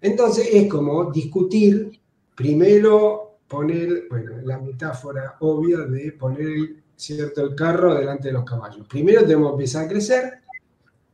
[0.02, 1.90] Entonces es como discutir,
[2.36, 8.88] primero poner, bueno, la metáfora obvia de poner, ¿cierto?, el carro delante de los caballos.
[8.88, 10.34] Primero tenemos que empezar a crecer.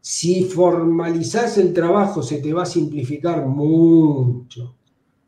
[0.02, 4.76] Si formalizás el trabajo, se te va a simplificar mucho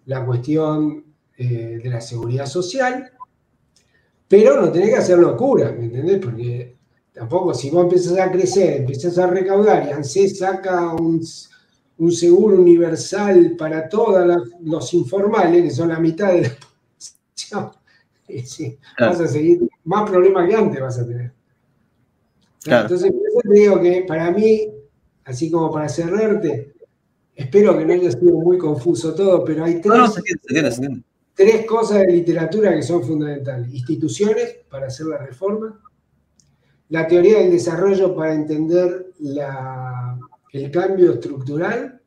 [0.06, 1.06] la cuestión
[1.38, 3.12] eh, de la seguridad social
[4.28, 6.20] pero no tenés que hacer locura, ¿me entendés?
[6.20, 6.76] Porque
[7.14, 11.24] tampoco, si vos empezás a crecer, empezás a recaudar y ANSES saca un,
[12.12, 16.50] seguro universal para todos los informales, que son la mitad de la
[18.46, 21.32] sí, vas a seguir, más problemas que antes vas a tener.
[22.66, 24.72] Entonces, por eso te digo que para mí,
[25.24, 26.74] así como para cerrarte,
[27.36, 29.94] espero que no haya sido muy confuso todo, pero hay tres.
[29.94, 31.04] No, no,
[31.36, 33.72] tres cosas de literatura que son fundamentales.
[33.72, 35.80] Instituciones para hacer la reforma,
[36.90, 39.12] la teoría del desarrollo para entender
[40.54, 42.02] el cambio estructural,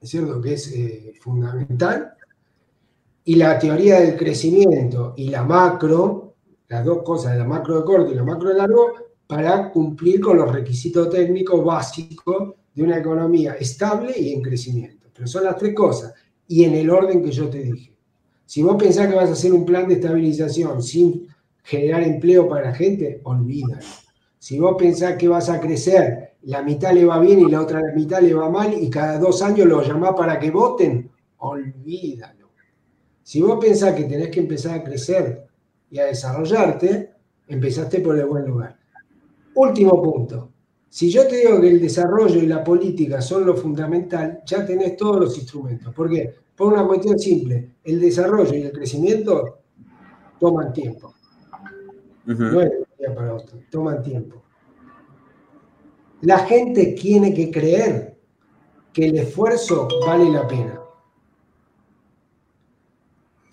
[0.00, 2.14] es cierto que es eh, fundamental,
[3.24, 6.34] y la teoría del crecimiento y la macro,
[6.68, 8.92] las dos cosas, la macro de corto y la macro de largo,
[9.26, 15.08] para cumplir con los requisitos técnicos básicos de una economía estable y en crecimiento.
[15.14, 16.14] Pero son las tres cosas,
[16.48, 17.94] y en el orden que yo te dije.
[18.44, 21.28] Si vos pensás que vas a hacer un plan de estabilización sin
[21.62, 23.82] generar empleo para la gente, olvídalo.
[24.38, 27.80] Si vos pensás que vas a crecer, la mitad le va bien y la otra
[27.94, 32.41] mitad le va mal y cada dos años lo llamás para que voten, olvídalo.
[33.22, 35.46] Si vos pensás que tenés que empezar a crecer
[35.90, 37.12] y a desarrollarte,
[37.48, 38.78] empezaste por el buen lugar.
[39.54, 40.50] Último punto.
[40.88, 44.96] Si yo te digo que el desarrollo y la política son lo fundamental, ya tenés
[44.96, 45.94] todos los instrumentos.
[45.94, 46.34] ¿Por qué?
[46.54, 49.60] Por una cuestión simple, el desarrollo y el crecimiento
[50.38, 51.14] toman tiempo.
[52.26, 54.42] No es de día para otro, toman tiempo.
[56.20, 58.18] La gente tiene que creer
[58.92, 60.81] que el esfuerzo vale la pena.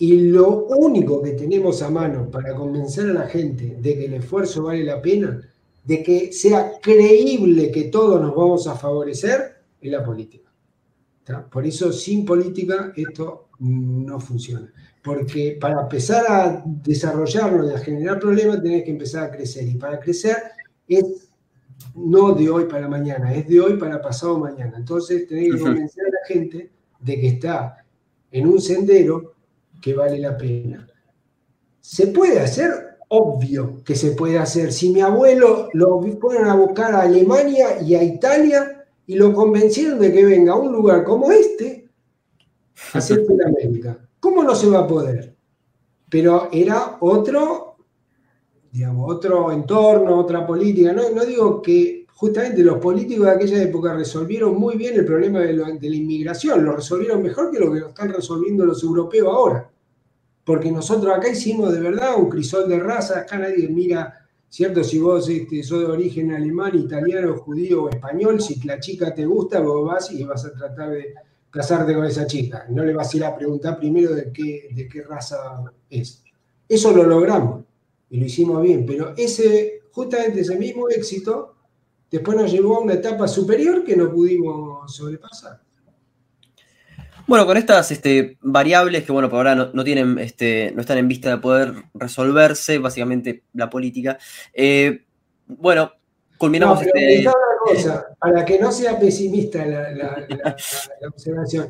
[0.01, 4.13] Y lo único que tenemos a mano para convencer a la gente de que el
[4.13, 5.41] esfuerzo vale la pena,
[5.83, 10.49] de que sea creíble que todos nos vamos a favorecer, es la política.
[11.51, 14.71] Por eso sin política esto no funciona.
[15.03, 19.67] Porque para empezar a desarrollarlo y a generar problemas tenés que empezar a crecer.
[19.67, 20.37] Y para crecer
[20.87, 21.29] es
[21.93, 24.77] no de hoy para mañana, es de hoy para pasado mañana.
[24.77, 26.71] Entonces tenés que convencer a la gente
[27.01, 27.85] de que está
[28.31, 29.38] en un sendero
[29.81, 30.87] que vale la pena.
[31.79, 32.71] ¿Se puede hacer?
[33.09, 34.71] Obvio que se puede hacer.
[34.71, 39.99] Si mi abuelo lo fueron a buscar a Alemania y a Italia y lo convencieron
[39.99, 41.89] de que venga a un lugar como este
[42.93, 45.35] a hacer América, ¿cómo no se va a poder?
[46.09, 47.77] Pero era otro,
[48.71, 50.93] digamos, otro entorno, otra política.
[50.93, 55.39] No, no digo que justamente los políticos de aquella época resolvieron muy bien el problema
[55.39, 59.71] de, la inmigración, lo resolvieron mejor que lo que están resolviendo los europeos ahora.
[60.43, 64.83] Porque nosotros acá hicimos de verdad un crisol de raza, acá nadie mira, ¿cierto?
[64.83, 69.25] Si vos este, sos de origen alemán, italiano, judío o español, si la chica te
[69.25, 71.13] gusta, vos vas y vas a tratar de
[71.49, 72.65] casarte con esa chica.
[72.67, 75.37] No le vas a ir a preguntar primero de qué, de qué raza
[75.89, 76.21] es.
[76.67, 77.63] Eso lo logramos
[78.09, 81.55] y lo hicimos bien, pero ese, justamente ese mismo éxito
[82.11, 85.61] después nos llevó a una etapa superior que no pudimos sobrepasar.
[87.29, 91.07] Bueno, con estas este, variables que, bueno, por ahora no, tienen, este, no están en
[91.07, 94.17] vista de poder resolverse, básicamente la política.
[94.51, 95.05] Eh,
[95.45, 95.91] bueno,
[96.39, 97.25] culminamos este.
[97.63, 100.25] cosa, para que no sea pesimista la,
[101.07, 101.69] observación,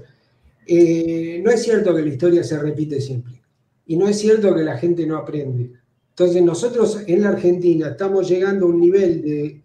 [0.66, 3.42] eh, no es cierto que la historia se repite siempre.
[3.86, 5.72] Y no es cierto que la gente no aprende.
[6.12, 9.62] Entonces, nosotros en la Argentina estamos llegando a un nivel de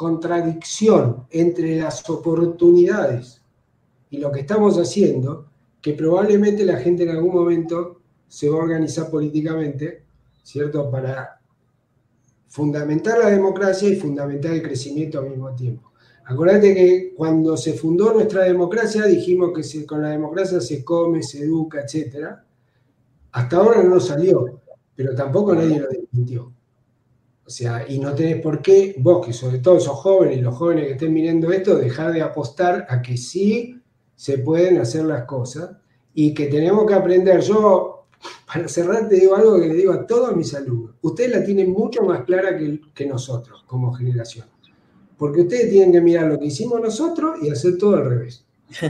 [0.00, 3.42] contradicción entre las oportunidades
[4.08, 5.50] y lo que estamos haciendo,
[5.82, 10.04] que probablemente la gente en algún momento se va a organizar políticamente,
[10.42, 10.90] ¿cierto?
[10.90, 11.38] Para
[12.48, 15.92] fundamentar la democracia y fundamentar el crecimiento al mismo tiempo.
[16.24, 21.42] Acuérdate que cuando se fundó nuestra democracia dijimos que con la democracia se come, se
[21.42, 22.38] educa, etc.
[23.32, 24.62] Hasta ahora no salió,
[24.96, 26.54] pero tampoco nadie lo desmintió.
[27.50, 30.54] O sea, y no tenés por qué, vos que sobre todo sos jóvenes y los
[30.56, 33.76] jóvenes que estén mirando esto, dejar de apostar a que sí
[34.14, 35.72] se pueden hacer las cosas
[36.14, 37.40] y que tenemos que aprender.
[37.40, 38.06] Yo,
[38.46, 40.94] para cerrar, te digo algo que le digo a todos mis alumnos.
[41.02, 44.46] Ustedes la tienen mucho más clara que, nosotros como generación.
[45.18, 48.46] Porque ustedes tienen que mirar lo que hicimos nosotros y hacer todo al revés.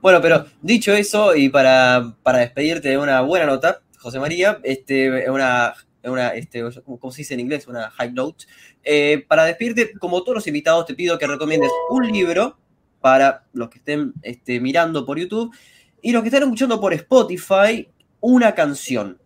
[0.00, 5.30] bueno, pero dicho eso, y para, para despedirte de una buena nota, José María, este,
[5.30, 5.74] una
[6.10, 8.44] una, este, como se dice en inglés, una high note.
[8.82, 12.58] Eh, para despedirte, como todos los invitados, te pido que recomiendes un libro
[13.00, 15.54] para los que estén este, mirando por YouTube
[16.00, 17.88] y los que estén escuchando por Spotify,
[18.20, 19.18] una canción.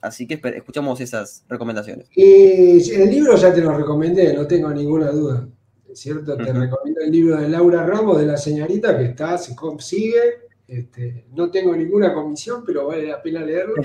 [0.00, 2.08] Así que escuchamos esas recomendaciones.
[2.14, 5.48] Y el libro ya te lo recomendé, no tengo ninguna duda.
[5.92, 6.36] ¿Cierto?
[6.36, 10.46] Te recomiendo el libro de Laura Ramos, de la señorita, que está, se consigue.
[10.68, 13.76] Este, no tengo ninguna comisión, pero vale la pena leerlo,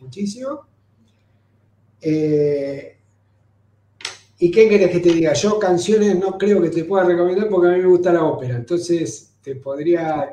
[0.00, 0.66] muchísimo.
[2.00, 2.98] Eh,
[4.40, 5.32] ¿Y qué querés que te diga?
[5.32, 8.56] Yo canciones no creo que te pueda recomendar porque a mí me gusta la ópera.
[8.56, 10.30] Entonces, te podría,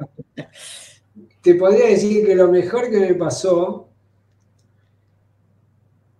[1.41, 3.89] te podría decir que lo mejor que me pasó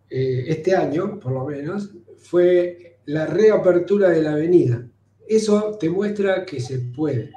[0.10, 4.88] eh, este año, por lo menos, fue la reapertura de la avenida.
[5.28, 7.32] Eso te muestra que se puede.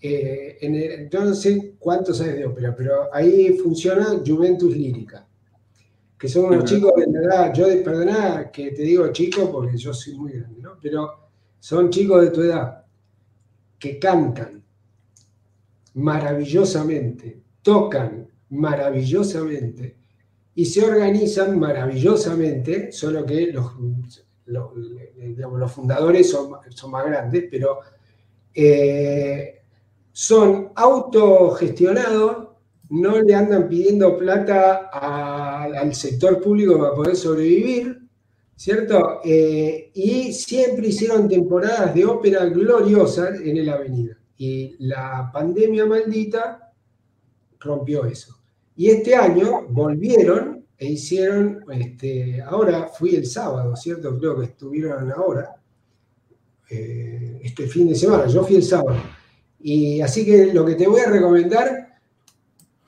[0.00, 5.26] Eh, yo no sé cuánto sabes de ópera, pero ahí funciona Juventus Lírica
[6.20, 10.18] que son unos chicos de edad, yo perdoná que te digo chico porque yo soy
[10.18, 10.72] muy grande, ¿no?
[10.78, 12.84] Pero son chicos de tu edad
[13.78, 14.62] que cantan
[15.94, 19.96] maravillosamente, tocan maravillosamente
[20.54, 23.72] y se organizan maravillosamente, solo que los,
[24.44, 27.78] los, fundadores son, son, más grandes, pero
[28.52, 29.62] eh,
[30.12, 32.49] son autogestionados
[32.90, 38.00] no le andan pidiendo plata al sector público para poder sobrevivir,
[38.56, 39.20] ¿cierto?
[39.24, 44.18] Eh, y siempre hicieron temporadas de ópera gloriosas en el avenida.
[44.36, 46.72] Y la pandemia maldita
[47.60, 48.36] rompió eso.
[48.76, 54.18] Y este año volvieron e hicieron, este, ahora fui el sábado, ¿cierto?
[54.18, 55.54] Creo que estuvieron ahora,
[56.70, 58.98] eh, este fin de semana, yo fui el sábado.
[59.60, 61.79] Y así que lo que te voy a recomendar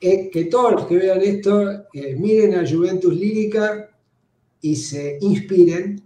[0.03, 3.89] es que todos los que vean esto eh, miren a Juventus Lírica
[4.59, 6.03] y se inspiren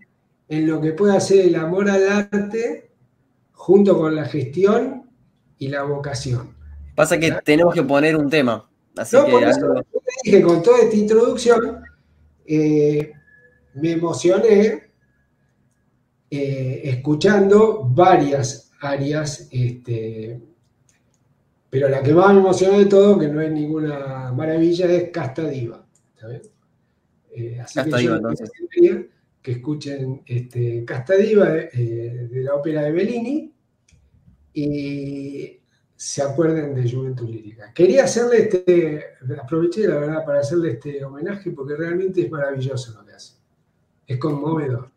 [0.47, 2.91] en lo que puede hacer el amor al arte
[3.53, 5.09] junto con la gestión
[5.57, 6.55] y la vocación.
[6.95, 8.69] Pasa que tenemos que poner un tema.
[8.95, 11.83] Así que yo dije con toda esta introducción,
[12.45, 13.11] eh,
[13.73, 14.91] me emocioné
[16.29, 20.39] eh, escuchando varias áreas este,
[21.69, 25.47] pero la que más me emocionó de todo, que no es ninguna maravilla, es Casta
[25.47, 25.85] Diva.
[27.31, 28.51] Eh, así que Diva, entonces.
[29.41, 33.53] Que escuchen este, Casta Diva eh, de la ópera de Bellini.
[34.53, 35.59] Y
[35.95, 37.73] se acuerden de Juventud Lírica.
[37.73, 39.03] Quería hacerle este,
[39.41, 43.33] aproveché la verdad para hacerle este homenaje porque realmente es maravilloso lo que hace.
[44.05, 44.89] Es conmovedor.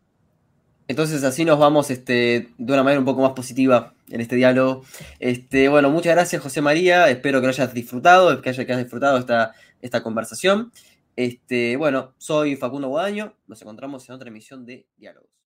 [0.87, 4.83] Entonces así nos vamos este, de una manera un poco más positiva en este diálogo.
[5.19, 9.53] Este, bueno, muchas gracias José María, espero que lo hayas disfrutado, que, hayas disfrutado esta,
[9.81, 10.71] esta conversación.
[11.15, 15.40] Este, bueno, soy Facundo Guadaño, nos encontramos en otra emisión de Diálogos.